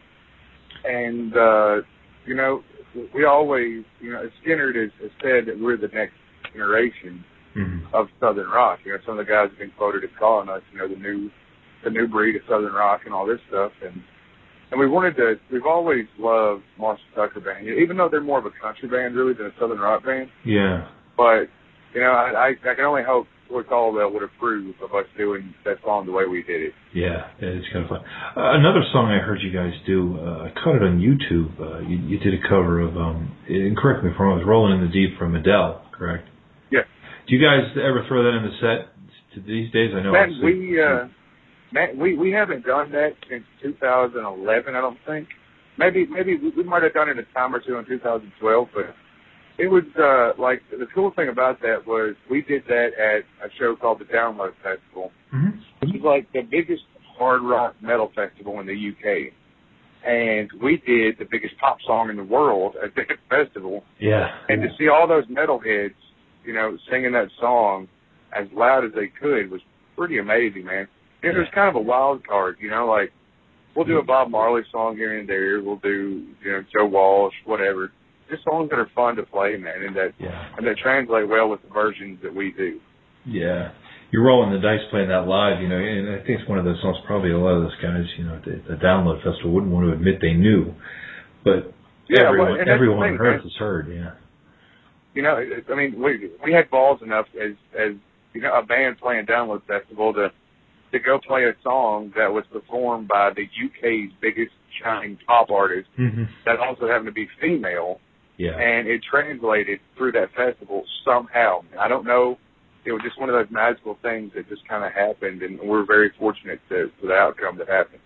And 0.85 1.35
uh, 1.35 1.75
you 2.25 2.35
know, 2.35 2.63
we 3.13 3.25
always, 3.25 3.83
you 4.01 4.11
know, 4.11 4.29
Skynyrd 4.45 4.75
has, 4.75 4.91
has 5.01 5.11
said 5.21 5.47
that 5.47 5.59
we're 5.59 5.77
the 5.77 5.89
next 5.93 6.13
generation 6.53 7.23
Mm-hmm. 7.57 7.95
of 7.95 8.07
Southern 8.19 8.47
rock. 8.47 8.77
You 8.85 8.93
know, 8.93 8.99
some 9.07 9.17
of 9.17 9.25
the 9.25 9.29
guys 9.29 9.49
have 9.49 9.57
been 9.57 9.71
quoted 9.75 10.03
as 10.03 10.11
calling 10.19 10.49
us, 10.49 10.61
you 10.71 10.77
know, 10.77 10.87
the 10.87 10.95
new 10.95 11.31
the 11.83 11.89
new 11.89 12.07
breed 12.07 12.35
of 12.35 12.41
Southern 12.49 12.73
rock 12.73 13.01
and 13.05 13.13
all 13.13 13.25
this 13.25 13.39
stuff. 13.49 13.71
And 13.83 14.01
and 14.71 14.79
we 14.79 14.87
wanted 14.87 15.15
to. 15.17 15.35
We've 15.51 15.65
always 15.65 16.05
loved 16.19 16.63
Marshall 16.77 17.05
Tucker 17.15 17.39
Band, 17.39 17.67
even 17.67 17.97
though 17.97 18.09
they're 18.09 18.21
more 18.21 18.39
of 18.39 18.45
a 18.45 18.53
country 18.61 18.87
band 18.87 19.15
really 19.15 19.33
than 19.33 19.47
a 19.47 19.53
Southern 19.59 19.79
rock 19.79 20.05
band. 20.05 20.29
Yeah. 20.45 20.87
But 21.17 21.49
you 21.93 22.01
know, 22.01 22.11
I 22.11 22.53
I, 22.53 22.71
I 22.71 22.75
can 22.75 22.85
only 22.85 23.03
hope 23.03 23.27
Toy 23.49 23.63
Caldwell 23.63 24.13
would 24.13 24.23
approve 24.23 24.75
of 24.81 24.93
us 24.93 25.05
doing 25.17 25.53
that 25.65 25.77
song 25.83 26.05
the 26.05 26.11
way 26.11 26.25
we 26.29 26.43
did 26.43 26.69
it. 26.69 26.73
Yeah, 26.93 27.33
it's 27.39 27.65
kind 27.73 27.83
of 27.83 27.89
fun. 27.89 28.01
Uh, 28.37 28.53
another 28.53 28.85
song 28.93 29.09
I 29.09 29.25
heard 29.25 29.41
you 29.41 29.51
guys 29.51 29.73
do, 29.87 30.17
uh, 30.21 30.45
I 30.45 30.53
caught 30.63 30.77
it 30.77 30.85
on 30.85 31.01
YouTube. 31.01 31.57
Uh, 31.57 31.81
you, 31.89 31.97
you 31.97 32.19
did 32.19 32.33
a 32.33 32.41
cover 32.47 32.79
of, 32.79 32.95
um, 32.95 33.35
and 33.49 33.75
correct 33.75 34.03
me 34.03 34.11
if 34.11 34.15
I'm 34.19 34.25
wrong, 34.25 34.37
it 34.37 34.45
was 34.45 34.47
Rolling 34.47 34.77
in 34.77 34.85
the 34.85 34.93
Deep 34.93 35.17
from 35.17 35.35
Adele, 35.35 35.81
correct? 35.97 36.29
Yeah. 36.71 36.85
Do 37.27 37.35
you 37.35 37.41
guys 37.41 37.65
ever 37.73 38.05
throw 38.07 38.21
that 38.21 38.37
in 38.37 38.45
the 38.45 38.55
set 38.61 38.93
to 39.33 39.41
these 39.41 39.71
days? 39.73 39.97
I 39.97 40.03
know. 40.03 40.13
Man, 40.13 40.39
we 40.43 40.77
uh, 40.77 41.09
man, 41.71 41.97
we 41.97 42.17
we 42.17 42.31
haven't 42.31 42.65
done 42.65 42.91
that 42.91 43.11
since 43.29 43.43
2011. 43.61 44.75
I 44.75 44.81
don't 44.81 44.97
think. 45.05 45.27
Maybe 45.77 46.05
maybe 46.05 46.35
we, 46.37 46.49
we 46.49 46.63
might 46.63 46.83
have 46.83 46.93
done 46.93 47.09
it 47.09 47.17
a 47.17 47.23
time 47.33 47.55
or 47.55 47.59
two 47.59 47.77
in 47.77 47.85
2012, 47.85 48.67
but 48.73 48.95
it 49.57 49.67
was 49.67 49.83
uh 49.97 50.39
like 50.41 50.61
the 50.71 50.87
cool 50.93 51.11
thing 51.15 51.29
about 51.29 51.61
that 51.61 51.85
was 51.87 52.15
we 52.29 52.41
did 52.41 52.63
that 52.67 52.89
at 52.97 53.23
a 53.45 53.49
show 53.57 53.75
called 53.75 53.99
the 53.99 54.05
Download 54.05 54.53
Festival, 54.63 55.11
Mhm. 55.33 55.59
which 55.81 55.95
is 55.95 56.01
like 56.03 56.31
the 56.33 56.41
biggest 56.41 56.83
hard 57.17 57.41
rock 57.43 57.75
metal 57.81 58.11
festival 58.15 58.59
in 58.59 58.65
the 58.67 58.73
UK. 58.73 59.33
And 60.05 60.49
we 60.61 60.77
did 60.77 61.17
the 61.19 61.25
biggest 61.29 61.57
pop 61.59 61.77
song 61.85 62.09
in 62.09 62.15
the 62.15 62.23
world 62.23 62.75
at 62.81 62.95
that 62.95 63.17
festival. 63.29 63.83
Yeah. 63.99 64.29
And 64.47 64.61
to 64.61 64.69
see 64.77 64.87
all 64.87 65.07
those 65.07 65.25
metalheads, 65.27 65.93
you 66.45 66.53
know, 66.53 66.77
singing 66.89 67.11
that 67.13 67.27
song 67.39 67.87
as 68.33 68.47
loud 68.53 68.85
as 68.85 68.91
they 68.93 69.07
could 69.07 69.51
was 69.51 69.59
pretty 69.97 70.17
amazing, 70.17 70.63
man. 70.65 70.87
It 71.21 71.35
was 71.35 71.47
kind 71.53 71.69
of 71.69 71.75
a 71.75 71.81
wild 71.81 72.25
card, 72.27 72.57
you 72.61 72.69
know, 72.69 72.85
like 72.85 73.11
we'll 73.75 73.85
do 73.85 73.99
a 73.99 74.03
Bob 74.03 74.29
Marley 74.29 74.61
song 74.71 74.95
here 74.95 75.17
and 75.19 75.27
there, 75.27 75.61
we'll 75.61 75.77
do, 75.77 76.25
you 76.43 76.51
know, 76.51 76.63
Joe 76.73 76.85
Walsh, 76.85 77.33
whatever. 77.45 77.91
Just 78.29 78.43
songs 78.43 78.69
that 78.69 78.79
are 78.79 78.89
fun 78.95 79.15
to 79.15 79.23
play, 79.23 79.57
man, 79.57 79.81
and 79.85 79.95
that 79.95 80.13
Yeah. 80.19 80.45
and 80.57 80.65
that 80.67 80.77
translate 80.77 81.27
well 81.27 81.49
with 81.49 81.61
the 81.63 81.69
versions 81.73 82.19
that 82.23 82.33
we 82.33 82.51
do. 82.51 82.79
Yeah. 83.25 83.71
You're 84.11 84.23
rolling 84.23 84.51
the 84.51 84.59
dice 84.59 84.81
playing 84.89 85.09
that 85.09 85.27
live, 85.27 85.61
you 85.61 85.67
know, 85.67 85.77
and 85.77 86.09
I 86.09 86.17
think 86.25 86.39
it's 86.39 86.49
one 86.49 86.57
of 86.57 86.65
those 86.65 86.81
songs 86.81 86.97
probably 87.05 87.31
a 87.31 87.37
lot 87.37 87.55
of 87.57 87.63
those 87.63 87.75
guys, 87.81 88.05
you 88.17 88.23
know, 88.25 88.35
at 88.35 88.45
the, 88.45 88.61
the 88.69 88.75
download 88.75 89.23
festival 89.23 89.51
wouldn't 89.51 89.71
want 89.71 89.85
to 89.87 89.93
admit 89.93 90.19
they 90.21 90.33
knew. 90.33 90.73
But 91.43 91.73
Yeah, 92.07 92.25
everyone 92.25 92.37
well, 92.37 92.59
and 92.59 92.59
that's 92.61 92.67
the 92.67 92.73
everyone 92.73 93.09
thing, 93.09 93.17
heard 93.17 93.41
has 93.41 93.51
heard, 93.59 93.87
yeah. 93.93 94.11
You 95.13 95.23
know, 95.23 95.35
I 95.37 95.75
mean, 95.75 96.01
we 96.01 96.31
we 96.43 96.53
had 96.53 96.69
balls 96.69 97.01
enough 97.01 97.25
as 97.35 97.53
as 97.77 97.93
you 98.33 98.41
know 98.41 98.53
a 98.53 98.63
band 98.63 98.99
playing 98.99 99.25
Download 99.25 99.61
Festival 99.65 100.13
to 100.13 100.29
to 100.91 100.99
go 100.99 101.19
play 101.25 101.43
a 101.45 101.53
song 101.63 102.11
that 102.15 102.31
was 102.31 102.43
performed 102.51 103.07
by 103.07 103.31
the 103.35 103.43
UK's 103.43 104.11
biggest 104.21 104.51
shining 104.83 105.17
pop 105.27 105.49
artist 105.49 105.87
Mm-hmm. 105.99 106.23
that 106.45 106.59
also 106.59 106.87
happened 106.87 107.07
to 107.07 107.11
be 107.11 107.27
female, 107.41 107.99
Yeah. 108.37 108.57
and 108.57 108.87
it 108.87 109.01
translated 109.09 109.79
through 109.97 110.13
that 110.13 110.29
festival 110.35 110.83
somehow. 111.05 111.61
I 111.79 111.87
don't 111.87 112.05
know. 112.05 112.37
It 112.85 112.91
was 112.93 113.01
just 113.03 113.19
one 113.19 113.29
of 113.29 113.35
those 113.35 113.51
magical 113.51 113.97
things 114.01 114.31
that 114.35 114.47
just 114.47 114.67
kind 114.67 114.85
of 114.85 114.91
happened, 114.93 115.41
and 115.43 115.59
we're 115.59 115.85
very 115.85 116.11
fortunate 116.17 116.59
to, 116.69 116.89
for 117.01 117.07
the 117.07 117.13
outcome 117.13 117.57
that 117.57 117.67
happened. 117.67 117.99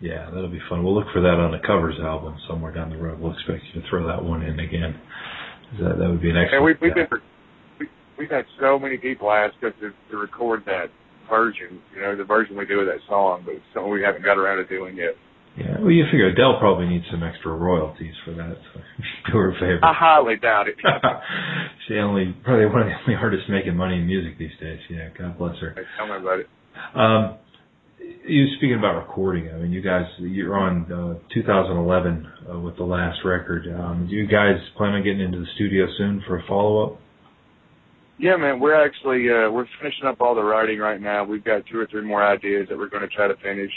Yeah, 0.00 0.30
that'll 0.30 0.48
be 0.50 0.60
fun. 0.68 0.84
We'll 0.84 0.94
look 0.94 1.08
for 1.12 1.20
that 1.20 1.36
on 1.40 1.52
the 1.52 1.58
covers 1.66 1.96
album 2.00 2.36
somewhere 2.48 2.72
down 2.72 2.90
the 2.90 2.96
road. 2.96 3.18
We'll 3.18 3.32
expect 3.32 3.64
you 3.72 3.80
to 3.80 3.88
throw 3.88 4.06
that 4.06 4.22
one 4.22 4.42
in 4.42 4.58
again. 4.60 5.00
That 5.80 5.98
that 5.98 6.08
would 6.08 6.20
be 6.22 6.30
an 6.30 6.36
excellent. 6.36 6.54
And 6.56 6.64
we've 6.64 6.80
we've 6.80 6.94
been 6.94 7.06
we, 7.78 7.86
we've 8.18 8.30
had 8.30 8.44
so 8.60 8.78
many 8.78 8.96
people 8.98 9.30
ask 9.30 9.54
us 9.62 9.72
to, 9.80 9.90
to 10.10 10.16
record 10.16 10.62
that 10.66 10.86
version. 11.30 11.80
You 11.94 12.02
know, 12.02 12.16
the 12.16 12.24
version 12.24 12.56
we 12.56 12.66
do 12.66 12.80
of 12.80 12.86
that 12.86 13.00
song, 13.08 13.42
but 13.46 13.54
it's 13.54 13.64
something 13.72 13.90
we 13.90 14.02
haven't 14.02 14.24
got 14.24 14.36
around 14.36 14.58
to 14.58 14.66
doing 14.66 14.96
yet. 14.96 15.14
Yeah, 15.56 15.80
well, 15.80 15.90
you 15.90 16.04
figure 16.06 16.28
Adele 16.28 16.58
probably 16.60 16.86
needs 16.86 17.04
some 17.10 17.22
extra 17.22 17.52
royalties 17.52 18.14
for 18.24 18.32
that. 18.34 18.56
So 18.72 18.80
do 19.32 19.38
her 19.38 19.50
a 19.50 19.54
favor. 19.54 19.80
I 19.82 19.92
highly 19.92 20.36
doubt 20.36 20.68
it. 20.68 20.76
she 21.88 21.94
only 21.94 22.34
probably 22.44 22.66
one 22.66 22.82
of 22.82 22.88
the 22.88 22.94
only 23.02 23.14
artists 23.14 23.46
making 23.48 23.76
money 23.76 23.96
in 23.96 24.06
music 24.06 24.38
these 24.38 24.54
days. 24.60 24.78
Yeah, 24.90 25.08
God 25.16 25.38
bless 25.38 25.56
her. 25.58 25.74
Tell 25.96 26.06
me 26.06 26.16
about 26.16 26.40
it. 26.40 26.48
Um, 26.94 27.38
you 28.26 28.46
speaking 28.56 28.78
about 28.78 28.96
recording. 28.98 29.50
I 29.50 29.58
mean, 29.58 29.72
you 29.72 29.82
guys, 29.82 30.04
you're 30.18 30.56
on 30.56 30.90
uh, 30.92 31.34
2011 31.34 32.26
uh, 32.48 32.58
with 32.60 32.76
the 32.76 32.84
last 32.84 33.18
record. 33.24 33.66
Um, 33.68 34.06
do 34.08 34.14
you 34.14 34.26
guys 34.26 34.54
plan 34.76 34.92
on 34.92 35.02
getting 35.02 35.20
into 35.20 35.40
the 35.40 35.46
studio 35.54 35.86
soon 35.98 36.22
for 36.26 36.38
a 36.38 36.42
follow 36.46 36.86
up? 36.86 37.00
Yeah, 38.20 38.36
man, 38.36 38.60
we're 38.60 38.76
actually 38.76 39.30
uh, 39.30 39.50
we're 39.50 39.64
finishing 39.80 40.04
up 40.06 40.20
all 40.20 40.34
the 40.34 40.42
writing 40.42 40.78
right 40.78 41.00
now. 41.00 41.24
We've 41.24 41.42
got 41.42 41.62
two 41.72 41.78
or 41.78 41.86
three 41.86 42.04
more 42.04 42.22
ideas 42.22 42.66
that 42.68 42.76
we're 42.76 42.90
going 42.90 43.02
to 43.02 43.08
try 43.08 43.26
to 43.26 43.36
finish, 43.36 43.72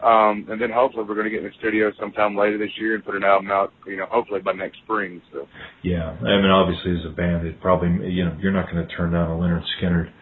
um, 0.00 0.46
and 0.48 0.62
then 0.62 0.70
hopefully 0.70 1.04
we're 1.08 1.16
going 1.16 1.24
to 1.24 1.30
get 1.30 1.40
in 1.40 1.46
the 1.46 1.58
studio 1.58 1.90
sometime 1.98 2.36
later 2.36 2.56
this 2.56 2.70
year 2.78 2.94
and 2.94 3.04
put 3.04 3.16
an 3.16 3.24
album 3.24 3.50
out. 3.50 3.72
You 3.84 3.96
know, 3.96 4.06
hopefully 4.08 4.40
by 4.40 4.52
next 4.52 4.78
spring. 4.84 5.20
So. 5.32 5.48
Yeah, 5.82 6.10
I 6.10 6.38
mean, 6.38 6.52
obviously 6.54 6.92
as 6.92 7.04
a 7.04 7.10
band, 7.10 7.48
it 7.48 7.60
probably 7.60 7.88
you 8.08 8.24
know 8.24 8.38
you're 8.40 8.52
not 8.52 8.70
going 8.70 8.86
to 8.86 8.94
turn 8.94 9.10
down 9.10 9.28
a 9.28 9.34
Lynyrd 9.34 9.64
Skynyrd 9.82 10.12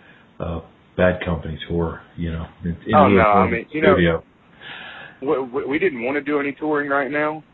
uh, 0.40 0.61
Bad 0.96 1.22
Company 1.22 1.59
tour. 1.68 2.01
You 2.16 2.33
know, 2.33 2.46
in, 2.64 2.70
in 2.87 2.94
oh 2.94 3.09
no, 3.09 3.20
I 3.20 3.51
mean, 3.51 3.66
you 3.70 3.83
studio. 3.83 4.25
know, 5.20 5.51
we, 5.53 5.66
we 5.66 5.79
didn't 5.79 6.03
want 6.03 6.16
to 6.16 6.22
do 6.22 6.40
any 6.40 6.53
touring 6.53 6.88
right 6.88 7.11
now, 7.11 7.44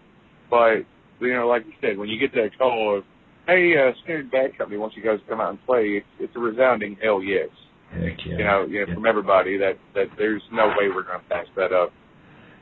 but 0.48 0.86
you 1.18 1.34
know, 1.34 1.48
like 1.48 1.66
you 1.66 1.72
said, 1.80 1.98
when 1.98 2.08
you 2.08 2.20
get 2.20 2.32
that 2.34 2.56
call 2.56 2.98
of 2.98 3.04
hey, 3.46 3.74
uh, 3.76 3.92
Skynyrd 4.06 4.30
Bad 4.30 4.56
Company 4.58 4.78
wants 4.78 4.96
you 4.96 5.02
guys 5.02 5.18
to 5.20 5.26
come 5.28 5.40
out 5.40 5.50
and 5.50 5.64
play, 5.66 6.00
it's, 6.00 6.06
it's 6.18 6.36
a 6.36 6.38
resounding 6.38 6.96
hell 7.02 7.22
yes. 7.22 7.48
Heck 7.92 8.16
yeah. 8.24 8.36
You 8.38 8.44
know, 8.44 8.66
you 8.68 8.80
know, 8.80 8.86
Yeah. 8.88 8.94
from 8.94 9.06
everybody 9.06 9.58
that 9.58 9.74
that 9.94 10.06
there's 10.16 10.42
no 10.52 10.68
way 10.68 10.88
we're 10.88 11.02
going 11.02 11.20
to 11.20 11.28
pass 11.28 11.46
that 11.56 11.72
up. 11.72 11.92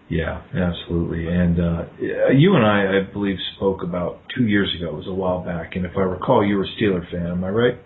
Yeah, 0.09 0.43
absolutely. 0.53 1.29
And 1.29 1.61
uh 1.61 1.85
you 2.35 2.57
and 2.57 2.67
I, 2.67 2.99
I 2.99 3.13
believe, 3.13 3.37
spoke 3.57 3.85
about 3.85 4.19
two 4.37 4.47
years 4.47 4.69
ago. 4.77 4.89
It 4.91 4.95
was 4.97 5.07
a 5.07 5.15
while 5.15 5.45
back, 5.45 5.77
and 5.77 5.87
if 5.87 5.93
I 5.97 6.01
recall, 6.01 6.45
you 6.45 6.57
were 6.57 6.65
a 6.65 6.69
Steeler 6.83 7.09
fan. 7.13 7.27
Am 7.27 7.45
I 7.45 7.49
right? 7.51 7.79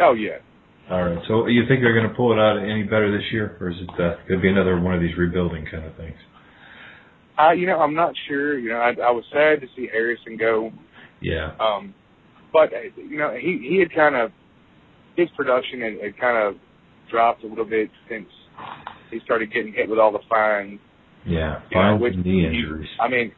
Oh 0.00 0.14
yeah. 0.14 0.38
All 0.90 1.04
right. 1.04 1.18
So 1.28 1.46
you 1.46 1.62
think 1.68 1.82
they're 1.82 1.94
going 1.94 2.08
to 2.08 2.14
pull 2.16 2.32
it 2.32 2.38
out 2.40 2.56
any 2.58 2.84
better 2.84 3.12
this 3.16 3.26
year, 3.32 3.56
or 3.60 3.68
is 3.70 3.76
it 3.80 3.90
uh, 4.00 4.16
going 4.26 4.40
to 4.40 4.42
be 4.42 4.48
another 4.48 4.80
one 4.80 4.94
of 4.94 5.00
these 5.02 5.16
rebuilding 5.16 5.66
kind 5.70 5.84
of 5.84 5.94
things? 5.96 6.16
I, 7.38 7.52
you 7.52 7.66
know, 7.66 7.78
I'm 7.78 7.94
not 7.94 8.12
sure. 8.26 8.58
You 8.58 8.70
know, 8.70 8.78
I, 8.80 8.88
I 8.90 9.10
was 9.10 9.24
sad 9.32 9.60
to 9.60 9.66
see 9.76 9.88
Harrison 9.92 10.36
go. 10.36 10.72
Yeah. 11.20 11.52
Um, 11.60 11.94
but 12.52 12.72
uh, 12.72 12.90
you 12.96 13.18
know, 13.18 13.34
he 13.38 13.66
he 13.68 13.78
had 13.78 13.94
kind 13.94 14.16
of 14.16 14.30
his 15.16 15.28
production 15.36 15.80
had, 15.80 15.92
had 16.02 16.18
kind 16.18 16.48
of 16.48 16.60
dropped 17.10 17.44
a 17.44 17.46
little 17.46 17.64
bit 17.64 17.90
since 18.08 18.26
he 19.10 19.18
started 19.24 19.52
getting 19.52 19.72
hit 19.72 19.88
with 19.88 19.98
all 19.98 20.12
the 20.12 20.20
fines. 20.28 20.80
Yeah. 21.26 21.60
You 21.70 21.76
know, 21.76 21.98
Fine 21.98 22.00
which 22.00 22.14
knee 22.16 22.46
injuries. 22.46 22.88
I 23.00 23.08
mean, 23.08 23.32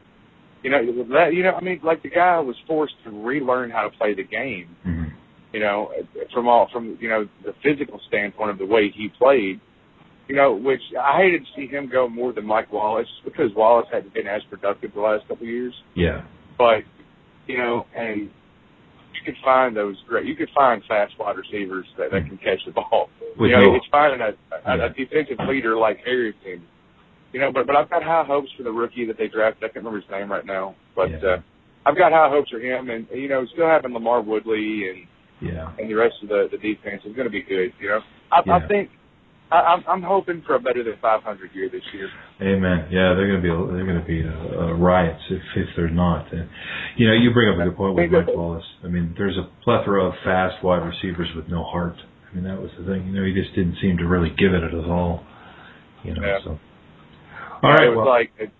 you 0.63 0.71
know, 0.71 0.79
that 1.09 1.33
you 1.33 1.43
know, 1.43 1.51
I 1.51 1.61
mean, 1.61 1.81
like 1.83 2.01
the 2.03 2.09
guy 2.09 2.39
was 2.39 2.55
forced 2.67 2.93
to 3.03 3.09
relearn 3.11 3.69
how 3.69 3.83
to 3.83 3.89
play 3.97 4.13
the 4.13 4.23
game. 4.23 4.75
Mhm. 4.85 5.11
You 5.51 5.59
know, 5.59 5.91
from 6.33 6.47
all 6.47 6.69
from 6.71 6.97
you 6.99 7.09
know 7.09 7.27
the 7.43 7.53
physical 7.63 7.99
standpoint 8.07 8.51
of 8.51 8.57
the 8.57 8.65
way 8.65 8.89
he 8.89 9.09
played. 9.09 9.59
You 10.29 10.35
know, 10.37 10.53
which 10.53 10.81
I 10.99 11.17
hated 11.17 11.41
to 11.45 11.47
see 11.53 11.67
him 11.67 11.89
go 11.91 12.07
more 12.07 12.31
than 12.31 12.45
Mike 12.45 12.71
Wallace 12.71 13.09
because 13.25 13.53
Wallace 13.55 13.87
hadn't 13.91 14.13
been 14.13 14.25
as 14.25 14.41
productive 14.49 14.93
the 14.93 15.01
last 15.01 15.27
couple 15.27 15.43
of 15.43 15.49
years. 15.49 15.73
Yeah. 15.95 16.21
But 16.57 16.85
you 17.47 17.57
know, 17.57 17.85
and 17.95 18.21
you 18.21 19.21
could 19.25 19.35
find 19.43 19.75
those 19.75 19.95
great. 20.07 20.25
You 20.25 20.35
could 20.35 20.49
find 20.55 20.81
fast 20.87 21.13
wide 21.19 21.37
receivers 21.37 21.85
that, 21.97 22.11
that 22.11 22.25
can 22.27 22.37
catch 22.37 22.59
the 22.65 22.71
ball. 22.71 23.09
With 23.37 23.49
you 23.51 23.55
know, 23.57 23.69
no- 23.71 23.75
it's 23.75 23.85
finding 23.91 24.21
a, 24.21 24.29
a, 24.69 24.77
Yeah. 24.77 24.85
a 24.85 24.89
defensive 24.89 25.37
leader 25.47 25.75
like 25.77 25.99
Harrison. 26.05 26.63
You 27.31 27.39
know, 27.39 27.51
but 27.51 27.65
but 27.67 27.75
I've 27.75 27.89
got 27.89 28.03
high 28.03 28.23
hopes 28.25 28.49
for 28.57 28.63
the 28.63 28.71
rookie 28.71 29.05
that 29.05 29.17
they 29.17 29.27
drafted. 29.27 29.63
I 29.63 29.67
can't 29.67 29.77
remember 29.85 30.01
his 30.01 30.09
name 30.11 30.31
right 30.31 30.45
now, 30.45 30.75
but 30.95 31.09
Yeah. 31.09 31.17
uh, 31.17 31.37
I've 31.85 31.97
got 31.97 32.11
high 32.11 32.29
hopes 32.29 32.49
for 32.51 32.59
him, 32.59 32.89
and 32.89 33.07
you 33.13 33.27
know, 33.27 33.45
still 33.53 33.67
having 33.67 33.91
LaMarr 33.91 34.23
Woodley 34.25 34.89
and 34.89 35.07
Yeah. 35.41 35.71
and 35.79 35.89
the 35.89 35.95
rest 35.95 36.15
of 36.21 36.29
the 36.29 36.47
the 36.51 36.57
defense 36.57 37.01
is 37.05 37.15
going 37.15 37.25
to 37.25 37.31
be 37.31 37.41
good. 37.41 37.73
You 37.79 37.89
know, 37.89 37.99
I, 38.31 38.41
Yeah. 38.45 38.55
I 38.57 38.67
think 38.67 38.89
I, 39.53 39.73
I'm 39.73 39.83
I'm 39.87 40.01
hoping 40.01 40.41
for 40.47 40.55
a 40.55 40.59
better 40.59 40.83
than 40.83 40.95
500 40.99 41.51
year 41.53 41.69
this 41.69 41.83
year. 41.93 42.09
Amen. 42.41 42.87
Yeah, 42.89 43.13
they're 43.13 43.29
going 43.29 43.41
to 43.41 43.45
be 43.45 43.53
they're 43.73 43.85
going 43.85 44.01
to 44.01 44.07
be 44.07 44.23
uh, 44.25 44.65
uh, 44.65 44.73
riots 44.73 45.21
if 45.29 45.41
if 45.55 45.69
they're 45.75 45.89
not. 45.89 46.33
And 46.33 46.49
you 46.97 47.07
know, 47.07 47.13
you 47.13 47.31
bring 47.33 47.53
up 47.53 47.61
a 47.61 47.69
good 47.69 47.77
point 47.77 47.95
with 47.95 48.11
Mike 48.11 48.35
Wallace. 48.35 48.65
I 48.83 48.87
mean, 48.87 49.13
there's 49.15 49.37
a 49.37 49.47
plethora 49.63 50.05
of 50.07 50.13
fast 50.23 50.63
wide 50.63 50.81
receivers 50.81 51.29
with 51.35 51.47
no 51.49 51.63
heart. 51.63 51.95
I 52.31 52.35
mean, 52.35 52.45
that 52.45 52.59
was 52.59 52.71
the 52.79 52.85
thing. 52.85 53.05
You 53.07 53.13
know, 53.13 53.25
he 53.25 53.33
just 53.33 53.53
didn't 53.53 53.77
seem 53.79 53.97
to 53.97 54.05
really 54.07 54.33
give 54.37 54.53
it 54.53 54.63
at 54.63 54.73
all. 54.73 55.23
You 56.03 56.15
know, 56.15 56.25
Yeah. 56.25 56.39
so. 56.43 56.59
All 57.61 57.69
right. 57.71 57.87
it 57.87 57.89
was 57.89 57.97
well, 57.97 58.07
like 58.07 58.31
it, 58.39 58.51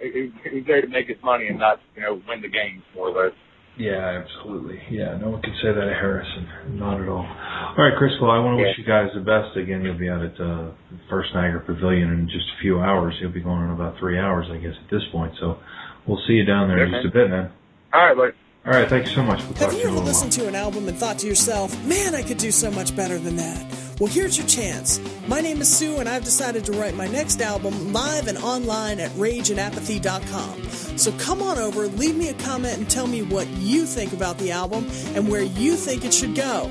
it, 0.00 0.32
it 0.44 0.54
was 0.54 0.64
there 0.66 0.82
to 0.82 0.88
make 0.88 1.08
his 1.08 1.16
money 1.24 1.48
and 1.48 1.58
not 1.58 1.80
you 1.96 2.02
know 2.02 2.20
win 2.28 2.42
the 2.42 2.48
games 2.48 2.82
more 2.94 3.08
or 3.08 3.24
less. 3.24 3.34
Yeah, 3.76 4.22
absolutely. 4.22 4.80
Yeah, 4.88 5.16
no 5.18 5.30
one 5.30 5.42
can 5.42 5.52
say 5.60 5.68
that 5.72 5.82
of 5.82 5.98
Harrison. 5.98 6.46
Not 6.78 7.00
at 7.00 7.08
all. 7.08 7.26
All 7.26 7.74
right, 7.84 7.96
Chris. 7.98 8.12
Well, 8.22 8.30
I 8.30 8.38
want 8.38 8.56
to 8.58 8.62
wish 8.62 8.78
you 8.78 8.84
guys 8.84 9.08
the 9.14 9.20
best. 9.20 9.56
Again, 9.56 9.82
you'll 9.82 9.98
be 9.98 10.08
out 10.08 10.22
at 10.22 10.38
uh, 10.40 10.70
First 11.10 11.30
Niagara 11.34 11.60
Pavilion 11.60 12.08
in 12.10 12.26
just 12.26 12.46
a 12.56 12.60
few 12.62 12.78
hours. 12.80 13.14
You'll 13.20 13.32
be 13.32 13.40
going 13.42 13.64
in 13.64 13.70
about 13.70 13.98
three 13.98 14.16
hours, 14.18 14.46
I 14.50 14.58
guess, 14.58 14.74
at 14.82 14.90
this 14.90 15.02
point. 15.10 15.34
So 15.40 15.58
we'll 16.06 16.22
see 16.28 16.34
you 16.34 16.44
down 16.44 16.68
there 16.68 16.84
in 16.84 16.92
just 16.92 17.06
a 17.06 17.10
bit, 17.10 17.30
man. 17.30 17.50
All 17.92 18.06
right, 18.06 18.16
buddy. 18.16 18.32
All 18.64 18.72
right, 18.72 18.88
thank 18.88 19.06
you 19.06 19.12
so 19.12 19.22
much. 19.24 19.42
We'll 19.42 19.54
talk 19.54 19.58
Have 19.62 19.70
to 19.72 19.76
you 19.76 19.82
you 19.82 19.88
in 19.88 19.94
a 19.94 19.98
ever 19.98 20.04
little 20.04 20.12
while. 20.14 20.24
listened 20.24 20.32
to 20.32 20.48
an 20.48 20.54
album 20.54 20.88
and 20.88 20.96
thought 20.96 21.18
to 21.18 21.26
yourself, 21.26 21.76
man, 21.84 22.14
I 22.14 22.22
could 22.22 22.38
do 22.38 22.50
so 22.52 22.70
much 22.70 22.94
better 22.96 23.18
than 23.18 23.36
that? 23.36 23.83
Well, 24.00 24.12
here's 24.12 24.36
your 24.36 24.46
chance. 24.48 25.00
My 25.28 25.40
name 25.40 25.60
is 25.60 25.68
Sue, 25.74 25.98
and 25.98 26.08
I've 26.08 26.24
decided 26.24 26.64
to 26.64 26.72
write 26.72 26.96
my 26.96 27.06
next 27.06 27.40
album 27.40 27.92
live 27.92 28.26
and 28.26 28.36
online 28.38 28.98
at 28.98 29.10
rageandapathy.com. 29.12 30.62
So 30.98 31.12
come 31.12 31.40
on 31.40 31.58
over, 31.58 31.86
leave 31.86 32.16
me 32.16 32.28
a 32.28 32.34
comment, 32.34 32.78
and 32.78 32.90
tell 32.90 33.06
me 33.06 33.22
what 33.22 33.46
you 33.58 33.86
think 33.86 34.12
about 34.12 34.36
the 34.38 34.50
album 34.50 34.86
and 35.14 35.28
where 35.28 35.42
you 35.42 35.76
think 35.76 36.04
it 36.04 36.12
should 36.12 36.34
go. 36.34 36.68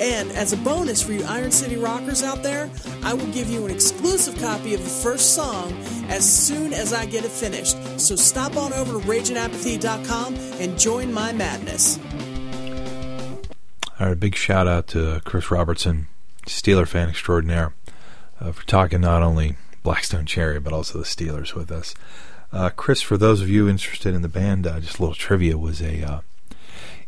And 0.00 0.32
as 0.32 0.52
a 0.52 0.56
bonus 0.56 1.00
for 1.00 1.12
you 1.12 1.24
Iron 1.24 1.52
City 1.52 1.76
rockers 1.76 2.24
out 2.24 2.42
there, 2.42 2.68
I 3.04 3.14
will 3.14 3.28
give 3.28 3.48
you 3.48 3.64
an 3.64 3.70
exclusive 3.70 4.36
copy 4.40 4.74
of 4.74 4.82
the 4.82 4.90
first 4.90 5.36
song 5.36 5.72
as 6.08 6.28
soon 6.28 6.72
as 6.72 6.92
I 6.92 7.06
get 7.06 7.24
it 7.24 7.30
finished. 7.30 7.76
So 8.00 8.16
stop 8.16 8.56
on 8.56 8.72
over 8.72 9.00
to 9.00 9.06
rageandapathy.com 9.06 10.34
and 10.34 10.76
join 10.76 11.12
my 11.12 11.32
madness. 11.32 12.00
All 14.00 14.08
right, 14.08 14.18
big 14.18 14.34
shout 14.34 14.66
out 14.66 14.88
to 14.88 15.20
Chris 15.24 15.52
Robertson, 15.52 16.08
Steeler 16.46 16.86
fan 16.86 17.08
extraordinaire, 17.08 17.74
uh, 18.40 18.52
for 18.52 18.66
talking 18.66 19.00
not 19.00 19.22
only 19.22 19.56
Black 19.82 20.04
Stone 20.04 20.26
Cherry 20.26 20.60
but 20.60 20.72
also 20.72 20.98
the 20.98 21.04
Steelers 21.04 21.54
with 21.54 21.70
us. 21.70 21.94
Uh, 22.52 22.70
Chris, 22.70 23.02
for 23.02 23.16
those 23.16 23.40
of 23.40 23.48
you 23.48 23.68
interested 23.68 24.14
in 24.14 24.22
the 24.22 24.28
band, 24.28 24.66
uh, 24.66 24.78
just 24.78 24.98
a 24.98 25.02
little 25.02 25.14
trivia 25.14 25.58
was 25.58 25.82
a 25.82 26.02
uh, 26.02 26.20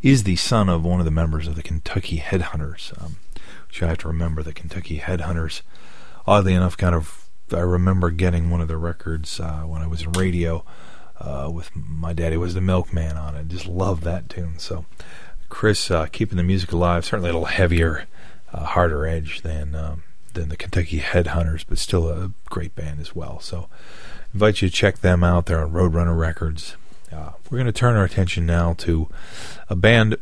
is 0.01 0.23
the 0.23 0.35
son 0.35 0.69
of 0.69 0.83
one 0.83 0.99
of 0.99 1.05
the 1.05 1.11
members 1.11 1.47
of 1.47 1.55
the 1.55 1.63
Kentucky 1.63 2.17
Headhunters, 2.17 3.01
um, 3.01 3.17
which 3.67 3.81
I 3.81 3.87
have 3.87 3.99
to 3.99 4.07
remember. 4.07 4.43
The 4.43 4.53
Kentucky 4.53 4.99
Headhunters, 4.99 5.61
oddly 6.27 6.53
enough, 6.53 6.75
kind 6.77 6.93
of 6.93 7.29
I 7.53 7.59
remember 7.59 8.11
getting 8.11 8.49
one 8.49 8.61
of 8.61 8.67
their 8.67 8.77
records 8.77 9.39
uh, 9.39 9.61
when 9.61 9.81
I 9.81 9.87
was 9.87 10.01
in 10.01 10.11
radio 10.11 10.65
uh, 11.19 11.49
with 11.51 11.71
my 11.75 12.11
daddy 12.13 12.35
was 12.37 12.53
the 12.53 12.61
Milkman 12.61 13.15
on 13.15 13.35
it. 13.35 13.47
Just 13.47 13.67
love 13.67 14.01
that 14.01 14.29
tune. 14.29 14.59
So. 14.59 14.85
Chris 15.49 15.89
keeping 16.11 16.35
the 16.35 16.43
music 16.43 16.73
alive, 16.73 17.05
certainly 17.05 17.29
a 17.29 17.33
little 17.33 17.45
heavier, 17.45 18.05
uh, 18.57 18.65
harder 18.65 19.05
edge 19.05 19.41
than 19.41 19.75
um, 19.75 20.03
than 20.33 20.49
the 20.49 20.57
Kentucky 20.57 20.99
Headhunters, 20.99 21.65
but 21.67 21.77
still 21.77 22.09
a 22.09 22.31
great 22.45 22.75
band 22.75 22.99
as 22.99 23.15
well. 23.15 23.39
So, 23.39 23.69
invite 24.33 24.61
you 24.61 24.69
to 24.69 24.73
check 24.73 24.99
them 24.99 25.23
out. 25.23 25.45
They're 25.45 25.63
on 25.63 25.71
Roadrunner 25.71 26.17
Records. 26.17 26.75
Uh, 27.11 27.31
we're 27.49 27.57
going 27.57 27.65
to 27.67 27.71
turn 27.71 27.95
our 27.95 28.03
attention 28.03 28.45
now 28.45 28.73
to 28.79 29.07
a 29.69 29.75
band 29.75 30.17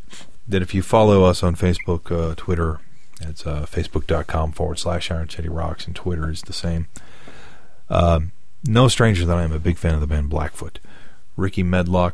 that, 0.48 0.62
if 0.62 0.74
you 0.76 0.84
follow 0.84 1.24
us 1.24 1.42
on 1.42 1.56
Facebook, 1.56 2.12
uh, 2.12 2.36
Twitter, 2.36 2.80
it's 3.22 3.48
uh, 3.48 3.66
facebook.com 3.66 4.52
forward 4.52 4.78
slash 4.78 5.10
Iron 5.10 5.30
City 5.30 5.50
Rocks, 5.50 5.88
and 5.88 5.96
Twitter 5.96 6.30
is 6.30 6.44
the 6.44 6.54
same. 6.54 6.88
Um, 7.90 8.32
no 8.64 8.88
stranger 8.88 9.26
that 9.26 9.38
I 9.38 9.44
am 9.44 9.52
a 9.52 9.60
big 9.60 9.78
fan 9.78 9.96
of 9.96 10.02
the 10.02 10.08
band 10.08 10.30
Blackfoot. 10.30 10.80
Rickey 11.36 11.64
Medlocke 11.64 12.14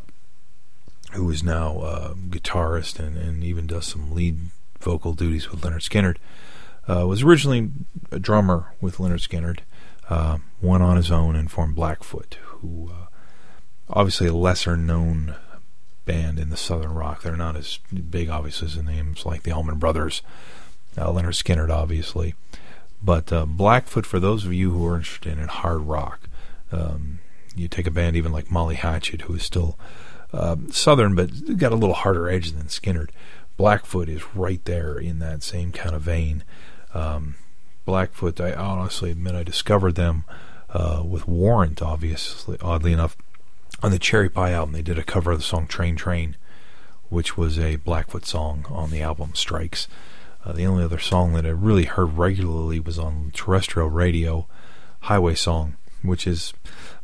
who 1.13 1.29
is 1.29 1.43
now 1.43 1.81
a 1.81 2.15
guitarist 2.15 2.99
and, 2.99 3.17
and 3.17 3.43
even 3.43 3.67
does 3.67 3.85
some 3.85 4.13
lead 4.13 4.37
vocal 4.81 5.13
duties 5.13 5.49
with 5.49 5.61
Lynyrd 5.61 5.87
Skynyrd, 5.87 6.17
uh, 6.87 7.07
was 7.07 7.23
originally 7.23 7.69
a 8.11 8.19
drummer 8.19 8.73
with 8.81 8.97
Lynyrd 8.97 9.27
Skynyrd, 9.27 9.59
uh, 10.09 10.39
went 10.61 10.83
on 10.83 10.97
his 10.97 11.11
own 11.11 11.35
and 11.35 11.49
formed 11.49 11.75
Blackfoot, 11.75 12.37
who 12.41 12.91
uh, 12.91 13.05
obviously 13.89 14.27
a 14.27 14.33
lesser 14.33 14.75
known 14.75 15.35
band 16.05 16.39
in 16.39 16.49
the 16.49 16.57
Southern 16.57 16.93
Rock. 16.93 17.21
They're 17.21 17.37
not 17.37 17.55
as 17.55 17.79
big, 18.09 18.29
obviously, 18.29 18.67
as 18.67 18.75
the 18.75 18.83
names 18.83 19.25
like 19.25 19.43
the 19.43 19.51
Allman 19.51 19.77
Brothers, 19.77 20.21
uh, 20.97 21.07
Lynyrd 21.07 21.41
Skynyrd, 21.41 21.69
obviously. 21.69 22.35
But 23.03 23.31
uh, 23.31 23.45
Blackfoot, 23.45 24.05
for 24.05 24.19
those 24.19 24.45
of 24.45 24.53
you 24.53 24.71
who 24.71 24.85
are 24.85 24.97
interested 24.97 25.37
in 25.37 25.47
hard 25.47 25.81
rock, 25.81 26.21
um, 26.71 27.19
you 27.55 27.67
take 27.67 27.87
a 27.87 27.91
band 27.91 28.15
even 28.15 28.31
like 28.31 28.51
Molly 28.51 28.75
Hatchet, 28.75 29.21
who 29.21 29.35
is 29.35 29.43
still 29.43 29.77
uh, 30.33 30.55
southern, 30.69 31.15
but 31.15 31.57
got 31.57 31.71
a 31.71 31.75
little 31.75 31.95
harder 31.95 32.29
edge 32.29 32.51
than 32.51 32.67
Skynyrd. 32.67 33.09
Blackfoot 33.61 34.09
is 34.09 34.35
right 34.35 34.65
there 34.65 34.97
in 34.97 35.19
that 35.19 35.43
same 35.43 35.71
kind 35.71 35.93
of 35.93 36.01
vein. 36.01 36.43
Um, 36.95 37.35
Blackfoot, 37.85 38.41
I 38.41 38.53
honestly 38.53 39.11
admit, 39.11 39.35
I 39.35 39.43
discovered 39.43 39.93
them 39.93 40.23
uh, 40.71 41.03
with 41.07 41.27
Warrant, 41.27 41.79
obviously, 41.79 42.57
oddly 42.59 42.91
enough, 42.91 43.15
on 43.83 43.91
the 43.91 43.99
Cherry 43.99 44.31
Pie 44.31 44.53
album. 44.53 44.73
They 44.73 44.81
did 44.81 44.97
a 44.97 45.03
cover 45.03 45.29
of 45.29 45.37
the 45.37 45.43
song 45.43 45.67
Train 45.67 45.95
Train, 45.95 46.37
which 47.09 47.37
was 47.37 47.59
a 47.59 47.75
Blackfoot 47.75 48.25
song 48.25 48.65
on 48.67 48.89
the 48.89 49.03
album 49.03 49.35
Strikes. 49.35 49.87
Uh, 50.43 50.53
the 50.53 50.65
only 50.65 50.83
other 50.83 50.97
song 50.97 51.33
that 51.33 51.45
I 51.45 51.49
really 51.49 51.85
heard 51.85 52.17
regularly 52.17 52.79
was 52.79 52.97
on 52.97 53.29
terrestrial 53.31 53.89
radio, 53.89 54.47
Highway 55.01 55.35
Song, 55.35 55.77
which 56.01 56.25
is 56.25 56.51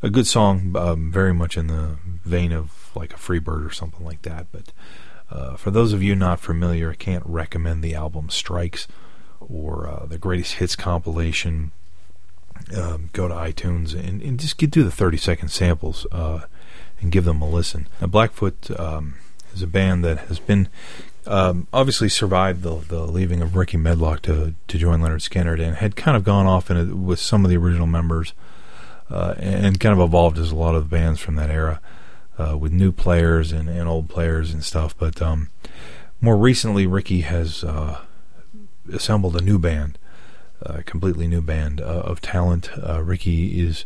a 0.02 0.10
good 0.10 0.26
song, 0.26 0.76
um, 0.76 1.12
very 1.12 1.36
much 1.36 1.56
in 1.56 1.68
the 1.68 1.98
vein 2.26 2.52
of 2.52 2.90
like 2.96 3.14
a 3.14 3.18
Freebird 3.18 3.64
or 3.64 3.72
something 3.72 4.04
like 4.04 4.24
that. 4.24 4.48
But 4.52 4.74
uh, 5.30 5.56
for 5.56 5.72
those 5.72 5.94
of 5.94 6.02
you 6.02 6.16
not 6.16 6.40
familiar, 6.40 6.92
I 6.92 6.96
can't 6.96 7.26
recommend 7.26 7.84
the 7.84 7.96
album 7.96 8.30
Strikes 8.30 8.88
or 9.40 9.88
uh, 9.88 10.06
the 10.06 10.18
Greatest 10.18 10.56
Hits 10.56 10.76
compilation. 10.76 11.72
Um, 12.76 13.12
go 13.14 13.28
to 13.28 13.34
iTunes 13.34 13.94
and, 13.94 14.20
and, 14.22 14.40
just 14.40 14.58
get 14.58 14.72
through 14.72 14.86
the 14.86 14.92
30 14.92 15.16
second 15.18 15.50
samples 15.50 16.08
uh, 16.12 16.42
and 17.00 17.12
give 17.12 17.24
them 17.24 17.42
a 17.42 17.48
listen. 17.48 17.88
Now, 18.02 18.08
Blackfoot 18.08 18.72
um, 18.80 19.16
is 19.54 19.62
a 19.62 19.68
band 19.68 20.04
that 20.04 20.18
has 20.22 20.40
been 20.40 20.68
um, 21.28 21.68
obviously 21.72 22.10
survived 22.10 22.64
the, 22.64 22.76
the 22.76 23.06
leaving 23.06 23.42
of 23.42 23.56
Rickey 23.56 23.78
Medlocke 23.78 24.22
to, 24.22 24.56
to 24.68 24.78
join 24.78 25.02
Lynyrd 25.02 25.30
Skynyrd 25.30 25.62
and 25.62 25.76
had 25.76 25.96
kind 25.96 26.18
of 26.18 26.24
gone 26.24 26.48
off 26.48 26.72
in 26.72 26.78
a, 26.78 26.96
with 26.96 27.20
some 27.20 27.46
of 27.46 27.52
the 27.52 27.58
original 27.58 27.88
members 27.88 28.34
uh, 29.10 29.36
and 29.38 29.80
kind 29.80 29.94
of 29.94 30.04
evolved 30.04 30.40
as 30.40 30.52
a 30.52 30.56
lot 30.56 30.76
of 30.76 30.90
the 30.90 30.96
bands 30.96 31.20
from 31.20 31.36
that 31.36 31.50
era 31.50 31.80
uh, 32.38 32.58
with 32.58 32.72
new 32.72 32.92
players 32.92 33.52
and, 33.52 33.70
and 33.70 33.88
old 33.88 34.10
players 34.10 34.52
and 34.52 34.64
stuff. 34.64 34.96
But 34.98 35.22
um, 35.22 35.50
more 36.22 36.38
recently, 36.38 36.88
Ricky 36.88 37.22
has 37.22 37.64
uh, 37.64 38.00
assembled 38.92 39.36
a 39.36 39.44
new 39.44 39.60
band, 39.60 39.98
a 40.62 40.84
completely 40.84 41.28
new 41.28 41.42
band 41.42 41.82
uh, 41.82 41.84
of 41.84 42.22
talent. 42.22 42.70
Uh, 42.78 43.04
Rickey 43.04 43.60
is 43.60 43.86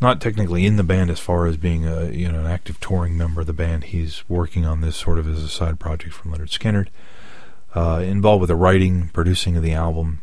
not 0.00 0.20
technically 0.20 0.66
in 0.66 0.76
the 0.76 0.82
band 0.82 1.10
as 1.10 1.20
far 1.20 1.46
as 1.46 1.56
being 1.56 1.86
a 1.86 2.06
you 2.06 2.30
know 2.30 2.40
an 2.40 2.46
active 2.46 2.80
touring 2.80 3.16
member 3.16 3.42
of 3.42 3.46
the 3.46 3.52
band. 3.52 3.84
He's 3.84 4.28
working 4.28 4.64
on 4.66 4.80
this 4.80 4.96
sort 4.96 5.18
of 5.18 5.28
as 5.28 5.42
a 5.42 5.48
side 5.48 5.78
project 5.78 6.14
from 6.14 6.32
Lynyrd 6.32 6.58
Skynyrd. 6.58 6.88
Uh, 7.74 8.02
involved 8.04 8.42
with 8.42 8.48
the 8.48 8.56
writing, 8.56 9.08
producing 9.14 9.56
of 9.56 9.62
the 9.62 9.72
album, 9.72 10.20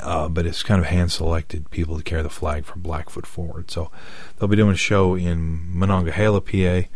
uh, 0.00 0.28
but 0.28 0.46
it's 0.46 0.62
kind 0.62 0.80
of 0.80 0.86
hand 0.86 1.12
selected 1.12 1.70
people 1.70 1.96
to 1.96 2.02
carry 2.02 2.22
the 2.22 2.30
flag 2.30 2.64
for 2.64 2.78
Blackfoot 2.78 3.26
forward. 3.26 3.70
So 3.70 3.90
they'll 4.38 4.48
be 4.48 4.56
doing 4.56 4.72
a 4.72 4.76
show 4.76 5.14
in 5.14 5.76
Monongahela, 5.76 6.40
PA, 6.40 6.88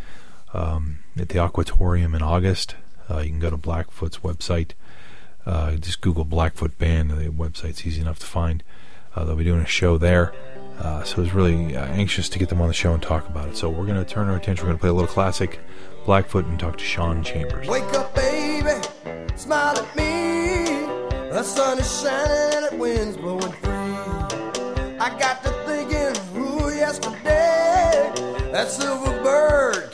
um, 0.53 1.01
at 1.17 1.29
the 1.29 1.39
Aquatorium 1.39 2.15
in 2.15 2.23
August. 2.23 2.77
Uh, 3.11 3.19
you 3.19 3.31
can 3.31 3.39
go 3.39 3.51
to 3.51 3.57
Blackfoot's 3.57 4.19
website. 4.19 4.73
Uh, 5.47 5.77
just 5.77 6.01
Google 6.01 6.25
Blackfoot 6.25 6.77
Band. 6.79 7.11
The 7.11 7.31
website's 7.31 7.87
easy 7.87 8.01
enough 8.01 8.19
to 8.19 8.27
find. 8.27 8.63
Uh, 9.15 9.25
they'll 9.25 9.37
be 9.37 9.45
doing 9.45 9.61
a 9.61 9.67
show 9.67 9.97
there. 9.97 10.35
Uh, 10.79 11.03
so 11.03 11.17
I 11.17 11.21
was 11.21 11.35
really 11.35 11.75
uh, 11.77 11.87
anxious 11.87 12.29
to 12.29 12.39
get 12.39 12.51
them 12.51 12.61
on 12.61 12.69
the 12.69 12.75
show 12.75 12.93
and 12.93 13.03
talk 13.03 13.29
about 13.29 13.49
it. 13.49 13.57
So 13.57 13.69
we're 13.69 13.87
going 13.87 14.03
to 14.03 14.05
turn 14.05 14.29
our 14.29 14.37
attention. 14.37 14.65
We're 14.65 14.71
going 14.71 14.79
to 14.79 14.81
play 14.81 14.91
a 14.91 14.93
little 14.93 15.09
classic 15.09 15.59
Blackfoot 16.05 16.45
and 16.45 16.59
talk 16.61 16.79
to 16.79 16.85
Sean 16.85 17.25
Chambers. 17.25 17.67
Wake 17.67 17.93
up, 17.95 18.15
baby, 18.15 18.71
smile 19.35 19.77
at 19.79 19.97
me. 19.97 20.68
The 21.31 21.43
sun 21.43 21.79
is 21.79 22.01
shining 22.01 22.55
and 22.55 22.65
the 22.71 22.77
wind's 22.77 23.19
blowing 23.19 23.53
free. 23.53 23.71
I 24.99 25.15
got 25.21 25.45
to 25.45 25.51
thinking, 25.67 26.17
ooh, 26.41 26.71
yesterday, 26.75 28.11
that 28.51 28.71
silver 28.71 29.13
bird 29.23 29.93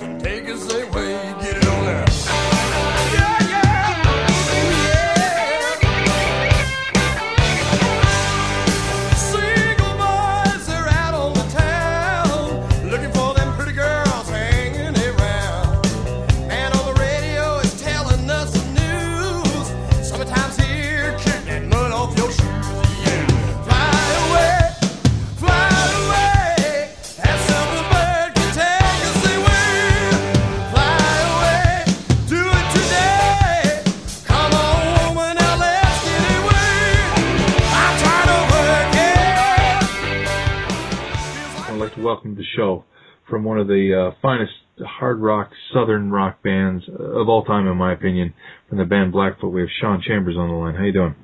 the 44.04 44.10
uh, 44.10 44.14
finest 44.22 44.52
hard 44.80 45.20
rock, 45.20 45.50
southern 45.72 46.10
rock 46.10 46.42
bands 46.42 46.84
of 46.88 47.28
all 47.28 47.44
time, 47.44 47.66
in 47.66 47.76
my 47.76 47.92
opinion, 47.92 48.34
from 48.68 48.78
the 48.78 48.84
band 48.84 49.12
Blackfoot. 49.12 49.52
We 49.52 49.60
have 49.60 49.70
Sean 49.80 50.02
Chambers 50.06 50.36
on 50.36 50.48
the 50.48 50.54
line. 50.54 50.74
How 50.74 50.84
you 50.84 50.92
doing? 50.92 51.14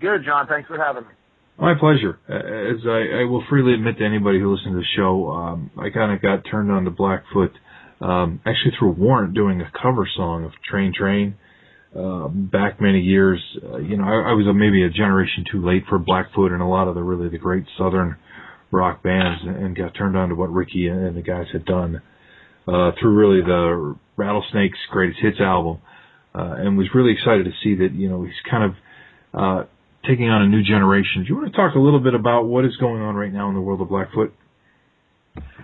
Good, 0.00 0.24
John. 0.24 0.46
Thanks 0.46 0.68
for 0.68 0.78
having 0.78 1.02
me. 1.02 1.14
My 1.58 1.74
pleasure. 1.74 2.20
As 2.28 2.80
I, 2.86 3.22
I 3.22 3.24
will 3.24 3.42
freely 3.50 3.74
admit 3.74 3.98
to 3.98 4.04
anybody 4.04 4.38
who 4.38 4.54
listens 4.54 4.74
to 4.74 4.78
the 4.78 4.86
show, 4.96 5.28
um, 5.30 5.70
I 5.76 5.90
kind 5.90 6.12
of 6.12 6.22
got 6.22 6.48
turned 6.48 6.70
on 6.70 6.84
to 6.84 6.90
Blackfoot 6.90 7.50
um, 8.00 8.40
actually 8.46 8.72
through 8.78 8.92
Warrant 8.92 9.34
doing 9.34 9.60
a 9.60 9.70
cover 9.82 10.08
song 10.16 10.44
of 10.44 10.52
Train 10.70 10.92
Train 10.96 11.34
uh, 11.98 12.28
back 12.28 12.80
many 12.80 13.00
years. 13.00 13.42
Uh, 13.60 13.78
you 13.78 13.96
know, 13.96 14.04
I, 14.04 14.30
I 14.30 14.32
was 14.34 14.46
a, 14.46 14.54
maybe 14.54 14.84
a 14.84 14.90
generation 14.90 15.44
too 15.50 15.66
late 15.66 15.82
for 15.88 15.98
Blackfoot 15.98 16.52
and 16.52 16.62
a 16.62 16.66
lot 16.66 16.86
of 16.86 16.94
the 16.94 17.02
really 17.02 17.28
the 17.28 17.38
great 17.38 17.64
southern 17.76 18.16
rock 18.70 19.02
bands, 19.02 19.42
and, 19.44 19.76
got 19.76 19.94
turned 19.94 20.16
on 20.16 20.28
to 20.28 20.34
what 20.34 20.50
Ricky 20.50 20.88
and 20.88 21.16
the 21.16 21.22
guys 21.22 21.46
had 21.52 21.64
done 21.64 22.02
uh, 22.66 22.92
through 23.00 23.14
really 23.14 23.40
the 23.40 23.96
Rattlesnakes 24.16 24.78
Greatest 24.90 25.20
Hits 25.22 25.40
album, 25.40 25.78
uh, 26.34 26.54
and 26.58 26.76
was 26.76 26.88
really 26.94 27.12
excited 27.12 27.44
to 27.44 27.52
see 27.62 27.76
that 27.76 27.94
you 27.94 28.08
know 28.08 28.24
he's 28.24 28.32
kind 28.50 28.64
of 28.64 28.72
uh, 29.34 29.64
taking 30.06 30.28
on 30.28 30.42
a 30.42 30.48
new 30.48 30.62
generation. 30.62 31.22
Do 31.22 31.28
you 31.28 31.36
want 31.36 31.52
to 31.52 31.56
talk 31.56 31.74
a 31.74 31.78
little 31.78 32.00
bit 32.00 32.14
about 32.14 32.44
what 32.44 32.64
is 32.64 32.76
going 32.76 33.02
on 33.02 33.14
right 33.14 33.32
now 33.32 33.48
in 33.48 33.54
the 33.54 33.60
world 33.60 33.80
of 33.80 33.88
Blackfoot? 33.88 34.34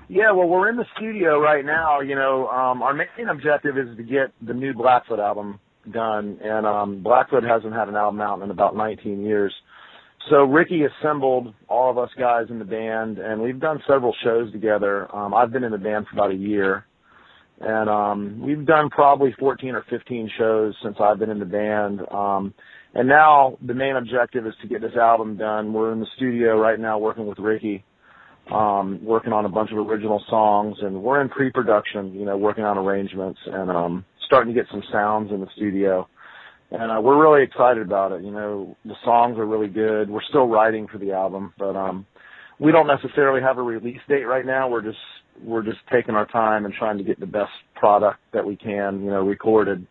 Yeah, 0.09 0.33
well, 0.33 0.47
we're 0.47 0.69
in 0.69 0.77
the 0.77 0.85
studio 0.97 1.41
right 1.41 1.65
now. 1.65 2.01
You 2.01 2.15
know, 2.15 2.47
um, 2.49 2.83
our 2.83 2.95
main 2.95 3.29
objective 3.29 3.77
is 3.79 3.97
to 3.97 4.03
get 4.03 4.33
the 4.41 4.55
new 4.55 4.75
Blackfoot 4.75 5.19
album 5.19 5.61
done, 5.91 6.39
and 6.43 6.67
um, 6.67 7.03
Blackfoot 7.03 7.43
hasn't 7.43 7.73
had 7.73 7.89
an 7.89 7.97
album 7.97 8.21
out 8.21 8.43
in 8.43 8.51
about 8.51 8.77
19 8.77 9.25
years. 9.25 9.53
So 10.31 10.45
Ricky 10.45 10.83
assembled 10.85 11.55
all 11.69 11.91
of 11.91 11.99
us 11.99 12.11
guys 12.19 12.47
in 12.49 12.59
the 12.59 12.65
band, 12.65 13.19
and 13.19 13.43
we've 13.43 13.61
done 13.61 13.83
several 13.87 14.15
shows 14.25 14.51
together. 14.53 15.15
Um, 15.15 15.35
I've 15.35 15.53
been 15.53 15.65
in 15.65 15.73
the 15.73 15.79
band 15.79 16.07
for 16.07 16.17
about 16.17 16.31
a 16.31 16.37
year, 16.37 16.87
and 17.61 17.91
um, 17.91 18.41
we've 18.41 18.65
done 18.65 18.89
probably 18.91 19.35
14 19.39 19.75
or 19.75 19.85
15 19.91 20.31
shows 20.39 20.75
since 20.83 20.97
I've 20.99 21.19
been 21.19 21.31
in 21.31 21.41
the 21.41 21.45
band. 21.45 22.01
Um, 22.11 22.55
and 22.95 23.07
now 23.09 23.59
the 23.61 23.75
main 23.75 23.97
objective 23.97 24.47
is 24.47 24.55
to 24.63 24.69
get 24.69 24.81
this 24.81 24.97
album 24.97 25.37
done. 25.37 25.73
We're 25.73 25.93
in 25.93 26.01
the 26.01 26.07
studio 26.17 26.59
right 26.59 26.81
now 26.81 26.99
working 26.99 27.27
with 27.27 27.39
Ricky 27.39 27.85
um, 28.51 29.05
working 29.05 29.33
on 29.33 29.45
a 29.45 29.49
bunch 29.49 29.71
of 29.73 29.79
original 29.79 30.23
songs, 30.29 30.77
and 30.83 31.03
we're 31.03 31.21
in 31.21 31.29
pre-production, 31.29 32.15
you 32.15 32.25
know, 32.25 32.37
working 32.37 32.65
on 32.65 32.77
arrangements 32.77 33.41
and 33.47 33.71
um, 33.71 34.05
starting 34.27 34.55
to 34.55 34.61
get 34.61 34.71
some 34.71 34.83
sounds 34.93 35.31
in 35.31 35.41
the 35.41 35.49
studio. 35.57 36.09
And 36.75 36.91
uh, 36.91 37.01
we're 37.01 37.21
really 37.21 37.45
excited 37.45 37.87
about 37.87 38.11
it. 38.11 38.25
You 38.25 38.33
know, 38.33 38.77
the 38.85 38.97
songs 39.05 39.39
are 39.39 39.47
really 39.47 39.69
good. 39.69 40.11
We're 40.11 40.25
still 40.29 40.49
writing 40.49 40.89
for 40.91 40.99
the 40.99 41.13
album, 41.13 41.55
but 41.57 41.77
um, 41.77 42.05
we 42.59 42.73
don't 42.73 42.89
necessarily 42.89 43.41
have 43.43 43.59
a 43.59 43.63
release 43.63 44.01
date 44.09 44.25
right 44.25 44.45
now. 44.45 44.69
We're 44.69 44.83
just 44.83 44.99
we're 45.41 45.63
just 45.63 45.79
taking 45.93 46.17
our 46.17 46.27
time 46.27 46.65
and 46.65 46.75
trying 46.75 46.99
to 46.99 47.05
get 47.05 47.21
the 47.21 47.27
best 47.27 47.53
product 47.77 48.19
that 48.33 48.45
we 48.45 48.57
can, 48.57 49.05
you 49.05 49.11
know, 49.11 49.23
recorded. 49.23 49.87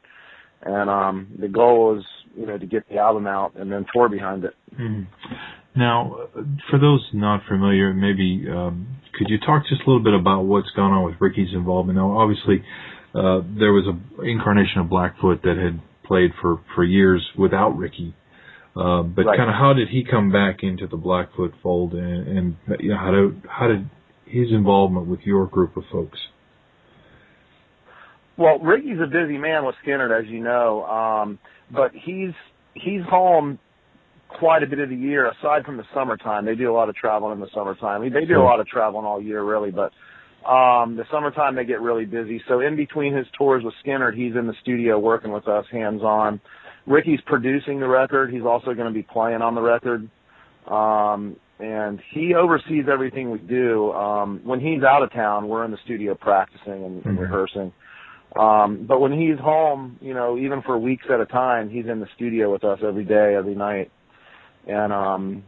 And 0.62 0.90
um, 0.90 1.28
the 1.40 1.48
goal 1.48 1.98
is, 2.00 2.06
you 2.36 2.46
know, 2.46 2.58
to 2.58 2.66
get 2.66 2.88
the 2.90 2.98
album 2.98 3.28
out 3.28 3.56
and 3.56 3.72
then 3.72 3.86
tour 3.94 4.10
behind 4.10 4.44
it. 4.44 4.54
Mhm. 4.78 5.08
Now, 5.76 6.28
for 6.70 6.80
those 6.80 7.02
not 7.14 7.44
familiar, 7.48 7.94
maybe 7.94 8.46
um, 8.50 8.88
could 9.18 9.30
you 9.30 9.40
talk 9.40 9.64
just 9.70 9.84
a 9.84 9.90
little 9.90 10.04
bit 10.04 10.14
about 10.14 10.44
what's 10.44 10.70
gone 10.72 10.92
on 10.92 11.06
with 11.06 11.16
Ricky's 11.22 11.54
involvement? 11.54 11.98
Now, 11.98 12.18
obviously, 12.18 12.62
uh, 13.16 13.42
there 13.58 13.72
was 13.72 13.88
a 13.88 14.22
incarnation 14.24 14.82
of 14.82 14.90
Blackfoot 14.90 15.42
that 15.44 15.58
had 15.58 15.80
played 16.04 16.32
for 16.42 16.60
for 16.76 16.84
years 16.84 17.22
without 17.38 17.78
Ricky. 17.78 18.14
Uh, 18.76 19.04
but 19.04 19.26
Right. 19.26 19.38
kind 19.38 19.50
of 19.50 19.56
how 19.56 19.74
did 19.74 19.90
he 19.90 20.04
come 20.04 20.32
back 20.32 20.64
into 20.64 20.88
the 20.88 20.98
Blackfoot 20.98 21.54
fold, 21.62 21.94
and, 21.94 22.28
and 22.28 22.56
you 22.80 22.90
know, 22.90 22.98
how 22.98 23.12
did 23.12 23.42
how 23.48 23.68
did 23.68 23.90
his 24.26 24.52
involvement 24.52 25.08
with 25.08 25.20
your 25.26 25.46
group 25.46 25.78
of 25.78 25.84
folks? 25.92 26.20
Well, 28.36 28.58
Ricky's 28.60 29.00
a 29.00 29.06
busy 29.06 29.38
man 29.38 29.64
with 29.66 29.76
Skynyrd, 29.86 30.18
as 30.18 30.28
you 30.28 30.44
know, 30.44 30.84
um, 30.86 31.40
but 31.70 31.92
he's 31.94 32.32
he's 32.74 33.04
home 33.08 33.60
quite 34.40 34.64
a 34.64 34.68
bit 34.68 34.80
of 34.80 34.90
the 34.90 34.96
year. 34.96 35.28
Aside 35.30 35.66
from 35.66 35.78
the 35.78 35.84
summertime, 35.94 36.46
they 36.46 36.56
do 36.56 36.72
a 36.72 36.74
lot 36.74 36.90
of 36.90 36.96
traveling 36.96 37.34
in 37.34 37.40
the 37.40 37.50
summertime. 37.54 38.02
They 38.12 38.26
do 38.26 38.42
a 38.42 38.44
lot 38.44 38.60
of 38.60 38.66
traveling 38.66 39.06
all 39.06 39.22
year, 39.22 39.44
really, 39.44 39.70
but 39.70 39.92
um, 40.46 40.96
the 40.96 41.06
summertime 41.12 41.56
they 41.56 41.66
get 41.66 41.82
really 41.82 42.06
busy. 42.06 42.42
So 42.48 42.60
in 42.60 42.76
between 42.76 43.16
his 43.16 43.28
tours 43.38 43.64
with 43.64 43.74
Skynyrd, 43.86 44.16
he's 44.16 44.36
in 44.36 44.48
the 44.48 44.56
studio 44.62 45.00
working 45.00 45.32
with 45.32 45.48
us, 45.48 45.66
hands 45.72 46.02
on. 46.02 46.42
Ricky's 46.86 47.22
producing 47.26 47.80
the 47.80 47.88
record. 47.88 48.34
He's 48.34 48.44
also 48.44 48.74
going 48.74 48.88
to 48.88 48.94
be 48.94 49.04
playing 49.04 49.42
on 49.42 49.56
the 49.56 49.62
record. 49.62 50.10
Um, 50.68 51.38
and 51.60 52.02
he 52.12 52.34
oversees 52.36 52.86
everything 52.92 53.32
we 53.32 53.38
do. 53.40 53.92
Um, 53.94 54.42
when 54.44 54.60
he's 54.60 54.84
out 54.84 55.02
of 55.04 55.12
town, 55.14 55.48
we're 55.48 55.64
in 55.64 55.72
the 55.72 55.78
studio 55.86 56.16
practicing 56.16 56.84
and, 56.84 57.06
and 57.06 57.18
Mhm. 57.18 57.22
rehearsing. 57.22 57.72
Um, 58.36 58.86
but 58.86 59.00
when 59.00 59.12
he's 59.12 59.38
home, 59.38 59.98
you 60.02 60.14
know, 60.14 60.38
even 60.38 60.62
for 60.64 60.78
weeks 60.78 61.06
at 61.10 61.22
a 61.22 61.26
time, 61.26 61.70
he's 61.70 61.86
in 61.86 62.00
the 62.00 62.08
studio 62.16 62.52
with 62.52 62.64
us 62.64 62.80
every 62.84 63.06
day, 63.06 63.36
every 63.36 63.56
night, 63.56 63.92
and 64.68 64.92
um, 64.92 65.44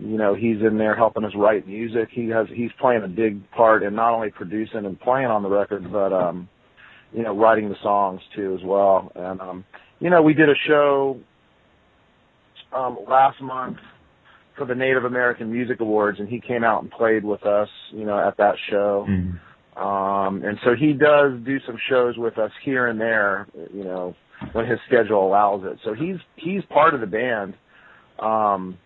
you 0.00 0.16
know, 0.16 0.34
he's 0.34 0.60
in 0.60 0.78
there 0.78 0.96
helping 0.96 1.24
us 1.24 1.32
write 1.36 1.66
music. 1.66 2.08
He 2.10 2.28
has 2.28 2.46
he's 2.52 2.70
playing 2.80 3.02
a 3.04 3.08
big 3.08 3.48
part 3.50 3.82
in 3.82 3.94
not 3.94 4.12
only 4.12 4.30
producing 4.30 4.86
and 4.86 4.98
playing 5.00 5.26
on 5.26 5.42
the 5.42 5.48
record, 5.48 5.90
but 5.90 6.12
um, 6.12 6.48
you 7.12 7.22
know, 7.22 7.36
writing 7.36 7.68
the 7.68 7.76
songs 7.82 8.20
too 8.34 8.56
as 8.58 8.64
well. 8.64 9.12
And 9.14 9.40
um, 9.40 9.64
you 10.00 10.10
know, 10.10 10.22
we 10.22 10.34
did 10.34 10.48
a 10.48 10.54
show 10.66 11.18
um 12.72 12.98
last 13.08 13.40
month 13.40 13.78
for 14.56 14.66
the 14.66 14.74
Native 14.74 15.04
American 15.04 15.50
Music 15.50 15.80
Awards, 15.80 16.20
and 16.20 16.28
he 16.28 16.40
came 16.40 16.64
out 16.64 16.82
and 16.82 16.90
played 16.90 17.24
with 17.24 17.44
us, 17.44 17.68
you 17.90 18.04
know, 18.04 18.18
at 18.18 18.36
that 18.36 18.54
show. 18.70 19.06
Mm. 19.08 19.40
Um, 19.76 20.44
and 20.44 20.58
so 20.64 20.74
he 20.78 20.92
does 20.92 21.32
do 21.44 21.58
some 21.66 21.76
shows 21.88 22.16
with 22.16 22.38
us 22.38 22.52
here 22.64 22.86
and 22.86 23.00
there, 23.00 23.48
you 23.72 23.82
know, 23.82 24.14
when 24.52 24.66
his 24.66 24.78
schedule 24.86 25.26
allows 25.26 25.62
it. 25.64 25.78
So 25.84 25.94
he's 25.94 26.16
he's 26.36 26.62
part 26.68 26.94
of 26.94 27.00
the 27.00 27.06
band, 27.06 27.54
um, 28.20 28.78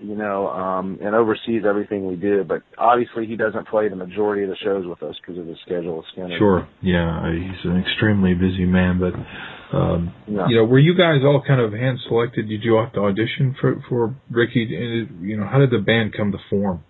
you 0.00 0.16
know, 0.16 0.48
um, 0.48 0.98
and 1.02 1.14
oversees 1.14 1.62
everything 1.68 2.06
we 2.06 2.16
do. 2.16 2.44
But 2.44 2.62
obviously, 2.76 3.26
he 3.26 3.36
doesn't 3.36 3.68
play 3.68 3.88
the 3.88 3.96
majority 3.96 4.42
of 4.44 4.50
the 4.50 4.56
shows 4.56 4.86
with 4.86 5.02
us 5.02 5.16
because 5.20 5.38
of 5.38 5.46
his 5.46 5.56
schedule. 5.64 6.04
Skynyrd. 6.16 6.38
Sure. 6.38 6.68
Yeah, 6.82 7.32
he's 7.32 7.64
an 7.70 7.78
extremely 7.80 8.34
busy 8.34 8.64
man, 8.64 9.00
but 9.00 9.14
um, 9.76 10.14
Yeah. 10.26 10.46
you 10.48 10.56
know, 10.56 10.64
were 10.64 10.78
you 10.78 10.94
guys 10.94 11.20
all 11.24 11.42
kind 11.46 11.60
of 11.60 11.72
hand 11.72 11.98
selected? 12.08 12.48
Did 12.48 12.62
you 12.62 12.74
have 12.76 12.92
to 12.94 13.00
audition 13.00 13.54
for 13.60 13.82
for 13.88 14.14
Ricky? 14.30 14.62
And, 14.74 15.26
You 15.26 15.36
know, 15.38 15.46
how 15.46 15.58
did 15.58 15.70
the 15.70 15.78
band 15.78 16.14
come 16.16 16.32
to 16.32 16.38
form? 16.48 16.84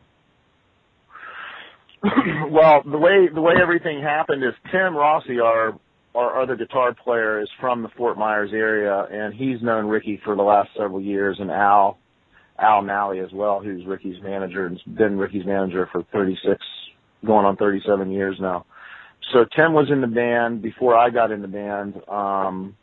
well, 2.50 2.82
the 2.84 2.98
way 2.98 3.28
the 3.32 3.40
way 3.40 3.54
everything 3.60 4.00
happened 4.02 4.44
is 4.44 4.52
Tim 4.70 4.96
Rossi, 4.96 5.40
our 5.40 5.78
our 6.14 6.40
other 6.40 6.56
guitar 6.56 6.94
player, 6.94 7.40
is 7.40 7.48
from 7.60 7.82
the 7.82 7.88
Fort 7.96 8.16
Myers 8.16 8.50
area, 8.52 9.06
and 9.10 9.34
he's 9.34 9.60
known 9.62 9.86
Ricky 9.86 10.20
for 10.24 10.36
the 10.36 10.42
last 10.42 10.70
several 10.76 11.00
years, 11.00 11.36
and 11.40 11.50
Al 11.50 11.98
Al 12.58 12.82
Nalli 12.82 13.24
as 13.24 13.32
well, 13.32 13.60
who's 13.60 13.86
Ricky's 13.86 14.20
manager 14.22 14.66
and 14.66 14.78
has 14.78 14.94
been 14.94 15.16
Ricky's 15.16 15.46
manager 15.46 15.88
for 15.92 16.02
36, 16.12 16.60
going 17.24 17.46
on 17.46 17.56
37 17.56 18.10
years 18.10 18.36
now. 18.40 18.66
So 19.32 19.44
Tim 19.56 19.72
was 19.72 19.88
in 19.90 20.00
the 20.00 20.06
band 20.06 20.62
before 20.62 20.96
I 20.96 21.10
got 21.10 21.30
in 21.30 21.42
the 21.42 21.48
band, 21.48 22.00
um, 22.08 22.76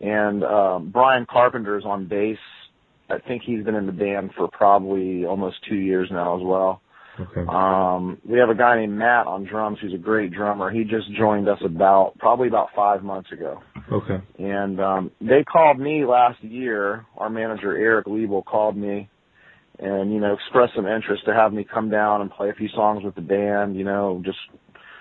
and 0.00 0.42
um, 0.42 0.90
Brian 0.90 1.26
Carpenter's 1.26 1.84
on 1.84 2.06
bass. 2.08 2.38
I 3.08 3.18
think 3.18 3.42
he's 3.44 3.64
been 3.64 3.74
in 3.74 3.86
the 3.86 3.92
band 3.92 4.30
for 4.36 4.48
probably 4.48 5.24
almost 5.24 5.56
two 5.68 5.76
years 5.76 6.08
now 6.10 6.36
as 6.36 6.42
well. 6.44 6.80
Okay. 7.18 7.44
Um, 7.48 8.18
we 8.28 8.38
have 8.38 8.50
a 8.50 8.54
guy 8.54 8.76
named 8.76 8.92
Matt 8.92 9.26
on 9.26 9.44
drums 9.44 9.78
who's 9.80 9.94
a 9.94 9.98
great 9.98 10.32
drummer. 10.32 10.70
He 10.70 10.84
just 10.84 11.10
joined 11.12 11.48
us 11.48 11.58
about 11.64 12.12
probably 12.18 12.48
about 12.48 12.68
five 12.74 13.02
months 13.02 13.32
ago. 13.32 13.62
Okay. 13.90 14.18
And 14.38 14.80
um 14.80 15.10
they 15.20 15.44
called 15.44 15.78
me 15.78 16.04
last 16.04 16.42
year, 16.42 17.06
our 17.16 17.30
manager 17.30 17.76
Eric 17.76 18.06
Liebel 18.06 18.44
called 18.44 18.76
me 18.76 19.08
and, 19.78 20.12
you 20.12 20.20
know, 20.20 20.34
expressed 20.34 20.74
some 20.74 20.86
interest 20.86 21.24
to 21.26 21.34
have 21.34 21.52
me 21.52 21.64
come 21.64 21.90
down 21.90 22.20
and 22.20 22.30
play 22.30 22.50
a 22.50 22.54
few 22.54 22.68
songs 22.68 23.04
with 23.04 23.14
the 23.14 23.20
band, 23.20 23.76
you 23.76 23.84
know, 23.84 24.22
just 24.24 24.38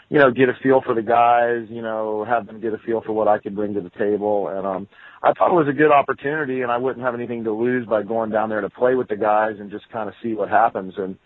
you 0.07 0.19
know, 0.19 0.29
get 0.29 0.49
a 0.49 0.53
feel 0.61 0.81
for 0.85 0.93
the 0.93 1.01
guys, 1.01 1.65
you 1.67 1.81
know, 1.81 2.23
have 2.25 2.45
them 2.45 2.61
get 2.61 2.73
a 2.73 2.77
feel 2.77 3.01
for 3.01 3.11
what 3.11 3.27
I 3.27 3.39
could 3.39 3.55
bring 3.55 3.73
to 3.73 3.81
the 3.81 3.89
table. 3.89 4.49
And 4.49 4.65
um 4.65 4.87
I 5.23 5.33
thought 5.33 5.49
it 5.49 5.55
was 5.55 5.67
a 5.67 5.73
good 5.73 5.91
opportunity 5.91 6.61
and 6.61 6.71
I 6.71 6.77
wouldn't 6.77 7.03
have 7.03 7.15
anything 7.15 7.43
to 7.45 7.51
lose 7.51 7.87
by 7.87 8.03
going 8.03 8.29
down 8.29 8.49
there 8.49 8.61
to 8.61 8.69
play 8.69 8.93
with 8.93 9.07
the 9.07 9.17
guys 9.17 9.55
and 9.59 9.71
just 9.71 9.89
kind 9.89 10.07
of 10.07 10.15
see 10.21 10.33
what 10.33 10.49
happens 10.49 10.93
and 10.97 11.17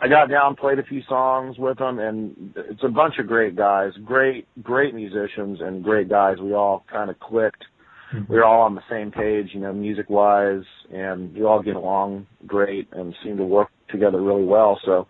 I 0.00 0.08
got 0.08 0.28
down, 0.28 0.56
played 0.56 0.78
a 0.78 0.82
few 0.82 1.02
songs 1.08 1.56
with 1.58 1.78
them, 1.78 1.98
and 1.98 2.54
it's 2.56 2.82
a 2.84 2.88
bunch 2.88 3.14
of 3.18 3.26
great 3.26 3.56
guys, 3.56 3.92
great, 4.04 4.46
great 4.62 4.94
musicians, 4.94 5.60
and 5.60 5.82
great 5.82 6.08
guys. 6.08 6.36
We 6.40 6.52
all 6.52 6.84
kind 6.90 7.10
of 7.10 7.18
clicked. 7.18 7.64
Mm-hmm. 8.12 8.32
We 8.32 8.38
were 8.38 8.44
all 8.44 8.62
on 8.62 8.74
the 8.74 8.82
same 8.90 9.10
page, 9.10 9.50
you 9.52 9.60
know, 9.60 9.72
music 9.72 10.10
wise, 10.10 10.64
and 10.92 11.34
we 11.34 11.44
all 11.44 11.62
get 11.62 11.76
along 11.76 12.26
great 12.46 12.88
and 12.92 13.14
seem 13.24 13.36
to 13.38 13.44
work 13.44 13.70
together 13.90 14.20
really 14.20 14.44
well. 14.44 14.78
So 14.84 15.06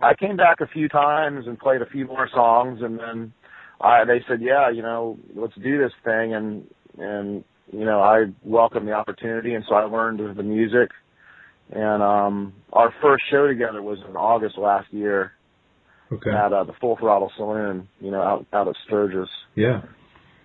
I 0.00 0.14
came 0.14 0.36
back 0.36 0.60
a 0.60 0.66
few 0.66 0.88
times 0.88 1.46
and 1.46 1.58
played 1.58 1.82
a 1.82 1.86
few 1.86 2.06
more 2.06 2.28
songs, 2.32 2.80
and 2.82 2.98
then 2.98 3.32
I, 3.80 4.04
they 4.04 4.24
said, 4.26 4.40
"Yeah, 4.40 4.70
you 4.70 4.82
know, 4.82 5.18
let's 5.34 5.54
do 5.62 5.78
this 5.78 5.92
thing," 6.04 6.34
and 6.34 6.66
and 6.98 7.44
you 7.72 7.84
know, 7.84 8.00
I 8.00 8.26
welcomed 8.42 8.88
the 8.88 8.92
opportunity, 8.92 9.54
and 9.54 9.64
so 9.68 9.74
I 9.74 9.84
learned 9.84 10.36
the 10.36 10.42
music 10.42 10.90
and 11.72 12.02
um 12.02 12.52
our 12.72 12.92
first 13.02 13.24
show 13.30 13.46
together 13.46 13.82
was 13.82 13.98
in 14.08 14.16
August 14.16 14.58
last 14.58 14.92
year 14.92 15.32
Okay. 16.12 16.30
at 16.30 16.52
uh, 16.52 16.64
the 16.64 16.72
Full 16.80 16.96
Throttle 16.96 17.30
Saloon, 17.36 17.86
you 18.00 18.10
know, 18.10 18.20
out 18.20 18.44
out 18.52 18.66
at 18.66 18.74
Sturgis. 18.86 19.28
Yeah. 19.54 19.82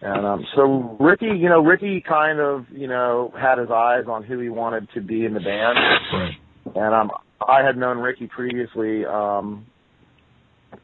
And 0.02 0.24
um 0.26 0.46
so 0.56 0.96
Ricky, 1.00 1.26
you 1.26 1.50
know, 1.50 1.64
Ricky 1.64 2.04
kind 2.08 2.40
of, 2.40 2.66
you 2.72 2.88
know, 2.88 3.34
had 3.36 3.58
his 3.58 3.70
eyes 3.72 4.04
on 4.08 4.24
who 4.24 4.38
he 4.40 4.50
wanted 4.50 4.88
to 4.94 5.02
be 5.02 5.26
in 5.26 5.34
the 5.34 5.40
band. 5.40 5.78
Right. 6.14 6.34
And 6.76 6.94
um 6.94 7.10
I 7.48 7.64
had 7.66 7.78
known 7.78 7.98
Ricky 7.98 8.28
previously, 8.28 9.06
um 9.06 9.66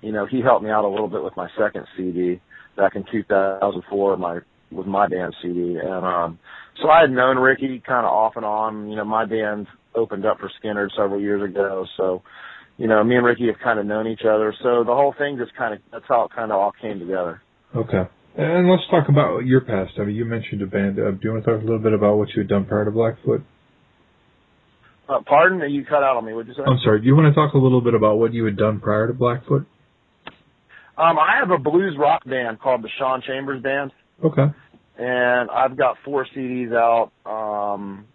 you 0.02 0.12
know, 0.12 0.26
he 0.26 0.42
helped 0.42 0.64
me 0.64 0.72
out 0.72 0.86
a 0.86 0.88
little 0.88 1.10
bit 1.10 1.24
with 1.24 1.36
my 1.38 1.48
second 1.60 1.86
CD 1.96 2.40
back 2.76 2.96
in 2.96 3.04
2004 3.12 4.18
my 4.18 4.40
with 4.72 4.88
my 4.88 5.08
band 5.08 5.36
CD 5.44 5.78
and 5.78 6.06
um 6.06 6.40
so 6.82 6.90
I 6.90 7.02
had 7.02 7.12
known 7.12 7.38
Ricky 7.38 7.82
kind 7.86 8.06
of 8.06 8.12
off 8.12 8.34
and 8.36 8.46
on, 8.46 8.90
you 8.90 8.96
know, 8.96 9.06
my 9.06 9.26
band 9.26 9.68
opened 9.96 10.26
up 10.26 10.40
for 10.40 10.50
Skynyrd 10.64 10.90
several 10.96 11.20
years 11.20 11.44
ago, 11.44 11.86
so 11.98 12.22
you 12.78 12.88
know, 12.88 13.04
me 13.04 13.16
and 13.16 13.26
Ricky 13.26 13.48
have 13.48 13.60
kind 13.64 13.80
of 13.80 13.86
known 13.86 14.08
each 14.08 14.22
other. 14.22 14.56
So 14.64 14.84
the 14.84 14.96
whole 14.96 15.14
thing 15.18 15.38
just 15.38 15.56
kind 15.56 15.74
of 15.74 15.82
that's 15.92 16.06
how 16.08 16.24
it 16.26 16.32
kind 16.36 16.52
of 16.52 16.58
all 16.60 16.72
came 16.82 17.00
together. 17.00 17.42
Okay. 17.76 18.04
And 18.38 18.70
let's 18.70 18.84
talk 18.90 19.10
about 19.10 19.40
your 19.40 19.62
past. 19.62 19.92
I 20.00 20.06
mean, 20.06 20.16
you 20.16 20.26
mentioned 20.26 20.62
a 20.62 20.66
band. 20.66 20.98
Uh, 20.98 21.12
do 21.12 21.20
you 21.22 21.32
want 21.32 21.44
to 21.44 21.52
talk 21.52 21.62
a 21.62 21.66
little 21.66 21.80
bit 21.80 21.94
about 21.94 22.18
what 22.18 22.30
you 22.30 22.40
had 22.40 22.48
done 22.48 22.66
prior 22.66 22.86
to 22.86 22.92
Blackfoot? 22.92 23.44
Uh, 25.08 25.20
pardon 25.28 25.70
you 25.70 25.84
cut 25.84 26.02
out 26.02 26.16
on 26.16 26.26
me. 26.26 26.34
What'd 26.34 26.48
you 26.48 26.54
say? 26.54 26.64
I'm 26.66 26.80
sorry. 26.84 27.02
Do 27.02 27.06
you 27.08 27.16
want 27.16 27.34
to 27.34 27.36
talk 27.36 27.54
a 27.54 27.58
little 27.58 27.82
bit 27.82 27.94
about 27.94 28.18
what 28.18 28.34
you 28.34 28.46
had 28.46 28.56
done 28.56 28.80
prior 28.80 29.08
to 29.08 29.14
Blackfoot? 29.14 29.68
Um, 30.98 31.20
I 31.20 31.38
have 31.40 31.52
a 31.52 31.58
blues 31.58 31.96
rock 32.00 32.24
band 32.26 32.60
called 32.60 32.84
the 32.84 32.90
Sean 32.98 33.22
Chambers 33.26 33.62
Band, 33.62 33.92
Okay. 34.24 34.46
And 35.02 35.50
I've 35.50 35.76
got 35.76 35.98
four 36.06 36.28
CDs 36.36 36.74
out. 36.76 37.12
Um, 37.26 38.06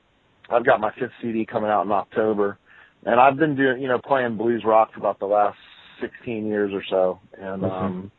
I've 0.49 0.65
got 0.65 0.81
my 0.81 0.93
fifth 0.99 1.11
CD 1.21 1.45
coming 1.45 1.69
out 1.69 1.85
in 1.85 1.91
October, 1.91 2.59
and 3.05 3.19
I've 3.19 3.37
been 3.37 3.57
doing, 3.57 3.83
you 3.83 3.89
know, 3.89 3.99
playing 3.99 4.37
blues 4.37 4.63
rock 4.65 4.93
for 4.93 5.01
about 5.01 5.19
the 5.19 5.27
last 5.27 5.59
16 6.01 6.47
years 6.47 6.71
or 6.73 6.85
so, 6.89 7.19
and 7.37 7.65
um, 7.65 8.13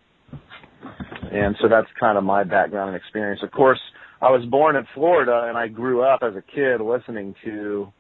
and 1.32 1.56
so 1.62 1.70
that's 1.70 1.88
kind 1.98 2.18
of 2.18 2.26
my 2.26 2.44
background 2.44 2.90
and 2.90 2.98
experience. 2.98 3.40
Of 3.42 3.52
course, 3.52 3.80
I 4.22 4.32
was 4.32 4.46
born 4.50 4.76
in 4.76 4.86
Florida, 4.94 5.46
and 5.48 5.58
I 5.58 5.70
grew 5.70 6.02
up 6.02 6.20
as 6.22 6.34
a 6.36 6.42
kid 6.42 6.82
listening 6.82 7.36
to 7.46 7.94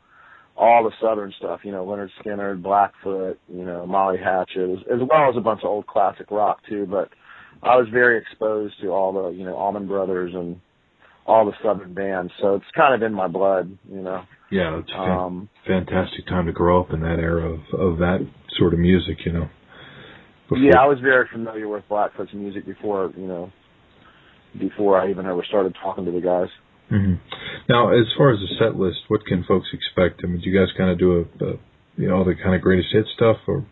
all 0.57 0.83
the 0.83 0.91
southern 1.01 1.33
stuff, 1.37 1.61
you 1.63 1.71
know, 1.71 1.85
Lynyrd 1.85 2.09
Skynyrd, 2.21 2.61
Blackfoot, 2.61 3.39
you 3.47 3.63
know, 3.63 3.85
Molly 3.85 4.17
Hatchet, 4.17 4.69
as, 4.69 4.79
as 4.91 4.99
well 4.99 5.29
as 5.29 5.37
a 5.37 5.41
bunch 5.41 5.61
of 5.63 5.69
old 5.69 5.87
classic 5.87 6.29
rock 6.29 6.59
too. 6.67 6.85
But 6.89 7.09
I 7.63 7.75
was 7.77 7.87
very 7.91 8.17
exposed 8.19 8.75
to 8.81 8.87
all 8.89 9.11
the, 9.13 9.29
you 9.37 9.45
know, 9.45 9.55
Allman 9.55 9.87
Brothers 9.87 10.33
and 10.33 10.59
all 11.25 11.45
the 11.45 11.53
southern 11.63 11.93
bands, 11.93 12.31
so 12.41 12.55
it's 12.55 12.65
kind 12.75 12.93
of 12.95 13.05
in 13.05 13.13
my 13.13 13.27
blood, 13.27 13.77
you 13.91 14.01
know. 14.01 14.21
Yeah, 14.49 14.79
it's 14.79 14.89
a 14.91 14.93
fan- 14.95 15.09
Um, 15.11 15.49
fantastic 15.65 16.25
time 16.27 16.45
to 16.45 16.53
grow 16.53 16.79
up 16.79 16.93
in 16.93 17.01
that 17.01 17.19
era 17.19 17.51
of 17.51 17.59
of 17.73 17.97
that 17.99 18.25
sort 18.57 18.73
of 18.73 18.79
music. 18.79 19.25
You 19.25 19.33
know. 19.33 19.49
Before- 20.47 20.57
Yeah, 20.63 20.79
I 20.79 20.85
was 20.87 20.99
very 21.01 21.27
familiar 21.27 21.67
with 21.67 21.83
Blackfoot's 21.89 22.33
music 22.33 22.65
before, 22.65 23.11
you 23.17 23.27
know, 23.27 23.51
before 24.57 24.97
I 25.01 25.09
even 25.09 25.25
ever 25.25 25.43
started 25.43 25.75
talking 25.83 26.05
to 26.05 26.11
the 26.11 26.21
guys. 26.21 26.47
hmm 26.89 27.15
Now, 27.67 27.89
as 27.91 28.05
far 28.17 28.31
as 28.31 28.39
the 28.39 28.47
set 28.57 28.77
list, 28.77 28.99
what 29.09 29.25
can 29.25 29.43
folks 29.43 29.67
expect? 29.73 30.21
I 30.23 30.27
mean, 30.27 30.39
do 30.39 30.49
you 30.49 30.57
guys 30.57 30.71
kind 30.77 30.89
of 30.89 30.97
do 30.97 31.11
a, 31.41 31.45
a 31.45 31.57
you 31.97 32.07
know, 32.07 32.23
the 32.23 32.35
kind 32.35 32.55
of 32.55 32.61
greatest 32.61 32.93
hit 32.93 33.05
stuff, 33.15 33.37
or 33.47 33.65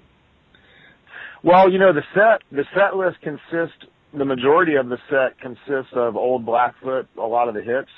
Well, 1.46 1.72
you 1.72 1.78
know, 1.78 1.94
the 1.94 2.02
set 2.16 2.42
the 2.52 2.66
set 2.74 2.98
list 2.98 3.22
consists 3.22 3.78
the 4.18 4.26
majority 4.26 4.76
of 4.76 4.90
the 4.90 4.98
set 5.12 5.40
consists 5.40 5.94
of 5.94 6.16
old 6.16 6.44
Blackfoot, 6.44 7.08
a 7.20 7.22
lot 7.22 7.48
of 7.48 7.54
the 7.54 7.62
hits. 7.62 7.90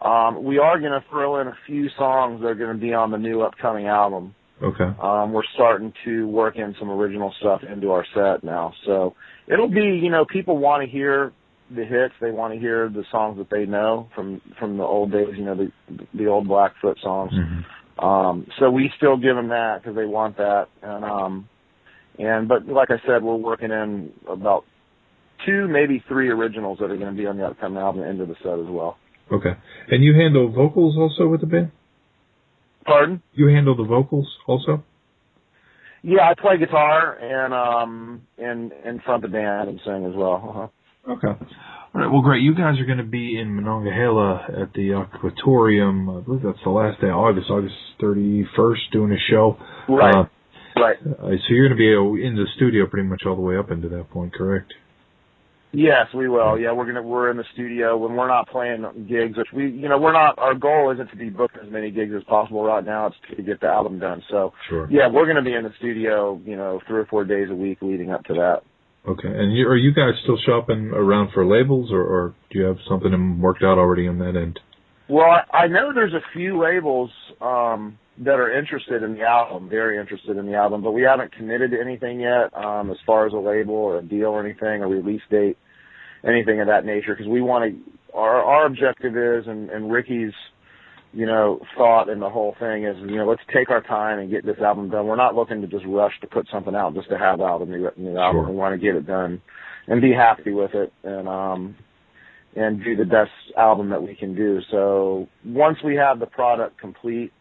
Um, 0.00 0.44
we 0.44 0.58
are 0.58 0.78
going 0.78 0.92
to 0.92 1.04
throw 1.10 1.40
in 1.40 1.48
a 1.48 1.56
few 1.66 1.88
songs 1.98 2.40
that 2.42 2.46
are 2.46 2.54
going 2.54 2.76
to 2.76 2.80
be 2.80 2.92
on 2.94 3.10
the 3.10 3.18
new 3.18 3.40
upcoming 3.40 3.86
album. 3.86 4.36
okay, 4.62 4.84
Um, 5.02 5.32
we're 5.32 5.42
starting 5.54 5.92
to 6.04 6.28
work 6.28 6.54
in 6.56 6.76
some 6.78 6.90
original 6.90 7.34
stuff 7.40 7.62
into 7.64 7.90
our 7.90 8.06
set 8.14 8.44
now, 8.44 8.72
so 8.86 9.14
it'll 9.48 9.68
be 9.68 9.98
you 10.00 10.10
know 10.10 10.24
people 10.24 10.56
want 10.58 10.84
to 10.84 10.88
hear 10.88 11.32
the 11.74 11.84
hits, 11.84 12.14
they 12.20 12.30
want 12.30 12.54
to 12.54 12.60
hear 12.60 12.88
the 12.88 13.04
songs 13.10 13.36
that 13.38 13.50
they 13.50 13.66
know 13.66 14.08
from 14.14 14.40
from 14.60 14.76
the 14.76 14.84
old 14.84 15.10
days, 15.10 15.34
you 15.36 15.44
know 15.44 15.56
the 15.56 15.72
the 16.14 16.26
old 16.26 16.46
Blackfoot 16.46 16.98
songs. 17.02 17.32
Um, 17.98 18.46
so 18.60 18.70
we 18.70 18.92
still 18.96 19.16
give 19.16 19.34
them 19.34 19.48
that 19.48 19.80
because 19.82 19.96
they 19.96 20.04
want 20.04 20.36
that, 20.36 20.66
and 20.82 21.04
um, 21.04 21.48
and 22.18 22.48
but 22.48 22.66
like 22.66 22.90
I 22.90 22.96
said, 23.06 23.22
we're 23.22 23.36
working 23.36 23.70
in 23.70 24.12
about 24.28 24.64
two, 25.46 25.68
maybe 25.68 26.02
three 26.08 26.28
originals 26.30 26.78
that 26.80 26.90
are 26.90 26.96
going 26.96 27.14
to 27.14 27.20
be 27.20 27.26
on 27.26 27.36
the 27.36 27.44
upcoming 27.46 27.78
album 27.78 28.02
into 28.02 28.26
the 28.26 28.34
set 28.42 28.58
as 28.58 28.66
well. 28.68 28.96
okay. 29.32 29.52
And 29.90 30.02
you 30.02 30.14
handle 30.14 30.50
vocals 30.50 30.96
also 30.96 31.28
with 31.28 31.40
the 31.40 31.46
band? 31.46 31.70
Pardon? 32.86 33.22
You 33.32 33.48
handle 33.48 33.76
the 33.76 33.84
vocals 33.84 34.28
also? 34.46 34.84
Yeah, 36.02 36.28
I 36.28 36.34
play 36.38 36.58
guitar 36.58 37.16
and 37.18 37.54
um 37.54 38.22
and 38.36 38.72
and 38.72 39.02
front 39.02 39.22
the 39.22 39.28
band 39.28 39.70
and 39.70 39.80
sing 39.84 40.04
as 40.04 40.12
well. 40.14 40.70
Uh-huh. 41.06 41.12
Okay. 41.12 41.28
All 41.94 42.00
right. 42.00 42.10
Well, 42.12 42.22
great. 42.22 42.42
You 42.42 42.54
guys 42.54 42.78
are 42.78 42.84
going 42.84 42.98
to 42.98 43.04
be 43.04 43.38
in 43.38 43.54
Monongahela 43.54 44.46
at 44.62 44.72
the 44.74 44.92
Aquatorium. 44.92 46.10
I 46.10 46.20
believe 46.20 46.42
that's 46.42 46.58
the 46.64 46.70
last 46.70 47.00
day 47.00 47.08
of 47.08 47.14
August, 47.16 47.48
August 47.50 47.74
31st, 48.02 48.90
doing 48.92 49.12
a 49.12 49.30
show. 49.30 49.56
Right. 49.88 50.14
Uh, 50.14 50.24
Right. 50.76 50.96
uh, 51.06 51.28
so 51.28 51.48
you're 51.50 51.68
going 51.68 51.78
to 51.78 52.16
be 52.18 52.26
in 52.26 52.34
the 52.36 52.46
studio 52.56 52.86
pretty 52.86 53.08
much 53.08 53.22
all 53.26 53.36
the 53.36 53.42
way 53.42 53.56
up 53.56 53.70
into 53.70 53.88
that 53.90 54.10
point, 54.10 54.34
correct? 54.34 54.72
Yes, 55.72 56.06
we 56.14 56.28
will. 56.28 56.56
Yeah, 56.56 56.70
we're 56.72 56.86
gonna 56.86 57.02
we're 57.02 57.32
in 57.32 57.36
the 57.36 57.44
studio 57.52 57.96
when 57.96 58.14
we're 58.14 58.28
not 58.28 58.48
playing 58.48 58.84
gigs, 59.08 59.36
which 59.36 59.48
we 59.52 59.68
you 59.70 59.88
know 59.88 59.98
we're 59.98 60.12
not. 60.12 60.38
Our 60.38 60.54
goal 60.54 60.92
isn't 60.92 61.08
to 61.10 61.16
be 61.16 61.30
booked 61.30 61.56
as 61.60 61.68
many 61.68 61.90
gigs 61.90 62.12
as 62.16 62.22
possible 62.24 62.62
right 62.62 62.84
now. 62.84 63.08
It's 63.08 63.16
to 63.36 63.42
get 63.42 63.60
the 63.60 63.66
album 63.66 63.98
done. 63.98 64.22
So 64.30 64.52
Sure. 64.68 64.86
yeah, 64.88 65.08
we're 65.10 65.26
gonna 65.26 65.42
be 65.42 65.52
in 65.52 65.64
the 65.64 65.72
studio, 65.78 66.40
you 66.44 66.54
know, 66.54 66.80
three 66.86 67.00
or 67.00 67.06
four 67.06 67.24
days 67.24 67.48
a 67.50 67.56
week 67.56 67.78
leading 67.82 68.12
up 68.12 68.22
to 68.26 68.34
that. 68.34 68.62
Okay. 69.06 69.28
And 69.28 69.52
you, 69.56 69.66
are 69.66 69.76
you 69.76 69.92
guys 69.92 70.14
still 70.22 70.38
shopping 70.46 70.92
around 70.94 71.32
for 71.34 71.44
labels, 71.44 71.90
or, 71.92 72.02
or 72.02 72.34
do 72.50 72.58
you 72.60 72.64
have 72.66 72.78
something 72.88 73.40
worked 73.40 73.64
out 73.64 73.76
already 73.76 74.06
on 74.06 74.18
that 74.20 74.36
end? 74.36 74.60
Well, 75.08 75.26
I, 75.26 75.64
I 75.64 75.66
know 75.66 75.92
there's 75.92 76.14
a 76.14 76.22
few 76.32 76.62
labels 76.62 77.10
um, 77.40 77.98
that 78.18 78.34
are 78.34 78.56
interested 78.56 79.02
in 79.02 79.14
the 79.14 79.22
album, 79.22 79.68
very 79.68 79.98
interested 79.98 80.36
in 80.36 80.46
the 80.46 80.54
album, 80.54 80.82
but 80.82 80.92
we 80.92 81.02
haven't 81.02 81.32
committed 81.32 81.72
to 81.72 81.80
anything 81.80 82.20
yet 82.20 82.54
um, 82.54 82.90
as 82.90 82.96
far 83.04 83.26
as 83.26 83.32
a 83.32 83.36
label 83.36 83.74
or 83.74 83.98
a 83.98 84.02
deal 84.02 84.28
or 84.28 84.44
anything, 84.44 84.82
a 84.82 84.86
release 84.86 85.22
date, 85.30 85.58
anything 86.24 86.60
of 86.60 86.68
that 86.68 86.84
nature. 86.84 87.14
Because 87.14 87.28
we 87.28 87.40
want 87.40 87.74
to, 87.74 88.16
our 88.16 88.42
our 88.42 88.66
objective 88.66 89.16
is, 89.16 89.46
and, 89.48 89.68
and 89.70 89.90
Ricky's, 89.90 90.32
you 91.12 91.26
know, 91.26 91.60
thought 91.76 92.08
in 92.08 92.20
the 92.20 92.30
whole 92.30 92.54
thing 92.60 92.84
is, 92.84 92.96
you 93.00 93.16
know, 93.16 93.26
let's 93.26 93.42
take 93.52 93.70
our 93.70 93.82
time 93.82 94.20
and 94.20 94.30
get 94.30 94.46
this 94.46 94.58
album 94.58 94.90
done. 94.90 95.06
We're 95.06 95.16
not 95.16 95.34
looking 95.34 95.60
to 95.62 95.66
just 95.66 95.84
rush 95.86 96.12
to 96.20 96.28
put 96.28 96.46
something 96.52 96.74
out 96.74 96.94
just 96.94 97.08
to 97.10 97.18
have 97.18 97.40
out 97.40 97.62
a 97.62 97.66
new, 97.66 97.90
new 97.96 98.16
album. 98.16 98.44
Sure. 98.44 98.50
We 98.50 98.56
want 98.56 98.80
to 98.80 98.84
get 98.84 98.94
it 98.94 99.06
done 99.06 99.42
and 99.88 100.00
be 100.00 100.12
happy 100.12 100.52
with 100.52 100.74
it, 100.74 100.92
and 101.02 101.28
um, 101.28 101.74
and 102.54 102.82
do 102.84 102.94
the 102.94 103.04
best 103.04 103.32
album 103.58 103.90
that 103.90 104.02
we 104.02 104.14
can 104.14 104.36
do. 104.36 104.60
So 104.70 105.28
once 105.44 105.78
we 105.84 105.96
have 105.96 106.20
the 106.20 106.26
product 106.26 106.78
complete, 106.78 107.32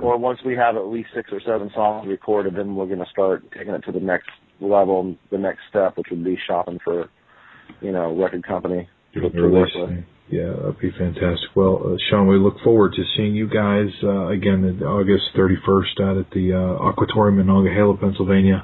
or 0.00 0.16
once 0.18 0.38
we 0.44 0.54
have 0.54 0.76
at 0.76 0.86
least 0.86 1.10
six 1.14 1.30
or 1.32 1.40
seven 1.40 1.70
songs 1.74 2.06
recorded, 2.06 2.54
then 2.54 2.74
we're 2.74 2.86
going 2.86 2.98
to 2.98 3.10
start 3.10 3.44
taking 3.56 3.74
it 3.74 3.82
to 3.84 3.92
the 3.92 4.00
next 4.00 4.28
level, 4.60 5.16
the 5.30 5.38
next 5.38 5.60
step, 5.68 5.96
which 5.96 6.08
would 6.10 6.24
be 6.24 6.38
shopping 6.46 6.78
for, 6.84 7.08
you 7.80 7.92
know, 7.92 8.14
record 8.16 8.46
company 8.46 8.88
to, 9.14 9.20
to 9.30 9.48
work 9.48 9.68
with. 9.74 10.04
Yeah, 10.30 10.52
that'd 10.52 10.78
be 10.78 10.90
fantastic. 10.90 11.56
Well, 11.56 11.80
uh, 11.84 11.96
Sean, 12.10 12.28
we 12.28 12.36
look 12.36 12.60
forward 12.62 12.92
to 12.92 13.02
seeing 13.16 13.34
you 13.34 13.48
guys 13.48 13.88
uh, 14.02 14.28
again 14.28 14.82
August 14.82 15.24
31st 15.34 16.00
out 16.02 16.16
at 16.18 16.30
the 16.32 16.52
uh, 16.52 16.88
Aquatorium 16.88 17.40
in 17.40 17.46
Monongahela, 17.46 17.96
Pennsylvania, 17.96 18.62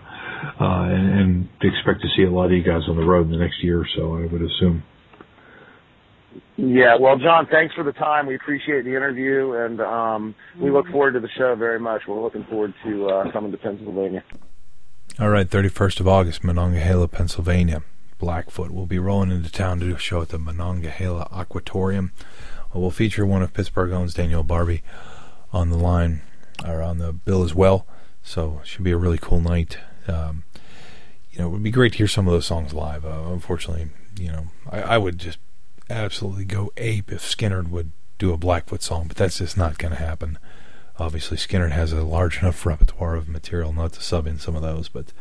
uh, 0.61 0.93
and, 0.93 1.09
and 1.09 1.49
expect 1.62 2.03
to 2.03 2.09
see 2.16 2.24
a 2.24 2.30
lot 2.30 2.47
of 2.47 2.53
you 2.53 2.62
guys 2.62 2.82
on 2.89 2.97
the 2.97 3.05
road 3.05 3.26
in 3.26 3.32
the 3.32 3.39
next 3.39 3.64
year 3.64 3.80
or 3.80 3.87
so. 3.97 4.14
I 4.14 4.26
would 4.30 4.43
assume. 4.43 4.82
Yeah, 6.57 6.97
well, 6.97 7.16
John, 7.16 7.47
thanks 7.51 7.74
for 7.74 7.85
the 7.85 7.93
time. 7.93 8.26
We 8.26 8.37
appreciate 8.37 8.85
the 8.85 8.95
interview, 8.95 9.53
and 9.53 9.80
um, 9.80 10.35
we 10.59 10.70
look 10.70 10.87
forward 10.89 11.12
to 11.12 11.20
the 11.20 11.28
show 11.37 11.55
very 11.55 11.80
much. 11.80 12.03
We're 12.07 12.22
looking 12.22 12.45
forward 12.45 12.74
to 12.85 13.09
uh, 13.09 13.32
coming 13.32 13.53
to 13.53 13.59
Pennsylvania. 13.59 14.24
All 15.18 15.28
right, 15.28 15.49
31st 15.49 16.01
of 16.01 16.09
August, 16.09 16.45
Monongahela, 16.45 17.09
Pennsylvania. 17.09 17.82
Blackfoot 18.18 18.70
will 18.70 18.87
be 18.87 18.99
rolling 18.99 19.30
into 19.30 19.51
town 19.51 19.80
to 19.80 19.87
do 19.87 19.97
a 19.97 19.99
show 19.99 20.22
at 20.22 20.30
the 20.30 20.39
Monongahela 20.39 21.28
Aquatorium. 21.32 22.12
We'll 22.72 22.91
feature 22.91 23.24
one 23.24 23.43
of 23.43 23.53
Pittsburgh 23.53 23.93
owns 23.93 24.14
Daniel 24.14 24.43
Barbie 24.43 24.82
on 25.53 25.70
the 25.70 25.76
line 25.76 26.22
or 26.66 26.82
on 26.82 26.99
the 26.99 27.12
bill 27.12 27.45
as 27.45 27.55
well. 27.55 27.87
So 28.22 28.61
it 28.62 28.66
should 28.66 28.82
be 28.82 28.91
a 28.91 28.97
really 28.97 29.18
cool 29.18 29.41
night. 29.41 29.78
Um, 30.09 30.45
you 31.30 31.39
know, 31.39 31.47
it 31.47 31.51
would 31.51 31.62
be 31.62 31.70
great 31.70 31.93
to 31.93 31.99
hear 31.99 32.09
some 32.09 32.26
of 32.26 32.32
those 32.32 32.47
songs 32.47 32.72
live. 32.72 33.05
Uh, 33.05 33.24
unfortunately, 33.26 33.91
you 34.18 34.32
know, 34.32 34.47
I, 34.70 34.82
I 34.82 34.99
would 34.99 35.18
just 35.18 35.39
absolutely 35.91 36.45
go 36.45 36.72
ape 36.76 37.12
if 37.12 37.22
Skynyrd 37.22 37.68
would 37.68 37.91
do 38.18 38.32
a 38.32 38.37
Blackfoot 38.37 38.82
song, 38.82 39.09
but 39.09 39.16
that's 39.16 39.39
just 39.39 39.57
not 39.57 39.78
going 39.78 39.93
to 39.93 40.01
happen. 40.01 40.39
Obviously, 40.99 41.37
Skynyrd 41.37 41.72
has 41.72 41.93
a 41.93 42.05
large 42.05 42.39
enough 42.41 42.64
repertoire 42.64 43.16
of 43.16 43.28
material 43.28 43.72
not 43.72 43.95
to 43.95 44.03
sub 44.03 44.26
in 44.26 44.39
some 44.39 44.55
of 44.55 44.62
those, 44.62 44.89
but 44.89 45.12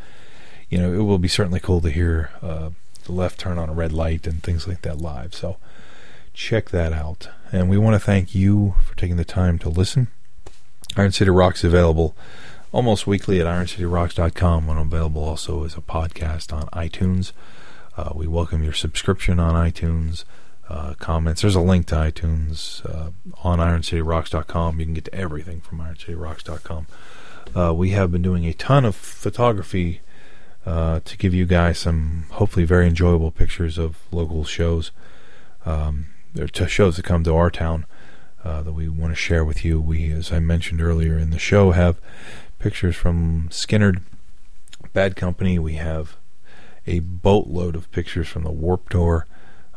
you 0.68 0.78
know, 0.78 0.92
it 0.92 1.02
will 1.02 1.18
be 1.18 1.28
certainly 1.28 1.60
cool 1.60 1.80
to 1.80 1.90
hear 1.90 2.30
uh, 2.42 2.70
the 3.04 3.12
left 3.12 3.38
turn 3.38 3.58
on 3.58 3.68
a 3.68 3.74
red 3.74 3.92
light 3.92 4.26
and 4.26 4.42
things 4.42 4.66
like 4.66 4.82
that 4.82 4.98
live. 4.98 5.34
So 5.34 5.56
check 6.32 6.70
that 6.70 6.92
out. 6.92 7.28
And 7.52 7.68
we 7.68 7.78
want 7.78 7.94
to 7.94 8.00
thank 8.00 8.34
you 8.34 8.74
for 8.82 8.96
taking 8.96 9.16
the 9.16 9.24
time 9.24 9.58
to 9.60 9.68
listen. 9.68 10.08
Iron 10.96 11.12
City 11.12 11.30
Rocks 11.30 11.64
is 11.64 11.72
available 11.72 12.16
almost 12.72 13.06
weekly 13.06 13.40
at 13.40 13.46
ironcityrocks.com 13.46 14.68
and 14.68 14.78
available 14.78 15.22
also 15.22 15.64
as 15.64 15.76
a 15.76 15.80
podcast 15.80 16.52
on 16.52 16.66
iTunes. 16.68 17.32
Uh, 17.96 18.10
we 18.14 18.26
welcome 18.26 18.64
your 18.64 18.72
subscription 18.72 19.38
on 19.38 19.54
iTunes. 19.54 20.24
Uh, 20.66 20.94
comments. 20.94 21.42
There's 21.42 21.54
a 21.54 21.60
link 21.60 21.86
to 21.88 21.94
iTunes 21.94 22.84
uh, 22.88 23.10
on 23.42 23.58
IronCityRocks.com. 23.58 24.80
You 24.80 24.86
can 24.86 24.94
get 24.94 25.04
to 25.04 25.14
everything 25.14 25.60
from 25.60 25.78
IronCityRocks.com. 25.78 26.86
Uh, 27.54 27.74
we 27.74 27.90
have 27.90 28.10
been 28.10 28.22
doing 28.22 28.46
a 28.46 28.54
ton 28.54 28.86
of 28.86 28.96
photography 28.96 30.00
uh, 30.66 31.00
to 31.04 31.16
give 31.18 31.34
you 31.34 31.44
guys 31.44 31.78
some 31.78 32.24
hopefully 32.32 32.64
very 32.64 32.86
enjoyable 32.86 33.30
pictures 33.30 33.76
of 33.76 33.98
local 34.10 34.44
shows. 34.44 34.90
Um, 35.66 36.06
there 36.34 36.48
are 36.60 36.68
shows 36.68 36.96
that 36.96 37.04
come 37.04 37.22
to 37.24 37.34
our 37.34 37.50
town 37.50 37.86
uh, 38.42 38.62
that 38.62 38.72
we 38.72 38.88
want 38.88 39.12
to 39.12 39.16
share 39.16 39.44
with 39.44 39.64
you. 39.64 39.80
We, 39.80 40.10
as 40.12 40.32
I 40.32 40.38
mentioned 40.38 40.82
earlier 40.82 41.18
in 41.18 41.30
the 41.30 41.38
show, 41.38 41.72
have 41.72 42.00
pictures 42.58 42.96
from 42.96 43.48
Skynyrd, 43.50 44.02
Bad 44.92 45.16
Company. 45.16 45.58
We 45.58 45.74
have 45.74 46.16
a 46.86 47.00
boatload 47.00 47.76
of 47.76 47.90
pictures 47.92 48.28
from 48.28 48.42
the 48.42 48.50
Warped 48.50 48.92
Tour, 48.92 49.26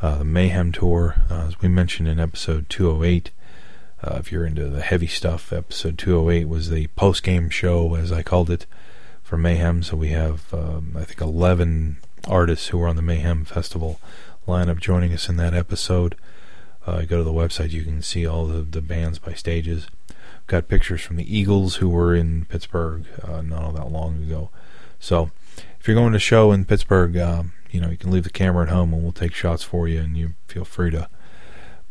the 0.01 0.23
Mayhem 0.23 0.71
Tour, 0.71 1.15
uh, 1.29 1.45
as 1.47 1.59
we 1.61 1.67
mentioned 1.67 2.07
in 2.07 2.19
episode 2.19 2.69
208. 2.69 3.31
Uh, 4.03 4.17
if 4.19 4.31
you're 4.31 4.45
into 4.45 4.67
the 4.67 4.81
heavy 4.81 5.07
stuff, 5.07 5.51
episode 5.51 5.97
208 5.97 6.47
was 6.47 6.69
the 6.69 6.87
post 6.95 7.23
game 7.23 7.49
show, 7.49 7.95
as 7.95 8.11
I 8.11 8.21
called 8.21 8.49
it, 8.49 8.65
for 9.23 9.37
Mayhem. 9.37 9.81
So 9.81 9.97
we 9.97 10.09
have, 10.09 10.53
um, 10.53 10.95
I 10.95 11.03
think, 11.03 11.19
11 11.19 11.97
artists 12.27 12.67
who 12.67 12.77
were 12.77 12.87
on 12.87 12.95
the 12.95 13.01
Mayhem 13.01 13.43
Festival 13.43 13.99
lineup 14.47 14.79
joining 14.79 15.13
us 15.13 15.29
in 15.29 15.37
that 15.37 15.53
episode. 15.53 16.15
Uh, 16.85 17.01
go 17.01 17.17
to 17.17 17.23
the 17.23 17.33
website, 17.33 17.71
you 17.71 17.83
can 17.83 18.01
see 18.01 18.25
all 18.25 18.45
the, 18.45 18.61
the 18.61 18.81
bands 18.81 19.19
by 19.19 19.33
stages. 19.33 19.87
Got 20.45 20.69
pictures 20.69 21.01
from 21.01 21.17
the 21.17 21.37
Eagles 21.37 21.77
who 21.77 21.89
were 21.89 22.15
in 22.15 22.45
Pittsburgh 22.45 23.05
uh, 23.21 23.41
not 23.41 23.63
all 23.63 23.71
that 23.73 23.91
long 23.91 24.23
ago. 24.23 24.49
So 24.99 25.31
if 25.79 25.87
you're 25.87 25.95
going 25.95 26.13
to 26.13 26.19
show 26.19 26.51
in 26.51 26.63
Pittsburgh, 26.65 27.17
um, 27.17 27.53
you 27.77 27.81
know 27.81 27.91
you 27.91 27.97
can 27.97 28.09
leave 28.09 28.23
the 28.23 28.31
camera 28.31 28.63
at 28.63 28.73
home 28.73 28.91
and 28.91 29.03
we'll 29.03 29.11
take 29.11 29.35
shots 29.35 29.61
for 29.61 29.87
you, 29.87 29.99
and 29.99 30.17
you 30.17 30.33
feel 30.47 30.65
free 30.65 30.89
to 30.89 31.07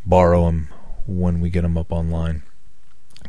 borrow 0.05 0.47
them 0.47 0.68
when 1.07 1.41
we 1.41 1.49
get 1.49 1.62
them 1.62 1.78
up 1.78 1.93
online. 1.93 2.43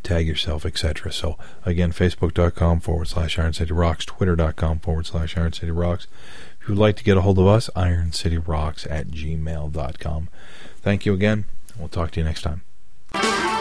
Tag 0.02 0.26
yourself, 0.26 0.66
etc. 0.66 1.12
So 1.12 1.38
again, 1.68 1.92
facebook.com 1.92 2.80
forward 2.80 3.10
slash 3.10 3.38
Iron 3.38 3.54
City 3.54 3.74
Rocks, 3.74 4.06
twitter.com 4.06 4.80
forward 4.80 5.06
slash 5.06 5.38
Iron 5.38 5.54
City 5.54 5.72
Rocks. 5.72 6.08
If 6.60 6.68
you'd 6.68 6.80
like 6.80 6.96
to 6.96 7.04
get 7.04 7.16
a 7.16 7.22
hold 7.22 7.38
of 7.38 7.46
us, 7.46 7.70
ironcityrocks 7.76 8.88
at 8.90 9.10
gmail.com. 9.10 10.30
Thank 10.82 11.06
you 11.06 11.14
again, 11.14 11.46
we'll 11.78 11.90
talk 11.90 12.10
to 12.12 12.20
you 12.20 12.24
next 12.24 12.42
time. 12.42 13.57